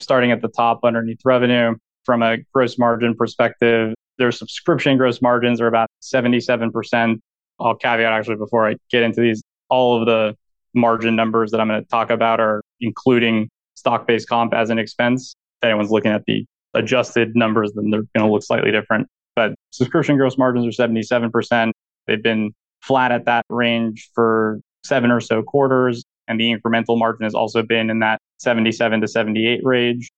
Starting 0.01 0.33
at 0.33 0.41
the 0.41 0.49
top 0.49 0.81
underneath 0.85 1.20
revenue, 1.25 1.75
from 2.05 2.23
a 2.23 2.39
gross 2.53 2.79
margin 2.79 3.14
perspective, 3.14 3.95
their 4.18 4.33
subscription 4.33 4.97
gross 4.97 5.20
margins 5.23 5.61
are 5.61 5.66
about 5.66 5.89
77%. 6.03 7.18
I'll 7.61 7.75
caveat 7.75 8.13
actually 8.13 8.37
before 8.37 8.69
I 8.69 8.77
get 8.91 9.03
into 9.03 9.21
these, 9.21 9.43
all 9.69 10.01
of 10.01 10.07
the 10.07 10.37
margin 10.75 11.17
numbers 11.17 11.51
that 11.51 11.61
I'm 11.61 11.69
going 11.69 11.83
to 11.83 11.89
talk 11.89 12.11
about 12.11 12.41
are 12.41 12.63
including 12.81 13.49
stock 13.75 14.07
based 14.07 14.29
comp 14.29 14.55
as 14.55 14.71
an 14.71 14.79
expense. 14.79 15.35
If 15.61 15.67
anyone's 15.67 15.91
looking 15.91 16.13
at 16.13 16.25
the 16.27 16.45
adjusted 16.75 17.37
numbers, 17.37 17.73
then 17.75 17.91
they're 17.91 18.03
going 18.17 18.27
to 18.27 18.33
look 18.33 18.43
slightly 18.43 18.71
different. 18.71 19.07
But 19.37 19.55
subscription 19.71 20.17
gross 20.17 20.37
margins 20.37 20.67
are 20.79 20.89
77%. 20.89 21.73
They've 22.07 22.23
been 22.23 22.53
flat 22.83 23.13
at 23.13 23.25
that 23.27 23.45
range 23.49 24.11
for 24.15 24.61
seven 24.85 25.11
or 25.11 25.21
so 25.21 25.43
quarters. 25.43 26.05
And 26.29 26.39
the 26.39 26.55
incremental 26.55 26.99
margin 26.99 27.25
has 27.25 27.35
also 27.35 27.63
been 27.63 27.91
in 27.91 28.01
that 28.01 28.21
77 28.39 29.01
to 29.01 29.09
78 29.09 29.61
range. 29.65 30.11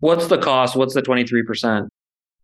What's 0.00 0.26
the 0.26 0.38
cost? 0.38 0.76
What's 0.76 0.94
the 0.94 1.02
23%? 1.02 1.88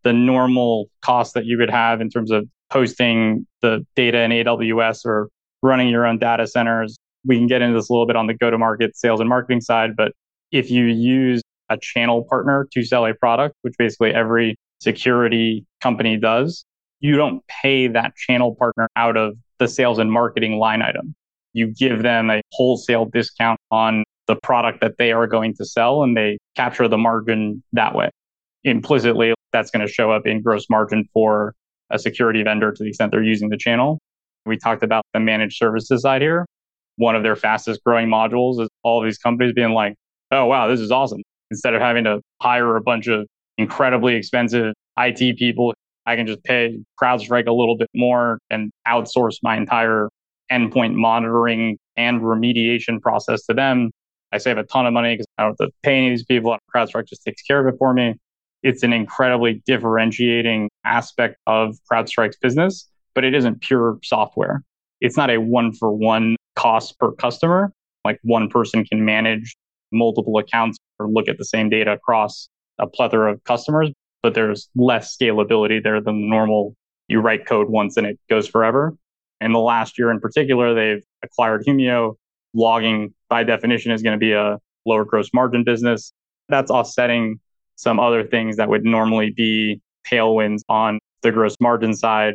The 0.02 0.12
normal 0.12 0.88
cost 1.02 1.34
that 1.34 1.44
you 1.44 1.58
would 1.58 1.70
have 1.70 2.00
in 2.00 2.10
terms 2.10 2.30
of 2.30 2.48
hosting 2.72 3.46
the 3.60 3.86
data 3.94 4.22
in 4.22 4.30
AWS 4.30 5.04
or 5.04 5.28
running 5.62 5.88
your 5.88 6.06
own 6.06 6.18
data 6.18 6.46
centers. 6.46 6.96
We 7.24 7.36
can 7.36 7.46
get 7.46 7.62
into 7.62 7.78
this 7.78 7.88
a 7.88 7.92
little 7.92 8.06
bit 8.06 8.16
on 8.16 8.26
the 8.26 8.34
go 8.34 8.50
to 8.50 8.58
market 8.58 8.96
sales 8.96 9.20
and 9.20 9.28
marketing 9.28 9.60
side, 9.60 9.90
but 9.96 10.12
if 10.50 10.70
you 10.70 10.86
use 10.86 11.42
a 11.68 11.78
channel 11.80 12.24
partner 12.28 12.68
to 12.72 12.84
sell 12.84 13.06
a 13.06 13.14
product, 13.14 13.54
which 13.62 13.74
basically 13.78 14.12
every 14.12 14.56
security 14.80 15.64
company 15.80 16.16
does, 16.16 16.64
you 17.00 17.16
don't 17.16 17.42
pay 17.46 17.86
that 17.88 18.14
channel 18.16 18.54
partner 18.54 18.88
out 18.96 19.16
of 19.16 19.36
the 19.58 19.68
sales 19.68 19.98
and 19.98 20.10
marketing 20.10 20.58
line 20.58 20.82
item. 20.82 21.14
You 21.52 21.68
give 21.68 22.02
them 22.02 22.30
a 22.30 22.40
wholesale 22.52 23.06
discount 23.06 23.60
on 23.70 24.04
the 24.26 24.36
product 24.42 24.80
that 24.80 24.98
they 24.98 25.12
are 25.12 25.26
going 25.26 25.54
to 25.56 25.64
sell 25.64 26.02
and 26.02 26.16
they 26.16 26.38
capture 26.56 26.88
the 26.88 26.98
margin 26.98 27.62
that 27.72 27.94
way. 27.94 28.10
Implicitly, 28.64 29.34
that's 29.52 29.70
going 29.70 29.86
to 29.86 29.92
show 29.92 30.10
up 30.10 30.26
in 30.26 30.40
gross 30.42 30.66
margin 30.70 31.08
for 31.12 31.54
a 31.92 31.98
security 31.98 32.42
vendor 32.42 32.72
to 32.72 32.82
the 32.82 32.88
extent 32.88 33.12
they're 33.12 33.22
using 33.22 33.48
the 33.48 33.56
channel. 33.56 33.98
We 34.44 34.56
talked 34.56 34.82
about 34.82 35.04
the 35.14 35.20
managed 35.20 35.56
services 35.56 36.02
side 36.02 36.22
here. 36.22 36.46
One 36.96 37.14
of 37.14 37.22
their 37.22 37.36
fastest 37.36 37.80
growing 37.84 38.08
modules 38.08 38.60
is 38.60 38.68
all 38.82 39.00
of 39.00 39.04
these 39.04 39.18
companies 39.18 39.52
being 39.52 39.70
like, 39.70 39.94
oh, 40.30 40.46
wow, 40.46 40.66
this 40.66 40.80
is 40.80 40.90
awesome. 40.90 41.22
Instead 41.50 41.74
of 41.74 41.80
having 41.80 42.04
to 42.04 42.20
hire 42.40 42.76
a 42.76 42.80
bunch 42.80 43.06
of 43.06 43.26
incredibly 43.58 44.14
expensive 44.14 44.74
IT 44.98 45.36
people, 45.36 45.74
I 46.06 46.16
can 46.16 46.26
just 46.26 46.42
pay 46.42 46.78
CrowdStrike 47.00 47.46
a 47.46 47.52
little 47.52 47.76
bit 47.76 47.88
more 47.94 48.38
and 48.50 48.72
outsource 48.88 49.36
my 49.42 49.56
entire 49.56 50.08
endpoint 50.50 50.94
monitoring 50.94 51.78
and 51.96 52.20
remediation 52.20 53.00
process 53.00 53.44
to 53.46 53.54
them. 53.54 53.90
I 54.32 54.38
save 54.38 54.58
a 54.58 54.64
ton 54.64 54.86
of 54.86 54.92
money 54.92 55.14
because 55.14 55.26
I 55.38 55.42
don't 55.42 55.56
have 55.60 55.68
to 55.68 55.74
pay 55.82 55.96
any 55.96 56.08
of 56.08 56.12
these 56.12 56.24
people. 56.24 56.56
CrowdStrike 56.74 57.06
just 57.06 57.22
takes 57.24 57.42
care 57.42 57.66
of 57.66 57.72
it 57.72 57.78
for 57.78 57.92
me. 57.92 58.14
It's 58.62 58.82
an 58.82 58.92
incredibly 58.92 59.62
differentiating 59.66 60.70
aspect 60.84 61.36
of 61.46 61.76
CrowdStrike's 61.90 62.36
business, 62.36 62.88
but 63.14 63.24
it 63.24 63.34
isn't 63.34 63.60
pure 63.60 63.98
software. 64.04 64.62
It's 65.00 65.16
not 65.16 65.30
a 65.30 65.38
one 65.38 65.72
for 65.72 65.92
one 65.92 66.36
cost 66.54 66.98
per 66.98 67.12
customer. 67.12 67.72
Like 68.04 68.18
one 68.22 68.48
person 68.48 68.84
can 68.84 69.04
manage 69.04 69.56
multiple 69.90 70.38
accounts 70.38 70.78
or 70.98 71.08
look 71.08 71.28
at 71.28 71.38
the 71.38 71.44
same 71.44 71.68
data 71.68 71.92
across 71.92 72.48
a 72.78 72.86
plethora 72.86 73.32
of 73.32 73.44
customers, 73.44 73.90
but 74.22 74.34
there's 74.34 74.68
less 74.74 75.16
scalability 75.16 75.82
there 75.82 76.00
than 76.00 76.28
normal 76.28 76.74
you 77.08 77.20
write 77.20 77.46
code 77.46 77.68
once 77.68 77.96
and 77.96 78.06
it 78.06 78.18
goes 78.30 78.48
forever. 78.48 78.96
In 79.40 79.52
the 79.52 79.58
last 79.58 79.98
year 79.98 80.10
in 80.10 80.20
particular, 80.20 80.74
they've 80.74 81.04
acquired 81.22 81.64
Humio. 81.66 82.14
Logging 82.54 83.14
by 83.30 83.44
definition 83.44 83.92
is 83.92 84.02
going 84.02 84.12
to 84.12 84.18
be 84.18 84.32
a 84.32 84.58
lower 84.84 85.04
gross 85.04 85.30
margin 85.32 85.64
business. 85.64 86.12
That's 86.48 86.70
offsetting 86.70 87.40
some 87.82 87.98
other 87.98 88.22
things 88.24 88.56
that 88.56 88.68
would 88.68 88.84
normally 88.84 89.30
be 89.30 89.80
tailwinds 90.08 90.60
on 90.68 90.98
the 91.22 91.32
gross 91.32 91.56
margin 91.60 91.94
side 91.94 92.34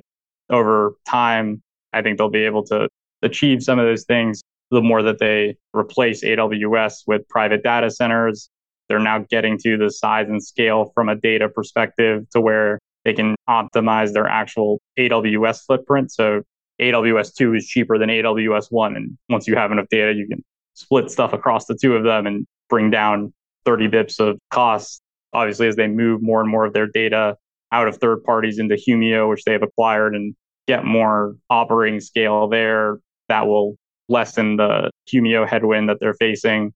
over 0.49 0.95
time. 1.07 1.61
I 1.93 2.01
think 2.01 2.17
they'll 2.17 2.29
be 2.29 2.45
able 2.45 2.65
to 2.65 2.89
achieve 3.21 3.63
some 3.63 3.79
of 3.79 3.85
those 3.85 4.03
things 4.03 4.41
the 4.71 4.81
more 4.81 5.01
that 5.01 5.19
they 5.19 5.55
replace 5.73 6.23
AWS 6.23 7.03
with 7.07 7.27
private 7.29 7.63
data 7.63 7.89
centers. 7.89 8.49
They're 8.89 8.99
now 8.99 9.25
getting 9.29 9.57
to 9.59 9.77
the 9.77 9.89
size 9.89 10.27
and 10.27 10.43
scale 10.43 10.91
from 10.93 11.07
a 11.07 11.15
data 11.15 11.47
perspective 11.47 12.29
to 12.31 12.41
where 12.41 12.79
they 13.05 13.13
can 13.13 13.35
optimize 13.49 14.11
their 14.11 14.27
actual 14.27 14.81
AWS 14.99 15.61
footprint. 15.65 16.11
So 16.11 16.41
AWS 16.81 17.33
2 17.35 17.55
is 17.55 17.65
cheaper 17.65 17.97
than 17.97 18.09
AWS 18.09 18.67
1. 18.69 18.95
And 18.97 19.17
once 19.29 19.47
you 19.47 19.55
have 19.55 19.71
enough 19.71 19.87
data, 19.89 20.13
you 20.13 20.27
can 20.27 20.43
split 20.73 21.09
stuff 21.09 21.31
across 21.31 21.65
the 21.65 21.75
two 21.75 21.95
of 21.95 22.03
them 22.03 22.27
and 22.27 22.45
bring 22.69 22.91
down 22.91 23.33
30 23.65 23.87
bips 23.87 24.19
of 24.19 24.37
costs. 24.51 24.99
Obviously, 25.33 25.67
as 25.67 25.75
they 25.75 25.87
move 25.87 26.21
more 26.21 26.41
and 26.41 26.49
more 26.49 26.65
of 26.65 26.73
their 26.73 26.87
data 26.87 27.35
out 27.71 27.87
of 27.87 27.97
third 27.97 28.23
parties 28.23 28.59
into 28.59 28.75
Humio, 28.75 29.29
which 29.29 29.43
they 29.43 29.51
have 29.51 29.63
acquired, 29.63 30.15
and 30.15 30.35
get 30.67 30.85
more 30.85 31.35
operating 31.49 31.99
scale 31.99 32.47
there, 32.47 32.99
that 33.29 33.47
will 33.47 33.75
lessen 34.09 34.57
the 34.57 34.89
Humio 35.11 35.47
headwind 35.47 35.89
that 35.89 35.97
they're 35.99 36.13
facing. 36.13 36.73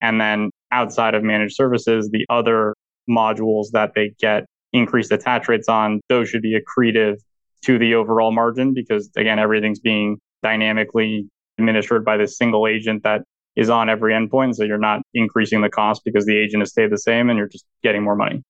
And 0.00 0.20
then 0.20 0.50
outside 0.70 1.14
of 1.14 1.22
managed 1.22 1.56
services, 1.56 2.10
the 2.10 2.26
other 2.28 2.74
modules 3.08 3.70
that 3.72 3.92
they 3.94 4.12
get 4.18 4.44
increased 4.72 5.12
attach 5.12 5.48
rates 5.48 5.68
on, 5.68 6.00
those 6.08 6.28
should 6.28 6.42
be 6.42 6.58
accretive 6.58 7.16
to 7.62 7.78
the 7.78 7.94
overall 7.94 8.32
margin 8.32 8.74
because, 8.74 9.10
again, 9.16 9.38
everything's 9.38 9.80
being 9.80 10.18
dynamically 10.42 11.26
administered 11.58 12.04
by 12.04 12.16
this 12.16 12.36
single 12.36 12.66
agent 12.66 13.02
that 13.04 13.22
is 13.56 13.70
on 13.70 13.88
every 13.88 14.12
endpoint. 14.12 14.56
So 14.56 14.64
you're 14.64 14.78
not 14.78 15.02
increasing 15.14 15.60
the 15.60 15.68
cost 15.68 16.02
because 16.04 16.26
the 16.26 16.36
agent 16.36 16.60
has 16.62 16.70
stayed 16.70 16.90
the 16.90 16.98
same 16.98 17.30
and 17.30 17.38
you're 17.38 17.48
just 17.48 17.64
getting 17.82 18.02
more 18.02 18.16
money. 18.16 18.42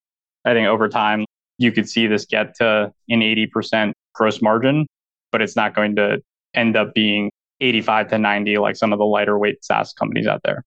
I 0.45 0.53
think 0.53 0.69
over 0.69 0.89
time, 0.89 1.25
you 1.59 1.73
could 1.73 1.89
see 1.89 2.07
this 2.07 2.25
get 2.25 2.57
to 2.57 2.93
an 3.09 3.21
80% 3.21 3.93
gross 4.15 4.43
margin, 4.43 4.87
but 5.31 5.41
it's 5.41 5.57
not 5.57 5.75
going 5.75 5.97
to 5.97 6.21
end 6.55 6.77
up 6.77 6.95
being 6.95 7.31
85 7.61 8.09
to 8.09 8.19
90 8.19 8.59
like 8.59 8.77
some 8.77 8.93
of 8.93 8.99
the 8.99 9.05
lighter 9.05 9.39
weight 9.39 9.65
SaaS 9.65 9.93
companies 9.93 10.27
out 10.27 10.41
there. 10.45 10.65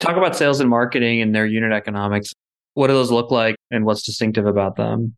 Talk 0.00 0.16
about 0.16 0.36
sales 0.36 0.60
and 0.60 0.70
marketing 0.70 1.20
and 1.20 1.34
their 1.34 1.46
unit 1.46 1.72
economics. 1.72 2.32
What 2.74 2.86
do 2.88 2.92
those 2.94 3.10
look 3.10 3.30
like 3.30 3.56
and 3.70 3.84
what's 3.84 4.02
distinctive 4.02 4.46
about 4.46 4.76
them? 4.76 5.14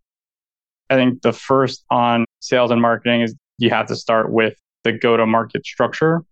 I 0.91 0.97
think 0.97 1.23
the 1.23 1.33
first 1.33 1.85
on 1.91 2.25
sales 2.41 2.71
and 2.71 2.83
marketing 2.83 3.23
is 3.23 3.35
you 3.59 3.71
have 3.71 3.87
to 3.87 3.97
start 3.97 4.31
with 4.31 4.55
the 4.83 4.93
go 4.93 5.17
to 5.17 5.27
market 5.27 5.65
structure. 5.65 6.23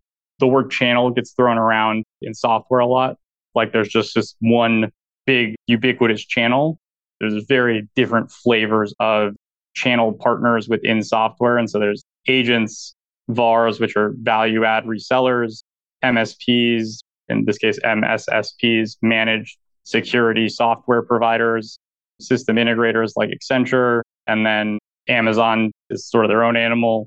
The 0.43 0.49
word 0.49 0.72
channel 0.72 1.09
gets 1.12 1.34
thrown 1.34 1.57
around 1.57 2.03
in 2.20 2.34
software 2.34 2.80
a 2.80 2.86
lot. 2.86 3.16
Like 3.55 3.72
there's 3.72 3.88
just 3.88 4.12
this 4.16 4.34
one 4.40 4.90
big 5.24 5.55
ubiquitous 5.68 6.24
channel. 6.24 6.80
There's 7.20 7.45
very 7.45 7.88
different 7.95 8.32
flavors 8.32 8.93
of 8.99 9.36
channel 9.74 10.12
partners 10.12 10.68
within 10.68 11.05
software. 11.05 11.59
And 11.59 11.70
so 11.70 11.78
there's 11.78 12.03
agents, 12.26 12.97
VARs, 13.28 13.78
which 13.78 13.95
are 13.97 14.14
value 14.20 14.64
add 14.64 14.82
resellers, 14.82 15.62
MSPs, 16.03 16.99
in 17.28 17.45
this 17.45 17.59
case, 17.59 17.78
MSSPs, 17.84 18.97
managed 19.01 19.59
security 19.84 20.49
software 20.49 21.03
providers, 21.03 21.78
system 22.20 22.57
integrators 22.57 23.12
like 23.14 23.30
Accenture, 23.30 24.01
and 24.26 24.45
then 24.45 24.80
Amazon 25.07 25.70
is 25.88 26.11
sort 26.11 26.24
of 26.24 26.30
their 26.30 26.43
own 26.43 26.57
animal. 26.57 27.07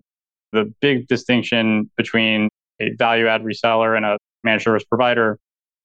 The 0.53 0.73
big 0.79 1.09
distinction 1.09 1.91
between 1.97 2.47
a 2.79 2.91
value 2.97 3.27
add 3.27 3.41
reseller 3.41 3.95
and 3.95 4.05
a 4.05 4.17
managed 4.43 4.63
service 4.63 4.83
provider, 4.83 5.37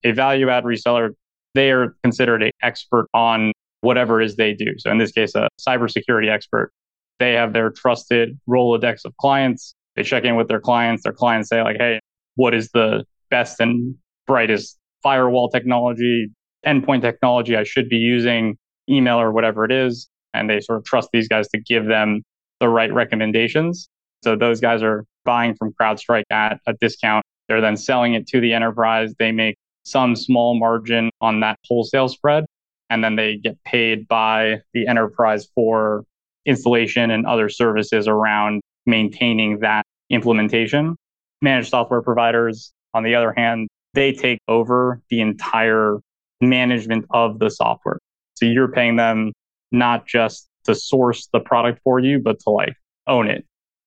a 0.04 0.12
value 0.12 0.48
add 0.48 0.64
reseller, 0.64 1.10
they 1.54 1.70
are 1.70 1.96
considered 2.02 2.42
an 2.42 2.50
expert 2.62 3.06
on 3.14 3.52
whatever 3.80 4.20
it 4.20 4.26
is 4.26 4.36
they 4.36 4.52
do. 4.52 4.66
So 4.78 4.90
in 4.90 4.98
this 4.98 5.12
case, 5.12 5.34
a 5.34 5.48
cybersecurity 5.60 6.30
expert. 6.30 6.72
They 7.18 7.34
have 7.34 7.52
their 7.52 7.70
trusted 7.70 8.38
Rolodex 8.48 9.04
of 9.04 9.16
clients. 9.18 9.74
They 9.96 10.02
check 10.02 10.24
in 10.24 10.36
with 10.36 10.48
their 10.48 10.60
clients. 10.60 11.02
Their 11.02 11.12
clients 11.12 11.48
say, 11.48 11.62
like, 11.62 11.76
hey, 11.78 12.00
what 12.36 12.54
is 12.54 12.70
the 12.72 13.04
best 13.30 13.60
and 13.60 13.94
brightest 14.26 14.78
firewall 15.02 15.48
technology, 15.48 16.30
endpoint 16.66 17.02
technology 17.02 17.56
I 17.56 17.64
should 17.64 17.88
be 17.88 17.96
using, 17.96 18.56
email 18.88 19.20
or 19.20 19.32
whatever 19.32 19.64
it 19.64 19.72
is. 19.72 20.08
And 20.34 20.48
they 20.48 20.60
sort 20.60 20.78
of 20.78 20.84
trust 20.84 21.08
these 21.12 21.28
guys 21.28 21.48
to 21.48 21.60
give 21.60 21.86
them 21.86 22.22
the 22.60 22.68
right 22.68 22.92
recommendations. 22.92 23.88
So 24.22 24.36
those 24.36 24.60
guys 24.60 24.82
are 24.82 25.04
buying 25.24 25.54
from 25.54 25.72
CrowdStrike 25.80 26.24
at 26.30 26.60
a 26.66 26.74
discount. 26.80 27.24
They're 27.48 27.60
then 27.60 27.76
selling 27.76 28.14
it 28.14 28.26
to 28.28 28.40
the 28.40 28.52
enterprise. 28.52 29.14
They 29.18 29.32
make 29.32 29.56
some 29.84 30.14
small 30.16 30.58
margin 30.58 31.10
on 31.20 31.40
that 31.40 31.58
wholesale 31.66 32.08
spread. 32.08 32.44
And 32.90 33.04
then 33.04 33.16
they 33.16 33.36
get 33.36 33.62
paid 33.64 34.08
by 34.08 34.60
the 34.74 34.86
enterprise 34.86 35.48
for 35.54 36.04
installation 36.46 37.10
and 37.10 37.26
other 37.26 37.48
services 37.48 38.08
around 38.08 38.60
maintaining 38.86 39.60
that 39.60 39.84
implementation. 40.10 40.96
Managed 41.42 41.70
software 41.70 42.02
providers, 42.02 42.72
on 42.94 43.02
the 43.04 43.14
other 43.14 43.32
hand, 43.32 43.68
they 43.94 44.12
take 44.12 44.38
over 44.48 45.00
the 45.10 45.20
entire 45.20 45.98
management 46.40 47.06
of 47.10 47.38
the 47.38 47.50
software. 47.50 47.98
So 48.34 48.46
you're 48.46 48.72
paying 48.72 48.96
them 48.96 49.32
not 49.72 50.06
just 50.06 50.48
to 50.64 50.74
source 50.74 51.28
the 51.32 51.40
product 51.40 51.80
for 51.84 51.98
you, 52.00 52.18
but 52.18 52.40
to 52.40 52.50
like 52.50 52.74
own 53.06 53.28
it. 53.28 53.44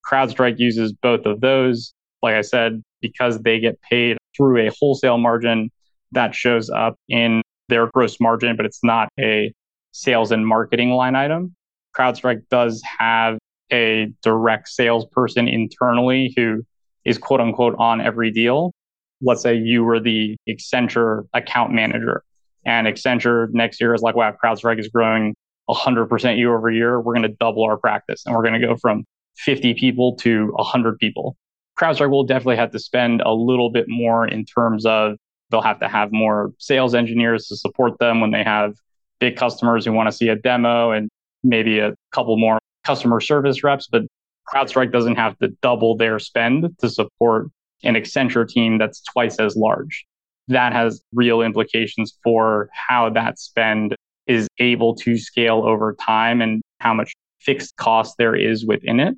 CrowdStrike 0.09 0.59
uses 0.59 0.93
both 0.93 1.25
of 1.25 1.41
those. 1.41 1.93
Like 2.21 2.35
I 2.35 2.41
said, 2.41 2.81
because 3.01 3.39
they 3.39 3.59
get 3.59 3.81
paid 3.81 4.17
through 4.35 4.67
a 4.67 4.71
wholesale 4.79 5.17
margin 5.17 5.69
that 6.11 6.35
shows 6.35 6.69
up 6.69 6.95
in 7.09 7.41
their 7.69 7.89
gross 7.93 8.19
margin, 8.19 8.55
but 8.55 8.65
it's 8.65 8.83
not 8.83 9.09
a 9.19 9.53
sales 9.91 10.31
and 10.31 10.45
marketing 10.45 10.91
line 10.91 11.15
item. 11.15 11.55
CrowdStrike 11.95 12.41
does 12.49 12.81
have 12.99 13.37
a 13.71 14.11
direct 14.21 14.69
salesperson 14.69 15.47
internally 15.47 16.33
who 16.35 16.63
is 17.05 17.17
quote 17.17 17.41
unquote 17.41 17.75
on 17.77 18.01
every 18.01 18.31
deal. 18.31 18.71
Let's 19.21 19.41
say 19.41 19.55
you 19.55 19.83
were 19.83 19.99
the 19.99 20.35
Accenture 20.49 21.23
account 21.33 21.71
manager 21.71 22.23
and 22.65 22.87
Accenture 22.87 23.47
next 23.51 23.79
year 23.81 23.93
is 23.93 24.01
like, 24.01 24.15
wow, 24.15 24.35
CrowdStrike 24.43 24.79
is 24.79 24.87
growing 24.87 25.35
100% 25.69 26.37
year 26.37 26.55
over 26.55 26.69
year. 26.69 26.99
We're 26.99 27.13
going 27.13 27.29
to 27.29 27.35
double 27.39 27.63
our 27.63 27.77
practice 27.77 28.23
and 28.25 28.35
we're 28.35 28.43
going 28.43 28.59
to 28.59 28.65
go 28.65 28.75
from 28.77 29.05
50 29.38 29.73
people 29.75 30.15
to 30.17 30.51
100 30.53 30.97
people. 30.99 31.36
CrowdStrike 31.79 32.09
will 32.09 32.23
definitely 32.23 32.57
have 32.57 32.71
to 32.71 32.79
spend 32.79 33.21
a 33.21 33.34
little 33.34 33.71
bit 33.71 33.86
more 33.88 34.27
in 34.27 34.45
terms 34.45 34.86
of 34.86 35.15
they'll 35.49 35.61
have 35.61 35.79
to 35.79 35.88
have 35.88 36.11
more 36.11 36.51
sales 36.59 36.95
engineers 36.95 37.47
to 37.47 37.55
support 37.55 37.97
them 37.99 38.21
when 38.21 38.31
they 38.31 38.43
have 38.43 38.73
big 39.19 39.36
customers 39.36 39.86
who 39.86 39.91
want 39.91 40.07
to 40.07 40.11
see 40.11 40.27
a 40.29 40.36
demo 40.36 40.91
and 40.91 41.09
maybe 41.43 41.79
a 41.79 41.93
couple 42.11 42.38
more 42.38 42.59
customer 42.86 43.19
service 43.19 43.63
reps. 43.63 43.88
But 43.88 44.03
CrowdStrike 44.53 44.91
doesn't 44.91 45.15
have 45.15 45.38
to 45.39 45.49
double 45.61 45.95
their 45.95 46.19
spend 46.19 46.67
to 46.79 46.89
support 46.89 47.47
an 47.84 47.95
Accenture 47.95 48.47
team 48.47 48.77
that's 48.77 49.01
twice 49.01 49.39
as 49.39 49.55
large. 49.55 50.05
That 50.47 50.73
has 50.73 51.01
real 51.13 51.41
implications 51.41 52.17
for 52.23 52.69
how 52.73 53.09
that 53.11 53.39
spend 53.39 53.95
is 54.27 54.47
able 54.59 54.95
to 54.95 55.17
scale 55.17 55.63
over 55.65 55.93
time 55.93 56.41
and 56.41 56.61
how 56.79 56.93
much 56.93 57.13
fixed 57.39 57.75
cost 57.75 58.15
there 58.17 58.36
is 58.36 58.65
within 58.65 58.99
it. 58.99 59.15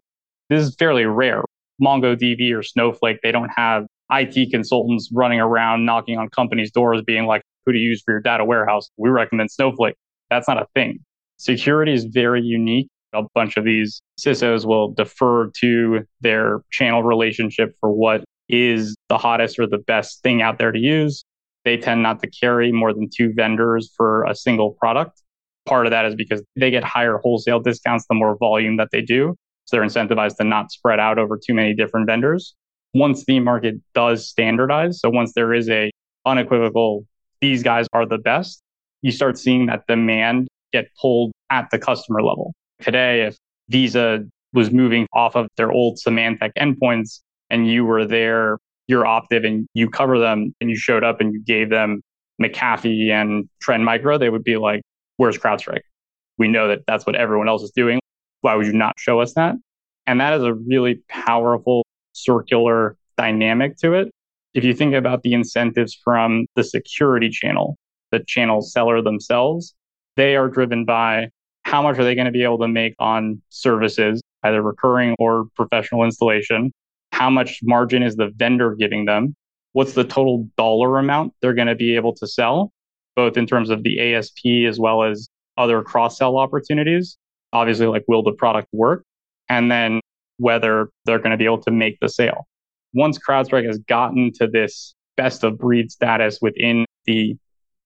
This 0.50 0.68
is 0.68 0.76
fairly 0.76 1.06
rare. 1.06 1.44
MongoDB 1.82 2.54
or 2.54 2.64
Snowflake, 2.64 3.20
they 3.22 3.32
don't 3.32 3.50
have 3.56 3.86
IT 4.12 4.52
consultants 4.52 5.10
running 5.12 5.40
around 5.40 5.86
knocking 5.86 6.18
on 6.18 6.30
companies' 6.30 6.72
doors 6.72 7.02
being 7.02 7.26
like, 7.26 7.42
who 7.66 7.72
to 7.72 7.80
use 7.80 8.02
for 8.06 8.14
your 8.14 8.22
data 8.22 8.46
warehouse? 8.46 8.90
We 8.98 9.10
recommend 9.10 9.52
Snowflake. 9.52 9.96
That's 10.30 10.48
not 10.48 10.62
a 10.62 10.68
thing. 10.76 11.00
Security 11.38 11.94
is 11.94 12.06
very 12.06 12.42
unique. 12.42 12.88
A 13.14 13.24
bunch 13.34 13.58
of 13.58 13.64
these 13.64 14.02
CISOs 14.20 14.66
will 14.66 14.92
defer 14.92 15.50
to 15.62 16.02
their 16.22 16.62
channel 16.72 17.02
relationship 17.02 17.76
for 17.80 17.92
what 17.92 18.24
is 18.50 18.96
the 19.10 19.18
hottest 19.18 19.58
or 19.58 19.68
the 19.68 19.78
best 19.80 20.22
thing 20.22 20.42
out 20.42 20.58
there 20.58 20.72
to 20.72 20.80
use. 20.80 21.24
They 21.64 21.78
tend 21.78 22.04
not 22.04 22.22
to 22.22 22.30
carry 22.30 22.72
more 22.72 22.94
than 22.94 23.10
two 23.10 23.34
vendors 23.34 23.92
for 23.96 24.24
a 24.26 24.36
single 24.36 24.72
product. 24.72 25.22
Part 25.66 25.88
of 25.88 25.92
that 25.92 26.06
is 26.06 26.14
because 26.14 26.44
they 26.56 26.70
get 26.70 26.84
higher 26.84 27.18
wholesale 27.18 27.60
discounts 27.60 28.06
the 28.08 28.16
more 28.16 28.38
volume 28.38 28.78
that 28.78 28.90
they 28.92 29.02
do. 29.02 29.36
So 29.66 29.78
they're 29.78 29.86
incentivized 29.86 30.38
to 30.38 30.44
not 30.44 30.72
spread 30.72 31.00
out 31.00 31.18
over 31.18 31.38
too 31.38 31.54
many 31.54 31.74
different 31.74 32.08
vendors. 32.08 32.56
Once 32.94 33.26
the 33.26 33.40
market 33.40 33.76
does 33.94 34.28
standardize, 34.28 35.00
so 35.00 35.10
once 35.10 35.34
there 35.36 35.54
is 35.54 35.70
a 35.70 35.92
unequivocal, 36.26 37.06
these 37.42 37.62
guys 37.62 37.88
are 37.94 38.06
the 38.06 38.18
best, 38.18 38.62
you 39.02 39.12
start 39.12 39.38
seeing 39.38 39.66
that 39.66 39.86
demand 39.88 40.48
get 40.72 40.88
pulled 41.00 41.32
at 41.50 41.70
the 41.72 41.80
customer 41.80 42.22
level. 42.22 42.54
Today, 42.82 43.24
if 43.24 43.38
Visa 43.70 44.24
was 44.54 44.72
moving 44.72 45.08
off 45.14 45.36
of 45.36 45.48
their 45.58 45.72
old 45.72 45.98
Symantec 46.06 46.52
endpoints 46.58 47.20
and 47.50 47.70
you 47.70 47.86
were 47.86 48.06
there, 48.06 48.58
you're 48.88 49.04
Optiv 49.04 49.46
and 49.46 49.68
you 49.74 49.90
cover 49.90 50.20
them 50.20 50.54
and 50.62 50.70
you 50.70 50.78
showed 50.78 51.04
up 51.04 51.20
and 51.20 51.34
you 51.34 51.44
gave 51.44 51.70
them 51.70 52.02
McAfee 52.42 53.10
and 53.12 53.50
Trend 53.62 53.86
Micro, 53.86 54.18
they 54.18 54.30
would 54.30 54.44
be 54.44 54.58
like, 54.58 54.82
where's 55.18 55.38
CrowdStrike? 55.38 55.82
We 56.38 56.48
know 56.48 56.68
that 56.68 56.80
that's 56.88 57.06
what 57.06 57.16
everyone 57.16 57.48
else 57.48 57.64
is 57.64 57.72
doing. 57.72 58.00
Why 58.46 58.54
would 58.54 58.68
you 58.68 58.74
not 58.74 59.00
show 59.00 59.22
us 59.22 59.34
that? 59.34 59.56
And 60.06 60.22
that 60.22 60.34
is 60.34 60.44
a 60.44 60.54
really 60.54 61.02
powerful 61.10 61.84
circular 62.14 62.96
dynamic 63.18 63.76
to 63.78 63.94
it. 63.94 64.12
If 64.54 64.64
you 64.64 64.76
think 64.76 64.94
about 64.94 65.24
the 65.24 65.34
incentives 65.34 65.98
from 66.04 66.46
the 66.56 66.64
security 66.64 67.30
channel, 67.30 67.76
the 68.12 68.20
channel 68.20 68.62
seller 68.62 69.02
themselves, 69.02 69.74
they 70.16 70.36
are 70.36 70.48
driven 70.48 70.86
by 70.86 71.30
how 71.64 71.82
much 71.82 71.98
are 71.98 72.04
they 72.04 72.14
going 72.14 72.26
to 72.26 72.32
be 72.32 72.44
able 72.44 72.60
to 72.60 72.68
make 72.68 72.94
on 73.00 73.42
services, 73.50 74.22
either 74.44 74.62
recurring 74.62 75.16
or 75.18 75.48
professional 75.56 76.04
installation? 76.04 76.72
How 77.14 77.32
much 77.32 77.62
margin 77.64 78.04
is 78.04 78.16
the 78.16 78.30
vendor 78.36 78.76
giving 78.76 79.06
them? 79.06 79.34
What's 79.74 79.94
the 79.94 80.04
total 80.04 80.48
dollar 80.56 81.00
amount 81.00 81.34
they're 81.42 81.56
going 81.56 81.66
to 81.68 81.74
be 81.74 81.96
able 81.96 82.14
to 82.18 82.28
sell, 82.28 82.72
both 83.16 83.38
in 83.38 83.48
terms 83.48 83.72
of 83.72 83.82
the 83.82 84.14
ASP 84.14 84.46
as 84.68 84.80
well 84.80 85.02
as 85.02 85.30
other 85.58 85.82
cross 85.82 86.20
sell 86.20 86.38
opportunities? 86.38 87.18
Obviously, 87.56 87.88
like, 87.88 88.04
will 88.08 88.22
the 88.22 88.34
product 88.34 88.68
work? 88.74 89.04
And 89.48 89.72
then 89.72 90.02
whether 90.38 90.90
they're 91.06 91.20
going 91.20 91.32
to 91.32 91.38
be 91.38 91.46
able 91.46 91.62
to 91.62 91.72
make 91.72 91.98
the 92.02 92.10
sale. 92.10 92.46
Once 92.94 93.18
CrowdStrike 93.18 93.66
has 93.66 93.78
gotten 93.80 94.34
to 94.34 94.48
this 94.48 94.94
best 95.16 95.44
of 95.46 95.58
breed 95.58 95.90
status 95.90 96.40
within 96.42 96.86
the 97.06 97.38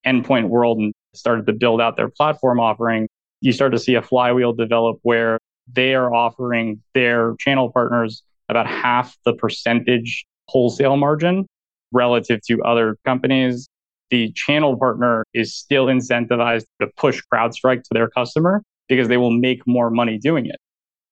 endpoint 0.06 0.50
world 0.50 0.80
and 0.80 0.92
started 1.14 1.46
to 1.46 1.54
build 1.54 1.82
out 1.82 1.98
their 1.98 2.10
platform 2.10 2.60
offering, 2.60 3.08
you 3.42 3.52
start 3.52 3.72
to 3.72 3.80
see 3.80 3.94
a 3.94 4.02
flywheel 4.02 4.54
develop 4.54 4.98
where 5.04 5.38
they 5.72 5.94
are 5.94 6.12
offering 6.12 6.82
their 6.96 7.36
channel 7.40 7.72
partners 7.72 8.24
about 8.50 8.66
half 8.66 9.16
the 9.26 9.34
percentage 9.34 10.26
wholesale 10.48 10.98
margin 10.98 11.46
relative 11.92 12.40
to 12.48 12.62
other 12.64 12.98
companies. 13.06 13.68
The 14.10 14.32
channel 14.34 14.76
partner 14.76 15.24
is 15.36 15.56
still 15.56 15.86
incentivized 15.86 16.66
to 16.82 16.88
push 16.98 17.22
CrowdStrike 17.32 17.84
to 17.84 17.90
their 17.92 18.10
customer 18.10 18.64
because 18.90 19.08
they 19.08 19.18
will 19.18 19.32
make 19.32 19.66
more 19.66 19.90
money 19.90 20.18
doing 20.18 20.48
it. 20.48 20.58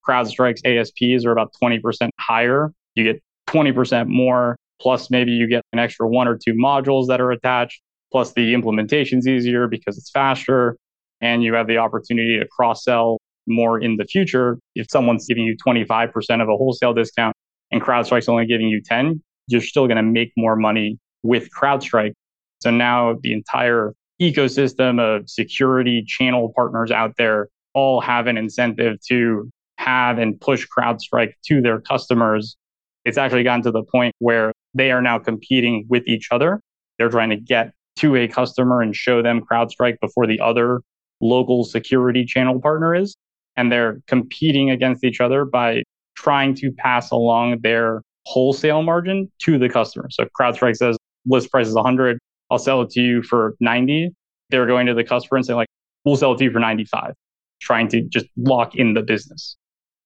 CrowdStrike's 0.07 0.61
ASPs 0.65 1.25
are 1.25 1.31
about 1.31 1.53
20% 1.61 2.09
higher. 2.19 2.73
You 2.95 3.03
get 3.03 3.21
20% 3.47 4.07
more, 4.07 4.57
plus 4.81 5.09
maybe 5.09 5.31
you 5.31 5.47
get 5.47 5.63
an 5.73 5.79
extra 5.79 6.07
one 6.07 6.27
or 6.27 6.37
two 6.37 6.53
modules 6.53 7.07
that 7.07 7.21
are 7.21 7.31
attached, 7.31 7.81
plus 8.11 8.33
the 8.33 8.53
implementation's 8.53 9.27
easier 9.27 9.67
because 9.67 9.97
it's 9.97 10.09
faster. 10.11 10.77
And 11.21 11.43
you 11.43 11.53
have 11.53 11.67
the 11.67 11.77
opportunity 11.77 12.39
to 12.39 12.47
cross 12.47 12.83
sell 12.83 13.17
more 13.47 13.79
in 13.79 13.97
the 13.97 14.05
future. 14.05 14.59
If 14.75 14.87
someone's 14.89 15.25
giving 15.25 15.43
you 15.45 15.55
25% 15.65 16.09
of 16.41 16.49
a 16.49 16.57
wholesale 16.57 16.93
discount 16.93 17.35
and 17.71 17.81
CrowdStrike's 17.81 18.29
only 18.29 18.45
giving 18.45 18.67
you 18.67 18.81
10, 18.81 19.21
you're 19.47 19.61
still 19.61 19.87
going 19.87 19.97
to 19.97 20.03
make 20.03 20.31
more 20.37 20.55
money 20.55 20.99
with 21.23 21.49
CrowdStrike. 21.51 22.13
So 22.59 22.71
now 22.71 23.17
the 23.21 23.33
entire 23.33 23.93
ecosystem 24.21 24.99
of 24.99 25.29
security 25.29 26.03
channel 26.05 26.51
partners 26.55 26.91
out 26.91 27.13
there 27.17 27.49
all 27.77 28.01
have 28.01 28.25
an 28.25 28.37
incentive 28.37 28.97
to 29.07 29.47
have 29.77 30.17
and 30.17 30.41
push 30.41 30.65
CrowdStrike 30.75 31.33
to 31.45 31.61
their 31.61 31.79
customers. 31.79 32.57
It's 33.05 33.19
actually 33.19 33.43
gotten 33.43 33.61
to 33.63 33.71
the 33.71 33.83
point 33.83 34.15
where 34.17 34.51
they 34.73 34.89
are 34.91 35.01
now 35.01 35.19
competing 35.19 35.85
with 35.87 36.01
each 36.07 36.29
other. 36.31 36.59
They're 36.97 37.09
trying 37.09 37.29
to 37.29 37.35
get 37.35 37.73
to 37.97 38.15
a 38.15 38.27
customer 38.27 38.81
and 38.81 38.95
show 38.95 39.21
them 39.21 39.41
CrowdStrike 39.41 39.99
before 40.01 40.25
the 40.25 40.39
other 40.39 40.81
local 41.21 41.63
security 41.63 42.25
channel 42.25 42.59
partner 42.59 42.95
is 42.95 43.15
and 43.55 43.71
they're 43.71 44.01
competing 44.07 44.71
against 44.71 45.03
each 45.03 45.21
other 45.21 45.45
by 45.45 45.83
trying 46.15 46.55
to 46.55 46.71
pass 46.71 47.11
along 47.11 47.59
their 47.61 48.01
wholesale 48.25 48.81
margin 48.81 49.31
to 49.43 49.59
the 49.59 49.69
customer. 49.69 50.07
So 50.09 50.25
CrowdStrike 50.39 50.77
says 50.77 50.97
list 51.27 51.51
price 51.51 51.67
is 51.67 51.75
100, 51.75 52.17
I'll 52.49 52.57
sell 52.57 52.81
it 52.81 52.89
to 52.91 53.01
you 53.01 53.21
for 53.21 53.55
90. 53.59 54.09
They're 54.49 54.65
going 54.65 54.87
to 54.87 54.95
the 54.95 55.03
customer 55.03 55.37
and 55.37 55.45
saying 55.45 55.57
like, 55.57 55.67
we'll 56.05 56.15
sell 56.15 56.33
it 56.33 56.37
to 56.39 56.45
you 56.45 56.51
for 56.51 56.59
95, 56.59 57.13
trying 57.59 57.87
to 57.89 58.01
just 58.01 58.25
lock 58.37 58.75
in 58.75 58.93
the 58.93 59.01
business. 59.01 59.57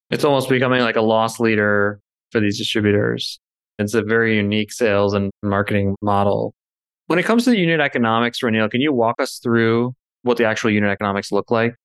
It's 0.09 0.23
almost 0.23 0.49
becoming 0.49 0.81
like 0.81 0.95
a 0.95 1.01
loss 1.01 1.39
leader 1.39 1.99
for 2.31 2.39
these 2.39 2.57
distributors. 2.57 3.39
It's 3.79 3.93
a 3.93 4.01
very 4.01 4.37
unique 4.37 4.71
sales 4.71 5.13
and 5.13 5.31
marketing 5.41 5.95
model. 6.01 6.53
When 7.07 7.19
it 7.19 7.23
comes 7.23 7.45
to 7.45 7.49
the 7.49 7.57
unit 7.57 7.79
economics, 7.79 8.39
Roneal, 8.41 8.69
can 8.69 8.81
you 8.81 8.93
walk 8.93 9.21
us 9.21 9.39
through 9.41 9.93
what 10.23 10.37
the 10.37 10.45
actual 10.45 10.71
unit 10.71 10.89
economics 10.89 11.31
look 11.31 11.51
like? 11.51 11.75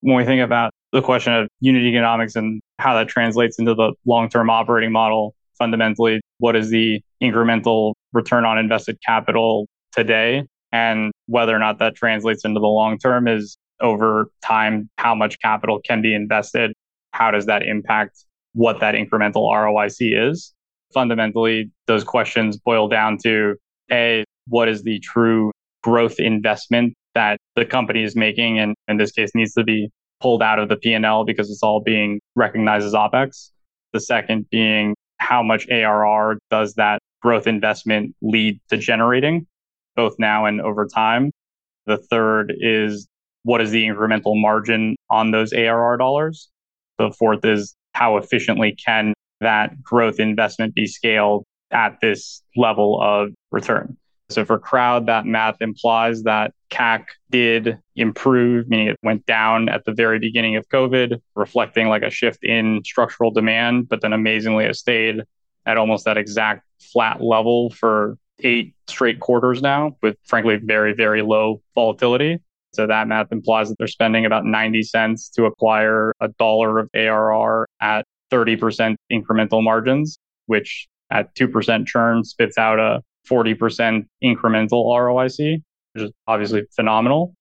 When 0.00 0.16
we 0.16 0.24
think 0.24 0.42
about 0.42 0.72
the 0.92 1.02
question 1.02 1.32
of 1.32 1.48
unit 1.60 1.82
economics 1.82 2.36
and 2.36 2.60
how 2.78 2.94
that 2.94 3.08
translates 3.08 3.58
into 3.58 3.74
the 3.74 3.94
long 4.04 4.28
term 4.28 4.50
operating 4.50 4.92
model, 4.92 5.34
fundamentally, 5.58 6.20
what 6.38 6.56
is 6.56 6.70
the 6.70 7.02
incremental 7.22 7.94
return 8.12 8.44
on 8.44 8.58
invested 8.58 8.98
capital 9.06 9.66
today? 9.92 10.44
And 10.72 11.12
whether 11.26 11.54
or 11.54 11.58
not 11.58 11.78
that 11.78 11.94
translates 11.94 12.44
into 12.44 12.60
the 12.60 12.66
long 12.66 12.98
term 12.98 13.28
is 13.28 13.56
over 13.82 14.30
time, 14.42 14.88
how 14.96 15.14
much 15.14 15.38
capital 15.40 15.80
can 15.84 16.00
be 16.00 16.14
invested? 16.14 16.72
How 17.12 17.30
does 17.30 17.46
that 17.46 17.62
impact 17.62 18.24
what 18.54 18.80
that 18.80 18.94
incremental 18.94 19.50
ROIC 19.52 20.30
is? 20.30 20.54
Fundamentally, 20.94 21.70
those 21.86 22.04
questions 22.04 22.56
boil 22.56 22.88
down 22.88 23.18
to 23.24 23.56
A, 23.90 24.24
what 24.46 24.68
is 24.68 24.82
the 24.82 24.98
true 25.00 25.50
growth 25.82 26.18
investment 26.18 26.94
that 27.14 27.38
the 27.56 27.64
company 27.64 28.02
is 28.02 28.16
making? 28.16 28.58
And 28.58 28.74
in 28.88 28.96
this 28.96 29.12
case, 29.12 29.30
needs 29.34 29.52
to 29.54 29.64
be 29.64 29.90
pulled 30.20 30.42
out 30.42 30.58
of 30.58 30.68
the 30.68 30.76
P&L 30.76 31.24
because 31.24 31.50
it's 31.50 31.62
all 31.62 31.80
being 31.80 32.20
recognized 32.36 32.86
as 32.86 32.94
OPEX. 32.94 33.50
The 33.92 34.00
second 34.00 34.48
being 34.50 34.94
how 35.18 35.42
much 35.42 35.68
ARR 35.68 36.38
does 36.50 36.74
that 36.74 37.00
growth 37.20 37.46
investment 37.46 38.14
lead 38.22 38.60
to 38.68 38.76
generating, 38.76 39.46
both 39.96 40.14
now 40.18 40.46
and 40.46 40.60
over 40.60 40.86
time. 40.86 41.30
The 41.86 41.98
third 41.98 42.52
is 42.58 43.06
what 43.44 43.60
is 43.60 43.70
the 43.70 43.84
incremental 43.84 44.40
margin 44.40 44.96
on 45.10 45.30
those 45.30 45.52
ARR 45.52 45.96
dollars? 45.96 46.48
The 46.98 47.12
fourth 47.18 47.44
is 47.44 47.74
how 47.94 48.16
efficiently 48.16 48.76
can 48.84 49.14
that 49.40 49.82
growth 49.82 50.20
investment 50.20 50.74
be 50.74 50.86
scaled 50.86 51.44
at 51.70 51.98
this 52.00 52.42
level 52.56 53.00
of 53.02 53.30
return? 53.50 53.96
So 54.30 54.44
for 54.44 54.58
crowd, 54.58 55.06
that 55.06 55.26
math 55.26 55.56
implies 55.60 56.22
that 56.22 56.54
CAC 56.70 57.04
did 57.30 57.78
improve, 57.96 58.68
meaning 58.68 58.88
it 58.88 58.96
went 59.02 59.26
down 59.26 59.68
at 59.68 59.84
the 59.84 59.92
very 59.92 60.18
beginning 60.18 60.56
of 60.56 60.66
COVID, 60.68 61.20
reflecting 61.36 61.88
like 61.88 62.02
a 62.02 62.10
shift 62.10 62.42
in 62.42 62.80
structural 62.84 63.30
demand, 63.30 63.88
but 63.88 64.00
then 64.00 64.12
amazingly 64.12 64.64
it 64.64 64.76
stayed 64.76 65.22
at 65.66 65.76
almost 65.76 66.06
that 66.06 66.16
exact 66.16 66.64
flat 66.80 67.22
level 67.22 67.70
for 67.70 68.16
eight 68.40 68.74
straight 68.86 69.20
quarters 69.20 69.60
now, 69.60 69.96
with 70.02 70.16
frankly 70.24 70.56
very, 70.56 70.94
very 70.94 71.22
low 71.22 71.60
volatility. 71.74 72.40
So 72.74 72.86
that 72.86 73.06
math 73.06 73.30
implies 73.32 73.68
that 73.68 73.76
they're 73.78 73.86
spending 73.86 74.24
about 74.24 74.44
90 74.44 74.82
cents 74.82 75.28
to 75.30 75.44
acquire 75.44 76.14
a 76.20 76.28
dollar 76.38 76.78
of 76.78 76.88
ARR 76.94 77.66
at 77.80 78.06
30% 78.30 78.96
incremental 79.12 79.62
margins, 79.62 80.18
which 80.46 80.88
at 81.10 81.34
2% 81.34 81.86
churn 81.86 82.24
spits 82.24 82.56
out 82.56 82.78
a 82.78 83.02
40% 83.28 84.06
incremental 84.24 84.86
ROIC, 84.86 85.62
which 85.92 86.04
is 86.04 86.10
obviously 86.26 86.62
phenomenal. 86.74 87.34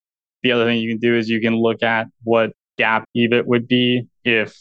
The 0.44 0.52
other 0.52 0.66
thing 0.66 0.80
you 0.80 0.90
can 0.90 1.00
do 1.00 1.16
is 1.16 1.30
you 1.30 1.40
can 1.40 1.56
look 1.56 1.82
at 1.82 2.08
what 2.24 2.52
GAAP 2.78 3.04
EBIT 3.16 3.46
would 3.46 3.68
be 3.68 4.08
if 4.26 4.56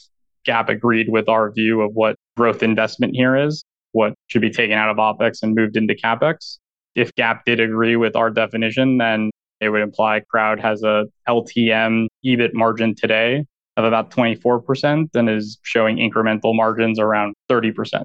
GAAP 0.47 0.69
agreed 0.69 1.09
with 1.09 1.29
our 1.29 1.51
view 1.51 1.81
of 1.81 1.93
what 1.95 2.17
growth 2.37 2.63
investment 2.63 3.15
here 3.15 3.37
is, 3.37 3.65
what 3.93 4.15
should 4.29 4.43
be 4.43 4.51
taken 4.51 4.77
out 4.77 4.91
of 4.91 4.99
OPEX 4.99 5.43
and 5.43 5.55
moved 5.55 5.77
into 5.77 5.95
CAPEX. 5.95 6.59
If 6.95 7.15
GAAP 7.15 7.41
did 7.45 7.61
agree 7.61 7.97
with 7.97 8.15
our 8.15 8.31
definition, 8.31 8.99
then 8.99 9.31
it 9.61 9.69
would 9.69 9.83
imply 9.83 10.21
Crowd 10.31 10.61
has 10.61 10.83
a 10.83 11.05
LTM 11.29 12.07
EBIT 12.25 12.55
margin 12.55 12.95
today 12.95 13.45
of 13.77 13.85
about 13.85 14.11
24% 14.11 15.09
and 15.15 15.31
is 15.31 15.59
showing 15.63 15.97
incremental 15.97 16.55
margins 16.55 16.99
around 16.99 17.35
30%. 17.51 18.05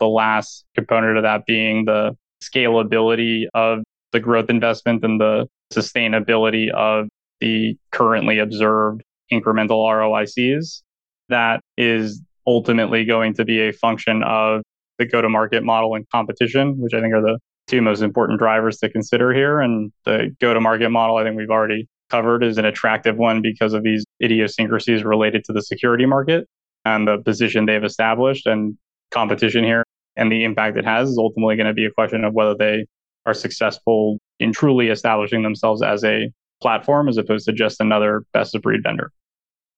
The 0.00 0.08
last 0.08 0.64
component 0.74 1.16
of 1.16 1.22
that 1.22 1.46
being 1.46 1.84
the 1.84 2.16
scalability 2.42 3.46
of 3.54 3.80
the 4.12 4.20
growth 4.20 4.50
investment 4.50 5.04
and 5.04 5.20
the 5.20 5.46
sustainability 5.72 6.70
of 6.70 7.08
the 7.40 7.76
currently 7.92 8.38
observed 8.38 9.02
incremental 9.32 9.84
ROICs. 9.86 10.82
That 11.28 11.60
is 11.76 12.22
ultimately 12.46 13.04
going 13.04 13.34
to 13.34 13.44
be 13.44 13.68
a 13.68 13.72
function 13.72 14.22
of 14.22 14.62
the 14.98 15.04
go 15.04 15.20
to 15.20 15.28
market 15.28 15.62
model 15.62 15.94
and 15.94 16.08
competition, 16.10 16.78
which 16.78 16.94
I 16.94 17.00
think 17.00 17.14
are 17.14 17.20
the 17.20 17.38
two 17.68 17.82
most 17.82 18.02
important 18.02 18.38
drivers 18.38 18.78
to 18.78 18.90
consider 18.90 19.32
here. 19.32 19.60
And 19.60 19.92
the 20.04 20.34
go 20.40 20.52
to 20.52 20.60
market 20.60 20.90
model, 20.90 21.16
I 21.16 21.24
think 21.24 21.36
we've 21.36 21.50
already 21.50 21.88
covered, 22.10 22.42
is 22.42 22.58
an 22.58 22.64
attractive 22.64 23.16
one 23.16 23.42
because 23.42 23.74
of 23.74 23.82
these 23.82 24.04
idiosyncrasies 24.22 25.04
related 25.04 25.44
to 25.44 25.52
the 25.52 25.62
security 25.62 26.06
market 26.06 26.48
and 26.84 27.06
the 27.06 27.18
position 27.18 27.66
they've 27.66 27.84
established 27.84 28.46
and 28.46 28.76
competition 29.10 29.64
here 29.64 29.84
and 30.16 30.32
the 30.32 30.44
impact 30.44 30.76
it 30.76 30.84
has 30.84 31.08
is 31.08 31.18
ultimately 31.18 31.56
going 31.56 31.66
to 31.66 31.72
be 31.72 31.86
a 31.86 31.90
question 31.90 32.24
of 32.24 32.34
whether 32.34 32.54
they 32.54 32.84
are 33.24 33.34
successful 33.34 34.18
in 34.40 34.52
truly 34.52 34.88
establishing 34.88 35.42
themselves 35.42 35.82
as 35.82 36.04
a 36.04 36.30
platform 36.60 37.08
as 37.08 37.16
opposed 37.16 37.46
to 37.46 37.52
just 37.52 37.80
another 37.80 38.24
best 38.32 38.54
of 38.54 38.62
breed 38.62 38.82
vendor. 38.82 39.12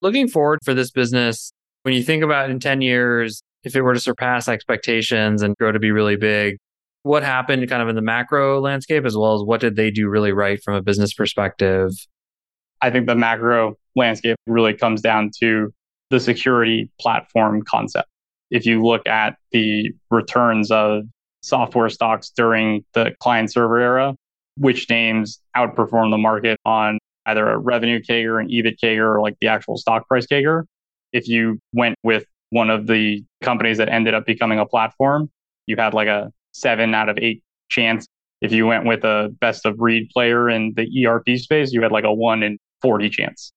Looking 0.00 0.28
forward 0.28 0.60
for 0.64 0.72
this 0.72 0.90
business, 0.90 1.52
when 1.82 1.94
you 1.94 2.02
think 2.02 2.22
about 2.24 2.50
in 2.50 2.58
10 2.58 2.80
years, 2.80 3.42
if 3.64 3.76
it 3.76 3.82
were 3.82 3.92
to 3.92 4.00
surpass 4.00 4.48
expectations 4.48 5.42
and 5.42 5.54
grow 5.56 5.72
to 5.72 5.78
be 5.78 5.90
really 5.90 6.16
big, 6.16 6.56
what 7.02 7.22
happened 7.22 7.68
kind 7.68 7.82
of 7.82 7.88
in 7.88 7.96
the 7.96 8.02
macro 8.02 8.60
landscape 8.60 9.04
as 9.04 9.16
well 9.16 9.34
as 9.34 9.42
what 9.42 9.60
did 9.60 9.76
they 9.76 9.90
do 9.90 10.08
really 10.08 10.32
right 10.32 10.62
from 10.62 10.74
a 10.74 10.82
business 10.82 11.14
perspective? 11.14 11.92
I 12.82 12.90
think 12.90 13.06
the 13.06 13.14
macro 13.14 13.76
landscape 13.96 14.36
really 14.46 14.74
comes 14.74 15.00
down 15.00 15.30
to 15.40 15.72
the 16.10 16.20
security 16.20 16.90
platform 17.00 17.62
concept. 17.62 18.08
If 18.50 18.66
you 18.66 18.84
look 18.84 19.06
at 19.06 19.36
the 19.52 19.92
returns 20.10 20.70
of 20.70 21.04
software 21.42 21.88
stocks 21.88 22.30
during 22.30 22.84
the 22.94 23.14
client 23.20 23.52
server 23.52 23.78
era, 23.78 24.14
which 24.56 24.90
names 24.90 25.40
outperform 25.56 26.10
the 26.10 26.18
market 26.18 26.58
on 26.64 26.98
either 27.26 27.48
a 27.48 27.58
revenue 27.58 28.00
CAGR, 28.00 28.40
an 28.40 28.48
EBIT 28.48 28.76
CAGR, 28.82 29.16
or 29.16 29.20
like 29.22 29.36
the 29.40 29.48
actual 29.48 29.76
stock 29.76 30.06
price 30.08 30.26
CAGR. 30.26 30.64
If 31.12 31.28
you 31.28 31.58
went 31.72 31.96
with 32.02 32.24
one 32.50 32.70
of 32.70 32.86
the 32.86 33.24
companies 33.42 33.78
that 33.78 33.88
ended 33.88 34.14
up 34.14 34.26
becoming 34.26 34.58
a 34.58 34.66
platform, 34.66 35.30
you 35.66 35.76
had 35.76 35.94
like 35.94 36.08
a 36.08 36.32
seven 36.52 36.94
out 36.94 37.08
of 37.08 37.18
eight 37.18 37.42
chance. 37.68 38.06
If 38.40 38.52
you 38.52 38.66
went 38.66 38.86
with 38.86 39.04
a 39.04 39.34
best 39.40 39.66
of 39.66 39.76
breed 39.76 40.08
player 40.12 40.48
in 40.48 40.72
the 40.74 41.06
ERP 41.06 41.38
space, 41.38 41.72
you 41.72 41.82
had 41.82 41.92
like 41.92 42.04
a 42.04 42.12
one 42.12 42.42
in 42.42 42.58
40 42.82 43.10
chance. 43.10 43.52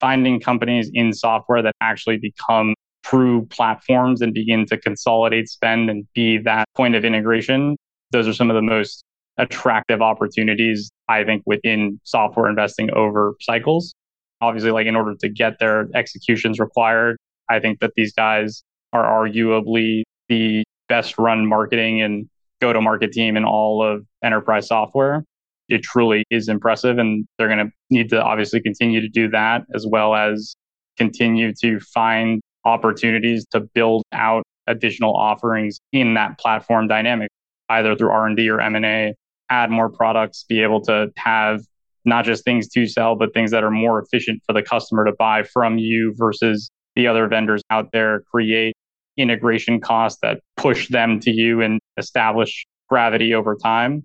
Finding 0.00 0.40
companies 0.40 0.90
in 0.92 1.12
software 1.12 1.62
that 1.62 1.74
actually 1.80 2.18
become 2.18 2.74
true 3.04 3.46
platforms 3.46 4.20
and 4.20 4.34
begin 4.34 4.66
to 4.66 4.76
consolidate 4.76 5.48
spend 5.48 5.88
and 5.88 6.06
be 6.14 6.38
that 6.38 6.66
point 6.74 6.94
of 6.94 7.04
integration, 7.04 7.76
those 8.10 8.26
are 8.26 8.32
some 8.32 8.50
of 8.50 8.56
the 8.56 8.62
most 8.62 9.04
attractive 9.38 10.02
opportunities, 10.02 10.90
I 11.08 11.24
think, 11.24 11.42
within 11.46 12.00
software 12.04 12.48
investing 12.48 12.90
over 12.94 13.34
cycles. 13.40 13.94
Obviously, 14.40 14.70
like 14.70 14.86
in 14.86 14.96
order 14.96 15.14
to 15.20 15.28
get 15.28 15.58
their 15.60 15.88
executions 15.94 16.58
required. 16.58 17.16
I 17.48 17.60
think 17.60 17.80
that 17.80 17.92
these 17.96 18.12
guys 18.12 18.62
are 18.92 19.04
arguably 19.04 20.02
the 20.28 20.64
best 20.88 21.18
run 21.18 21.46
marketing 21.46 22.02
and 22.02 22.28
go 22.60 22.72
to 22.72 22.80
market 22.80 23.12
team 23.12 23.36
in 23.36 23.44
all 23.44 23.82
of 23.82 24.04
enterprise 24.22 24.68
software. 24.68 25.24
It 25.68 25.82
truly 25.82 26.24
is 26.30 26.48
impressive. 26.48 26.98
And 26.98 27.26
they're 27.38 27.48
going 27.48 27.66
to 27.66 27.72
need 27.90 28.10
to 28.10 28.22
obviously 28.22 28.60
continue 28.60 29.00
to 29.00 29.08
do 29.08 29.28
that 29.30 29.64
as 29.74 29.86
well 29.86 30.14
as 30.14 30.54
continue 30.96 31.52
to 31.60 31.80
find 31.80 32.40
opportunities 32.64 33.46
to 33.50 33.60
build 33.60 34.04
out 34.12 34.42
additional 34.66 35.16
offerings 35.16 35.78
in 35.92 36.14
that 36.14 36.38
platform 36.38 36.88
dynamic, 36.88 37.30
either 37.68 37.94
through 37.94 38.10
R&D 38.10 38.48
or 38.48 38.60
M&A, 38.60 39.14
add 39.50 39.70
more 39.70 39.88
products, 39.88 40.44
be 40.48 40.62
able 40.62 40.80
to 40.82 41.10
have 41.16 41.60
not 42.04 42.24
just 42.24 42.44
things 42.44 42.68
to 42.68 42.86
sell, 42.86 43.16
but 43.16 43.34
things 43.34 43.50
that 43.50 43.64
are 43.64 43.70
more 43.70 44.00
efficient 44.00 44.40
for 44.46 44.52
the 44.52 44.62
customer 44.62 45.04
to 45.04 45.12
buy 45.18 45.42
from 45.42 45.78
you 45.78 46.14
versus 46.16 46.70
the 46.94 47.06
other 47.06 47.28
vendors 47.28 47.62
out 47.70 47.92
there, 47.92 48.22
create 48.32 48.74
integration 49.16 49.80
costs 49.80 50.18
that 50.22 50.40
push 50.56 50.88
them 50.88 51.20
to 51.20 51.30
you 51.30 51.60
and 51.62 51.80
establish 51.96 52.66
gravity 52.88 53.34
over 53.34 53.56
time. 53.56 54.04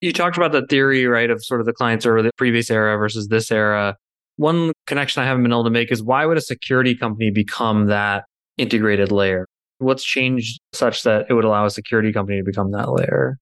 You 0.00 0.12
talked 0.12 0.36
about 0.36 0.52
the 0.52 0.66
theory, 0.66 1.06
right, 1.06 1.30
of 1.30 1.44
sort 1.44 1.60
of 1.60 1.66
the 1.66 1.72
clients 1.72 2.06
or 2.06 2.22
the 2.22 2.30
previous 2.36 2.70
era 2.70 2.96
versus 2.96 3.28
this 3.28 3.50
era. 3.50 3.96
One 4.36 4.72
connection 4.86 5.22
I 5.22 5.26
haven't 5.26 5.42
been 5.42 5.52
able 5.52 5.64
to 5.64 5.70
make 5.70 5.90
is 5.90 6.02
why 6.02 6.24
would 6.24 6.38
a 6.38 6.42
security 6.42 6.94
company 6.94 7.30
become 7.30 7.86
that 7.86 8.24
integrated 8.56 9.10
layer? 9.10 9.46
What's 9.78 10.04
changed 10.04 10.60
such 10.72 11.02
that 11.02 11.26
it 11.28 11.34
would 11.34 11.44
allow 11.44 11.66
a 11.66 11.70
security 11.70 12.12
company 12.12 12.38
to 12.38 12.44
become 12.44 12.70
that 12.72 12.90
layer? 12.90 13.38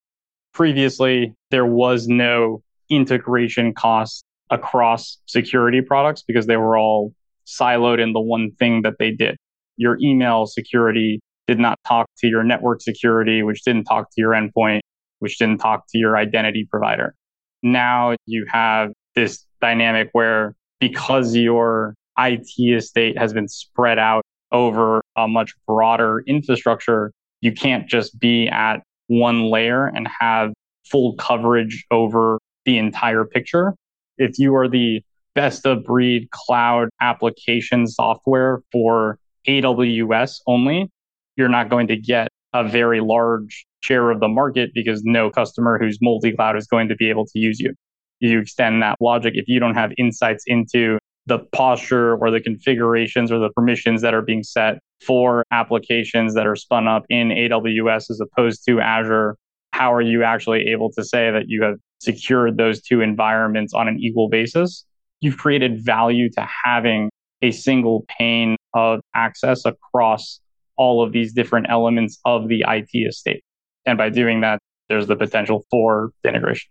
Previously, 0.52 1.34
there 1.50 1.66
was 1.66 2.08
no 2.08 2.62
integration 2.88 3.74
cost 3.74 4.24
across 4.48 5.18
security 5.26 5.82
products 5.82 6.22
because 6.22 6.46
they 6.46 6.56
were 6.56 6.78
all 6.78 7.12
siloed 7.46 8.00
in 8.00 8.12
the 8.12 8.20
one 8.20 8.52
thing 8.52 8.82
that 8.82 8.94
they 8.98 9.10
did 9.10 9.36
your 9.76 9.98
email 10.00 10.46
security 10.46 11.20
did 11.46 11.58
not 11.58 11.78
talk 11.86 12.08
to 12.18 12.26
your 12.26 12.42
network 12.42 12.82
security, 12.82 13.42
which 13.42 13.62
didn't 13.62 13.84
talk 13.84 14.08
to 14.10 14.20
your 14.20 14.32
endpoint, 14.32 14.80
which 15.20 15.38
didn't 15.38 15.58
talk 15.58 15.84
to 15.90 15.98
your 15.98 16.16
identity 16.16 16.66
provider. 16.70 17.14
Now 17.62 18.16
you 18.26 18.46
have 18.48 18.92
this 19.14 19.44
dynamic 19.60 20.10
where 20.12 20.54
because 20.80 21.34
your 21.34 21.94
IT 22.18 22.48
estate 22.58 23.18
has 23.18 23.32
been 23.32 23.48
spread 23.48 23.98
out 23.98 24.22
over 24.52 25.02
a 25.16 25.26
much 25.28 25.52
broader 25.66 26.22
infrastructure, 26.26 27.12
you 27.40 27.52
can't 27.52 27.88
just 27.88 28.18
be 28.18 28.48
at 28.48 28.82
one 29.08 29.44
layer 29.44 29.86
and 29.86 30.08
have 30.20 30.52
full 30.84 31.14
coverage 31.14 31.84
over 31.90 32.38
the 32.64 32.78
entire 32.78 33.24
picture. 33.24 33.74
If 34.18 34.38
you 34.38 34.54
are 34.56 34.68
the 34.68 35.02
best 35.34 35.66
of 35.66 35.84
breed 35.84 36.30
cloud 36.30 36.88
application 37.00 37.86
software 37.86 38.62
for 38.72 39.18
AWS 39.48 40.40
only, 40.46 40.90
you're 41.36 41.48
not 41.48 41.68
going 41.68 41.86
to 41.88 41.96
get 41.96 42.28
a 42.52 42.66
very 42.66 43.00
large 43.00 43.66
share 43.80 44.10
of 44.10 44.20
the 44.20 44.28
market 44.28 44.70
because 44.74 45.02
no 45.04 45.30
customer 45.30 45.78
who's 45.78 45.98
multi 46.00 46.32
cloud 46.32 46.56
is 46.56 46.66
going 46.66 46.88
to 46.88 46.96
be 46.96 47.08
able 47.10 47.26
to 47.26 47.38
use 47.38 47.60
you. 47.60 47.74
You 48.20 48.40
extend 48.40 48.82
that 48.82 48.96
logic. 49.00 49.34
If 49.36 49.46
you 49.46 49.60
don't 49.60 49.74
have 49.74 49.92
insights 49.98 50.44
into 50.46 50.98
the 51.26 51.40
posture 51.52 52.16
or 52.16 52.30
the 52.30 52.40
configurations 52.40 53.30
or 53.30 53.38
the 53.38 53.50
permissions 53.50 54.00
that 54.02 54.14
are 54.14 54.22
being 54.22 54.42
set 54.42 54.78
for 55.04 55.44
applications 55.50 56.34
that 56.34 56.46
are 56.46 56.56
spun 56.56 56.86
up 56.88 57.04
in 57.10 57.28
AWS 57.28 58.10
as 58.10 58.20
opposed 58.20 58.64
to 58.66 58.80
Azure, 58.80 59.36
how 59.72 59.92
are 59.92 60.00
you 60.00 60.22
actually 60.22 60.68
able 60.68 60.90
to 60.92 61.04
say 61.04 61.30
that 61.30 61.44
you 61.48 61.62
have 61.62 61.74
secured 62.00 62.56
those 62.56 62.80
two 62.80 63.00
environments 63.00 63.74
on 63.74 63.88
an 63.88 63.98
equal 64.00 64.28
basis? 64.28 64.86
You've 65.20 65.36
created 65.36 65.84
value 65.84 66.30
to 66.30 66.48
having 66.64 67.10
a 67.42 67.50
single 67.50 68.04
pane 68.18 68.56
of 68.74 69.00
access 69.14 69.64
across 69.64 70.40
all 70.76 71.02
of 71.02 71.12
these 71.12 71.32
different 71.32 71.66
elements 71.70 72.18
of 72.24 72.48
the 72.48 72.64
IT 72.66 72.90
estate. 72.94 73.42
And 73.86 73.96
by 73.96 74.10
doing 74.10 74.40
that, 74.42 74.58
there's 74.88 75.06
the 75.06 75.16
potential 75.16 75.64
for 75.70 76.10
integration. 76.24 76.68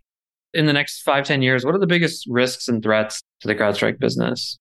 In 0.54 0.66
the 0.66 0.72
next 0.72 1.02
five 1.02 1.24
ten 1.24 1.42
years, 1.42 1.64
what 1.64 1.74
are 1.74 1.78
the 1.78 1.86
biggest 1.86 2.26
risks 2.28 2.68
and 2.68 2.82
threats 2.82 3.20
to 3.40 3.48
the 3.48 3.54
CrowdStrike 3.54 3.98
business? 3.98 4.58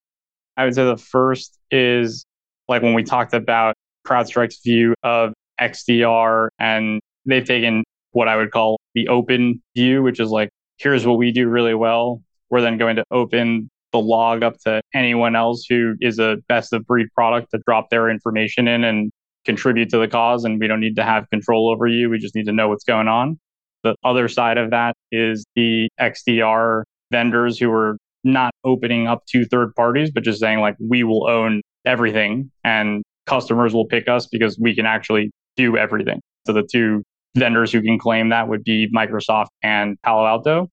I 0.57 0.65
would 0.65 0.75
say 0.75 0.83
the 0.83 0.97
first 0.97 1.57
is 1.71 2.25
like 2.67 2.81
when 2.81 2.93
we 2.93 3.03
talked 3.03 3.33
about 3.33 3.75
CrowdStrike's 4.05 4.59
view 4.63 4.93
of 5.03 5.33
XDR, 5.59 6.49
and 6.59 6.99
they've 7.25 7.45
taken 7.45 7.83
what 8.11 8.27
I 8.27 8.35
would 8.35 8.51
call 8.51 8.77
the 8.93 9.07
open 9.07 9.61
view, 9.75 10.01
which 10.03 10.19
is 10.19 10.29
like, 10.29 10.49
here's 10.77 11.05
what 11.05 11.17
we 11.17 11.31
do 11.31 11.47
really 11.47 11.75
well. 11.75 12.21
We're 12.49 12.61
then 12.61 12.77
going 12.77 12.97
to 12.97 13.03
open 13.11 13.69
the 13.95 14.01
log 14.01 14.43
up 14.43 14.57
to 14.65 14.81
anyone 14.93 15.37
else 15.37 15.65
who 15.69 15.95
is 16.01 16.19
a 16.19 16.35
best 16.49 16.73
of 16.73 16.85
breed 16.85 17.07
product 17.15 17.51
to 17.51 17.59
drop 17.65 17.89
their 17.89 18.09
information 18.09 18.67
in 18.67 18.83
and 18.83 19.09
contribute 19.45 19.89
to 19.89 19.97
the 19.97 20.07
cause. 20.07 20.43
And 20.43 20.59
we 20.59 20.67
don't 20.67 20.81
need 20.81 20.97
to 20.97 21.03
have 21.03 21.29
control 21.29 21.69
over 21.69 21.87
you. 21.87 22.09
We 22.09 22.19
just 22.19 22.35
need 22.35 22.45
to 22.47 22.51
know 22.51 22.67
what's 22.67 22.83
going 22.83 23.07
on. 23.07 23.39
The 23.83 23.95
other 24.03 24.27
side 24.27 24.57
of 24.57 24.71
that 24.71 24.95
is 25.13 25.45
the 25.55 25.87
XDR 25.97 26.83
vendors 27.09 27.57
who 27.57 27.71
are 27.71 27.97
not 28.25 28.51
opening 28.65 29.07
up 29.07 29.25
to 29.27 29.45
third 29.45 29.73
parties, 29.75 30.11
but 30.11 30.23
just 30.23 30.41
saying 30.41 30.59
like, 30.59 30.75
we 30.79 31.03
will 31.03 31.29
own 31.29 31.61
everything 31.85 32.51
and 32.65 33.01
customers 33.27 33.73
will 33.73 33.85
pick 33.85 34.09
us 34.09 34.27
because 34.27 34.57
we 34.59 34.75
can 34.75 34.85
actually 34.85 35.31
do 35.55 35.77
everything. 35.77 36.19
So 36.45 36.51
the 36.51 36.67
two 36.69 37.01
vendors 37.37 37.71
who 37.71 37.81
can 37.81 37.97
claim 37.97 38.29
that 38.29 38.49
would 38.49 38.65
be 38.65 38.89
Microsoft 38.93 39.47
and 39.63 39.95
Palo 40.03 40.25
Alto. 40.25 40.67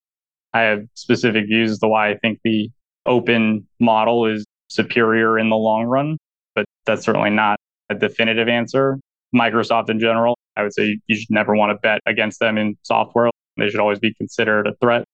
I 0.54 0.62
have 0.62 0.80
specific 0.94 1.46
views 1.46 1.70
as 1.70 1.78
to 1.78 1.88
why 1.88 2.10
I 2.10 2.16
think 2.18 2.40
the 2.42 2.70
open 3.06 3.66
model 3.80 4.26
is 4.26 4.44
superior 4.68 5.38
in 5.38 5.50
the 5.50 5.56
long 5.56 5.84
run, 5.84 6.18
but 6.54 6.64
that's 6.86 7.04
certainly 7.04 7.30
not 7.30 7.58
a 7.90 7.94
definitive 7.94 8.48
answer. 8.48 8.98
Microsoft 9.34 9.90
in 9.90 9.98
general, 9.98 10.36
I 10.56 10.62
would 10.62 10.74
say 10.74 10.98
you 11.06 11.16
should 11.16 11.30
never 11.30 11.54
want 11.56 11.70
to 11.70 11.78
bet 11.80 12.00
against 12.06 12.40
them 12.40 12.58
in 12.58 12.76
software. 12.82 13.30
They 13.56 13.68
should 13.68 13.80
always 13.80 13.98
be 13.98 14.14
considered 14.14 14.66
a 14.66 14.74
threat. 14.80 15.04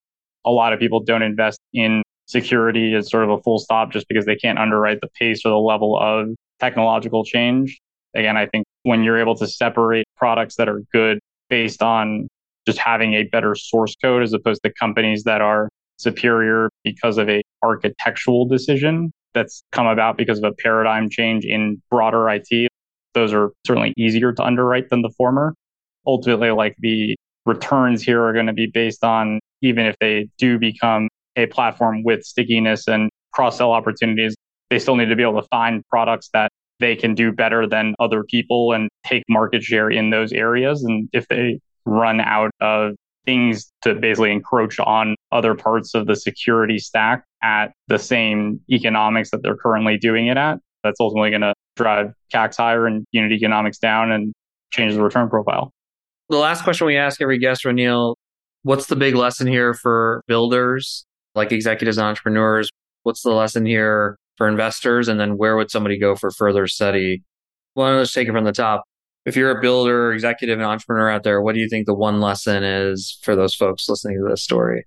A 0.44 0.50
lot 0.50 0.72
of 0.72 0.78
people 0.78 1.00
don't 1.00 1.22
invest 1.22 1.58
in 1.72 2.02
security 2.26 2.94
as 2.94 3.10
sort 3.10 3.24
of 3.24 3.30
a 3.30 3.42
full 3.42 3.58
stop 3.58 3.90
just 3.90 4.06
because 4.08 4.26
they 4.26 4.36
can't 4.36 4.58
underwrite 4.58 5.00
the 5.00 5.08
pace 5.18 5.42
or 5.44 5.50
the 5.50 5.58
level 5.58 5.98
of 5.98 6.28
technological 6.60 7.24
change. 7.24 7.78
Again, 8.14 8.36
I 8.36 8.46
think 8.46 8.64
when 8.82 9.02
you're 9.02 9.18
able 9.18 9.34
to 9.36 9.46
separate 9.46 10.06
products 10.16 10.56
that 10.56 10.68
are 10.68 10.80
good 10.92 11.18
based 11.48 11.82
on 11.82 12.28
just 12.66 12.78
having 12.78 13.14
a 13.14 13.24
better 13.24 13.54
source 13.54 13.94
code 14.02 14.22
as 14.22 14.32
opposed 14.32 14.62
to 14.62 14.72
companies 14.72 15.24
that 15.24 15.40
are 15.40 15.68
superior 15.96 16.68
because 16.84 17.18
of 17.18 17.28
a 17.28 17.42
architectural 17.62 18.46
decision 18.46 19.12
that's 19.34 19.62
come 19.72 19.86
about 19.86 20.16
because 20.16 20.38
of 20.38 20.44
a 20.44 20.52
paradigm 20.52 21.08
change 21.08 21.44
in 21.44 21.82
broader 21.90 22.28
IT. 22.30 22.68
Those 23.14 23.32
are 23.32 23.50
certainly 23.66 23.94
easier 23.96 24.32
to 24.32 24.42
underwrite 24.42 24.90
than 24.90 25.02
the 25.02 25.10
former. 25.16 25.54
Ultimately, 26.06 26.50
like 26.50 26.76
the 26.78 27.16
returns 27.46 28.02
here 28.02 28.22
are 28.22 28.32
going 28.32 28.46
to 28.46 28.52
be 28.52 28.66
based 28.66 29.04
on 29.04 29.40
even 29.62 29.86
if 29.86 29.96
they 30.00 30.28
do 30.38 30.58
become 30.58 31.08
a 31.36 31.46
platform 31.46 32.02
with 32.04 32.24
stickiness 32.24 32.86
and 32.88 33.10
cross 33.32 33.58
sell 33.58 33.72
opportunities, 33.72 34.34
they 34.70 34.78
still 34.78 34.96
need 34.96 35.06
to 35.06 35.16
be 35.16 35.22
able 35.22 35.40
to 35.40 35.48
find 35.48 35.82
products 35.88 36.28
that 36.32 36.50
they 36.80 36.94
can 36.94 37.14
do 37.14 37.32
better 37.32 37.66
than 37.66 37.94
other 37.98 38.22
people 38.24 38.72
and 38.72 38.88
take 39.04 39.24
market 39.28 39.62
share 39.62 39.90
in 39.90 40.10
those 40.10 40.32
areas. 40.32 40.84
And 40.84 41.08
if 41.12 41.26
they 41.28 41.60
run 41.84 42.20
out 42.20 42.50
of 42.60 42.94
things 43.28 43.70
to 43.82 43.94
basically 43.94 44.32
encroach 44.32 44.80
on 44.80 45.14
other 45.32 45.54
parts 45.54 45.94
of 45.94 46.06
the 46.06 46.16
security 46.16 46.78
stack 46.78 47.24
at 47.42 47.66
the 47.86 47.98
same 47.98 48.58
economics 48.70 49.30
that 49.30 49.42
they're 49.42 49.56
currently 49.56 49.98
doing 49.98 50.28
it 50.28 50.38
at. 50.38 50.56
That's 50.82 50.98
ultimately 50.98 51.28
going 51.28 51.42
to 51.42 51.52
drive 51.76 52.14
CACs 52.32 52.56
higher 52.56 52.86
and 52.86 53.04
unit 53.12 53.32
economics 53.32 53.76
down 53.76 54.10
and 54.12 54.32
change 54.72 54.94
the 54.94 55.02
return 55.02 55.28
profile. 55.28 55.70
The 56.30 56.38
last 56.38 56.64
question 56.64 56.86
we 56.86 56.96
ask 56.96 57.20
every 57.20 57.38
guest, 57.38 57.64
Roneal, 57.64 58.14
what's 58.62 58.86
the 58.86 58.96
big 58.96 59.14
lesson 59.14 59.46
here 59.46 59.74
for 59.74 60.22
builders, 60.26 61.04
like 61.34 61.52
executives 61.52 61.98
and 61.98 62.06
entrepreneurs? 62.06 62.70
What's 63.02 63.20
the 63.20 63.32
lesson 63.32 63.66
here 63.66 64.16
for 64.38 64.48
investors? 64.48 65.08
And 65.08 65.20
then 65.20 65.36
where 65.36 65.54
would 65.54 65.70
somebody 65.70 65.98
go 65.98 66.16
for 66.16 66.30
further 66.30 66.66
study? 66.66 67.22
Well, 67.74 67.94
let's 67.98 68.10
take 68.10 68.26
it 68.26 68.32
from 68.32 68.44
the 68.44 68.52
top 68.52 68.84
if 69.28 69.36
you're 69.36 69.50
a 69.50 69.60
builder, 69.60 70.10
executive, 70.12 70.58
and 70.58 70.66
entrepreneur 70.66 71.10
out 71.10 71.22
there, 71.22 71.42
what 71.42 71.54
do 71.54 71.60
you 71.60 71.68
think 71.68 71.84
the 71.84 71.94
one 71.94 72.18
lesson 72.18 72.64
is 72.64 73.18
for 73.22 73.36
those 73.36 73.54
folks 73.54 73.86
listening 73.86 74.16
to 74.16 74.26
this 74.30 74.42
story? 74.42 74.86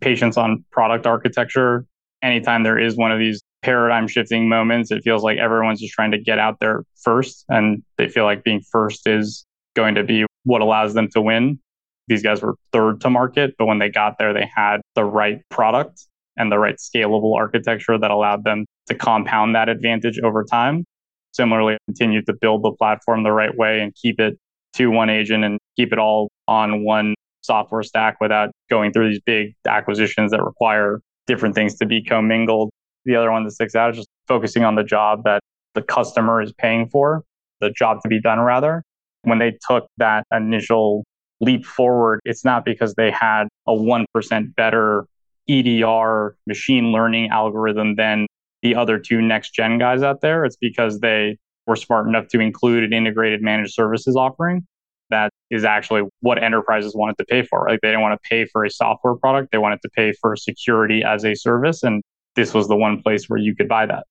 Patience 0.00 0.36
on 0.36 0.64
product 0.72 1.06
architecture. 1.06 1.86
Anytime 2.20 2.64
there 2.64 2.76
is 2.78 2.96
one 2.96 3.12
of 3.12 3.20
these 3.20 3.40
paradigm 3.62 4.08
shifting 4.08 4.48
moments, 4.48 4.90
it 4.90 5.02
feels 5.04 5.22
like 5.22 5.38
everyone's 5.38 5.80
just 5.80 5.92
trying 5.92 6.10
to 6.10 6.18
get 6.18 6.40
out 6.40 6.58
there 6.60 6.82
first. 7.02 7.44
And 7.48 7.84
they 7.98 8.08
feel 8.08 8.24
like 8.24 8.42
being 8.42 8.62
first 8.72 9.06
is 9.06 9.44
going 9.76 9.94
to 9.94 10.02
be 10.02 10.26
what 10.42 10.60
allows 10.60 10.94
them 10.94 11.08
to 11.12 11.22
win. 11.22 11.60
These 12.08 12.24
guys 12.24 12.42
were 12.42 12.56
third 12.72 13.00
to 13.02 13.10
market, 13.10 13.54
but 13.58 13.66
when 13.66 13.78
they 13.78 13.90
got 13.90 14.18
there, 14.18 14.34
they 14.34 14.50
had 14.52 14.78
the 14.96 15.04
right 15.04 15.40
product 15.50 16.04
and 16.36 16.50
the 16.50 16.58
right 16.58 16.78
scalable 16.78 17.36
architecture 17.36 17.96
that 17.96 18.10
allowed 18.10 18.42
them 18.42 18.66
to 18.88 18.96
compound 18.96 19.54
that 19.54 19.68
advantage 19.68 20.18
over 20.24 20.42
time 20.42 20.84
similarly 21.32 21.76
continue 21.86 22.22
to 22.22 22.32
build 22.32 22.62
the 22.62 22.72
platform 22.72 23.22
the 23.22 23.32
right 23.32 23.56
way 23.56 23.80
and 23.80 23.94
keep 23.94 24.20
it 24.20 24.38
to 24.74 24.88
one 24.88 25.10
agent 25.10 25.44
and 25.44 25.58
keep 25.76 25.92
it 25.92 25.98
all 25.98 26.28
on 26.46 26.84
one 26.84 27.14
software 27.42 27.82
stack 27.82 28.16
without 28.20 28.50
going 28.68 28.92
through 28.92 29.10
these 29.10 29.20
big 29.24 29.54
acquisitions 29.66 30.30
that 30.30 30.42
require 30.42 31.00
different 31.26 31.54
things 31.54 31.76
to 31.76 31.86
be 31.86 32.02
commingled. 32.02 32.70
The 33.04 33.16
other 33.16 33.30
one 33.30 33.44
that 33.44 33.52
sticks 33.52 33.74
out 33.74 33.90
is 33.90 33.96
just 33.96 34.08
focusing 34.26 34.64
on 34.64 34.74
the 34.74 34.84
job 34.84 35.24
that 35.24 35.40
the 35.74 35.82
customer 35.82 36.42
is 36.42 36.52
paying 36.52 36.88
for, 36.88 37.22
the 37.60 37.70
job 37.70 38.02
to 38.02 38.08
be 38.08 38.20
done 38.20 38.40
rather. 38.40 38.82
When 39.22 39.38
they 39.38 39.56
took 39.68 39.86
that 39.98 40.24
initial 40.32 41.04
leap 41.40 41.64
forward, 41.64 42.20
it's 42.24 42.44
not 42.44 42.64
because 42.64 42.94
they 42.94 43.10
had 43.10 43.44
a 43.66 43.72
1% 43.72 44.54
better 44.56 45.06
EDR 45.48 46.36
machine 46.46 46.92
learning 46.92 47.30
algorithm 47.30 47.96
than 47.96 48.26
the 48.62 48.74
other 48.74 48.98
two 48.98 49.20
next 49.20 49.54
gen 49.54 49.78
guys 49.78 50.02
out 50.02 50.20
there. 50.20 50.44
It's 50.44 50.56
because 50.56 51.00
they 51.00 51.38
were 51.66 51.76
smart 51.76 52.06
enough 52.08 52.28
to 52.28 52.40
include 52.40 52.84
an 52.84 52.92
integrated 52.92 53.42
managed 53.42 53.74
services 53.74 54.16
offering 54.16 54.66
that 55.10 55.30
is 55.50 55.64
actually 55.64 56.02
what 56.20 56.42
enterprises 56.42 56.94
wanted 56.94 57.16
to 57.18 57.24
pay 57.24 57.42
for. 57.42 57.66
Like 57.68 57.80
they 57.80 57.88
didn't 57.88 58.02
want 58.02 58.20
to 58.20 58.28
pay 58.28 58.44
for 58.46 58.64
a 58.64 58.70
software 58.70 59.14
product, 59.14 59.52
they 59.52 59.58
wanted 59.58 59.80
to 59.82 59.90
pay 59.90 60.12
for 60.20 60.36
security 60.36 61.02
as 61.02 61.24
a 61.24 61.34
service. 61.34 61.82
And 61.82 62.02
this 62.36 62.52
was 62.52 62.68
the 62.68 62.76
one 62.76 63.02
place 63.02 63.26
where 63.28 63.38
you 63.38 63.54
could 63.54 63.68
buy 63.68 63.86
that. 63.86 64.04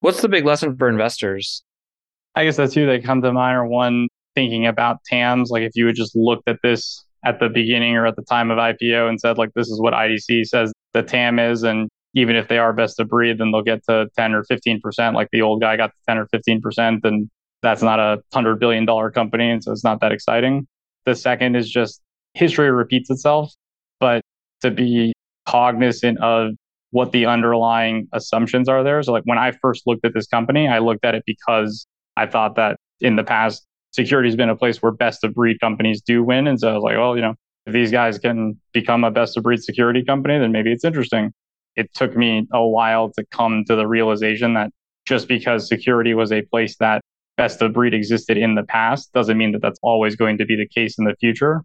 What's 0.00 0.20
the 0.20 0.28
big 0.28 0.44
lesson 0.44 0.76
for 0.76 0.88
investors? 0.88 1.62
I 2.34 2.44
guess 2.44 2.56
the 2.56 2.68
two 2.68 2.86
that 2.86 3.02
come 3.02 3.22
to 3.22 3.32
mind 3.32 3.56
are 3.56 3.66
one, 3.66 4.08
thinking 4.34 4.66
about 4.66 4.98
TAMs. 5.06 5.50
Like 5.50 5.62
if 5.62 5.72
you 5.74 5.86
had 5.86 5.96
just 5.96 6.14
looked 6.14 6.48
at 6.48 6.58
this 6.62 7.02
at 7.24 7.40
the 7.40 7.48
beginning 7.48 7.96
or 7.96 8.06
at 8.06 8.14
the 8.14 8.22
time 8.22 8.50
of 8.50 8.58
IPO 8.58 9.08
and 9.08 9.18
said, 9.18 9.38
like, 9.38 9.50
this 9.54 9.68
is 9.68 9.80
what 9.80 9.94
IDC 9.94 10.46
says 10.46 10.72
the 10.92 11.02
TAM 11.02 11.38
is, 11.38 11.62
and 11.62 11.88
even 12.16 12.34
if 12.34 12.48
they 12.48 12.56
are 12.56 12.72
best 12.72 12.98
of 12.98 13.08
breed, 13.08 13.38
then 13.38 13.52
they'll 13.52 13.62
get 13.62 13.84
to 13.84 14.08
10 14.16 14.32
or 14.34 14.42
15%, 14.44 15.14
like 15.14 15.28
the 15.32 15.42
old 15.42 15.60
guy 15.60 15.76
got 15.76 15.88
to 15.88 15.98
10 16.08 16.18
or 16.18 16.26
15%. 16.26 17.04
And 17.04 17.30
that's 17.62 17.82
not 17.82 18.00
a 18.00 18.22
$100 18.34 18.58
billion 18.58 18.86
company. 19.12 19.50
And 19.50 19.62
so 19.62 19.70
it's 19.70 19.84
not 19.84 20.00
that 20.00 20.12
exciting. 20.12 20.66
The 21.04 21.14
second 21.14 21.56
is 21.56 21.70
just 21.70 22.00
history 22.32 22.70
repeats 22.70 23.10
itself, 23.10 23.52
but 24.00 24.22
to 24.62 24.70
be 24.70 25.12
cognizant 25.44 26.18
of 26.20 26.52
what 26.90 27.12
the 27.12 27.26
underlying 27.26 28.08
assumptions 28.14 28.66
are 28.66 28.82
there. 28.82 29.02
So, 29.02 29.12
like 29.12 29.24
when 29.24 29.38
I 29.38 29.52
first 29.52 29.86
looked 29.86 30.04
at 30.06 30.14
this 30.14 30.26
company, 30.26 30.68
I 30.68 30.78
looked 30.78 31.04
at 31.04 31.14
it 31.14 31.22
because 31.26 31.86
I 32.16 32.26
thought 32.26 32.56
that 32.56 32.78
in 33.00 33.16
the 33.16 33.24
past 33.24 33.66
security 33.92 34.28
has 34.28 34.36
been 34.36 34.48
a 34.48 34.56
place 34.56 34.80
where 34.80 34.90
best 34.90 35.22
of 35.22 35.34
breed 35.34 35.60
companies 35.60 36.00
do 36.00 36.24
win. 36.24 36.46
And 36.46 36.58
so 36.58 36.70
I 36.70 36.74
was 36.74 36.82
like, 36.82 36.96
well, 36.96 37.14
you 37.14 37.22
know, 37.22 37.34
if 37.66 37.74
these 37.74 37.90
guys 37.90 38.18
can 38.18 38.58
become 38.72 39.04
a 39.04 39.10
best 39.10 39.36
of 39.36 39.42
breed 39.42 39.62
security 39.62 40.02
company, 40.02 40.38
then 40.38 40.52
maybe 40.52 40.72
it's 40.72 40.84
interesting. 40.84 41.32
It 41.76 41.92
took 41.94 42.16
me 42.16 42.46
a 42.52 42.66
while 42.66 43.12
to 43.12 43.24
come 43.30 43.64
to 43.66 43.76
the 43.76 43.86
realization 43.86 44.54
that 44.54 44.70
just 45.06 45.28
because 45.28 45.68
security 45.68 46.14
was 46.14 46.32
a 46.32 46.42
place 46.42 46.76
that 46.78 47.02
best 47.36 47.60
of 47.62 47.72
breed 47.74 47.94
existed 47.94 48.36
in 48.36 48.54
the 48.54 48.62
past 48.62 49.12
doesn't 49.12 49.36
mean 49.36 49.52
that 49.52 49.62
that's 49.62 49.78
always 49.82 50.16
going 50.16 50.38
to 50.38 50.44
be 50.44 50.56
the 50.56 50.66
case 50.66 50.98
in 50.98 51.04
the 51.04 51.14
future. 51.20 51.62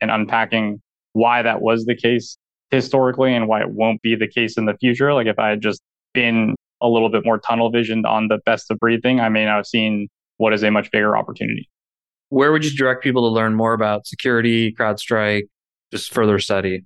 And 0.00 0.10
unpacking 0.10 0.82
why 1.12 1.42
that 1.42 1.62
was 1.62 1.86
the 1.86 1.96
case 1.96 2.36
historically 2.70 3.34
and 3.34 3.48
why 3.48 3.62
it 3.62 3.70
won't 3.70 4.02
be 4.02 4.14
the 4.14 4.28
case 4.28 4.58
in 4.58 4.66
the 4.66 4.74
future. 4.74 5.14
Like 5.14 5.26
if 5.26 5.38
I 5.38 5.48
had 5.48 5.62
just 5.62 5.80
been 6.12 6.54
a 6.82 6.88
little 6.88 7.08
bit 7.08 7.24
more 7.24 7.38
tunnel 7.38 7.70
visioned 7.70 8.04
on 8.04 8.28
the 8.28 8.38
best 8.44 8.70
of 8.70 8.78
breed 8.78 9.00
thing, 9.02 9.20
I 9.20 9.28
may 9.28 9.44
not 9.44 9.56
have 9.56 9.66
seen 9.66 10.08
what 10.36 10.52
is 10.52 10.62
a 10.62 10.70
much 10.70 10.90
bigger 10.90 11.16
opportunity. 11.16 11.68
Where 12.28 12.52
would 12.52 12.64
you 12.64 12.76
direct 12.76 13.02
people 13.02 13.28
to 13.28 13.34
learn 13.34 13.54
more 13.54 13.72
about 13.72 14.06
security, 14.06 14.72
CrowdStrike, 14.72 15.44
just 15.92 16.12
further 16.12 16.38
study? 16.38 16.84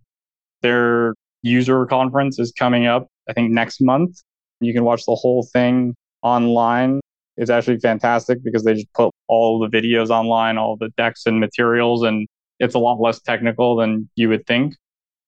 Their 0.62 1.14
user 1.42 1.86
conference 1.86 2.38
is 2.38 2.52
coming 2.52 2.86
up, 2.86 3.08
I 3.28 3.32
think 3.32 3.50
next 3.50 3.80
month. 3.80 4.22
You 4.60 4.72
can 4.72 4.84
watch 4.84 5.04
the 5.06 5.14
whole 5.14 5.48
thing 5.52 5.94
online. 6.22 7.00
It's 7.36 7.50
actually 7.50 7.78
fantastic 7.78 8.42
because 8.42 8.64
they 8.64 8.74
just 8.74 8.92
put 8.94 9.12
all 9.28 9.60
the 9.60 9.68
videos 9.68 10.10
online, 10.10 10.58
all 10.58 10.76
the 10.76 10.90
decks 10.96 11.26
and 11.26 11.38
materials, 11.38 12.02
and 12.02 12.26
it's 12.58 12.74
a 12.74 12.78
lot 12.78 13.00
less 13.00 13.20
technical 13.20 13.76
than 13.76 14.10
you 14.16 14.28
would 14.28 14.46
think. 14.46 14.74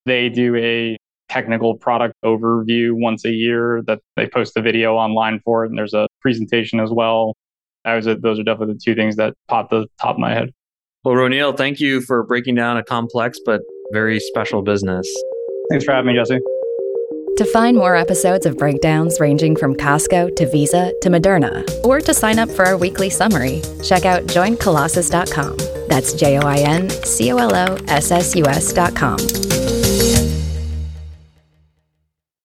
They 0.06 0.28
do 0.28 0.56
a 0.56 0.96
technical 1.28 1.76
product 1.76 2.14
overview 2.24 2.90
once 2.94 3.24
a 3.24 3.30
year 3.30 3.82
that 3.86 4.00
they 4.16 4.26
post 4.26 4.54
the 4.54 4.62
video 4.62 4.96
online 4.96 5.40
for 5.44 5.64
it, 5.64 5.68
and 5.68 5.78
there's 5.78 5.94
a 5.94 6.08
presentation 6.20 6.80
as 6.80 6.90
well. 6.90 7.36
I 7.84 7.94
was, 7.94 8.06
those 8.06 8.40
are 8.40 8.42
definitely 8.42 8.74
the 8.74 8.80
two 8.84 8.96
things 8.96 9.14
that 9.16 9.34
pop 9.46 9.70
the 9.70 9.86
top 10.00 10.16
of 10.16 10.18
my 10.18 10.34
head. 10.34 10.50
Well, 11.04 11.14
Roneal, 11.14 11.56
thank 11.56 11.80
you 11.80 12.00
for 12.00 12.24
breaking 12.24 12.56
down 12.56 12.76
a 12.76 12.82
complex 12.82 13.38
but 13.46 13.62
very 13.92 14.18
special 14.18 14.62
business. 14.62 15.08
Thanks 15.70 15.84
for 15.84 15.92
having 15.92 16.12
me, 16.12 16.18
Jesse. 16.18 16.40
To 17.36 17.44
find 17.46 17.76
more 17.76 17.96
episodes 17.96 18.44
of 18.44 18.58
breakdowns 18.58 19.18
ranging 19.18 19.56
from 19.56 19.74
Costco 19.74 20.36
to 20.36 20.46
Visa 20.46 20.92
to 21.00 21.08
Moderna, 21.08 21.66
or 21.84 22.00
to 22.00 22.12
sign 22.12 22.38
up 22.38 22.50
for 22.50 22.66
our 22.66 22.76
weekly 22.76 23.08
summary, 23.08 23.62
check 23.82 24.04
out 24.04 24.24
joincolossus.com. 24.24 25.56
That's 25.88 26.12
J 26.12 26.38
O 26.38 26.42
I 26.42 26.58
N 26.58 26.90
C 26.90 27.32
O 27.32 27.38
L 27.38 27.54
O 27.54 27.78
S 27.88 28.10
S 28.10 28.34
U 28.34 28.46
S.com. 28.46 29.18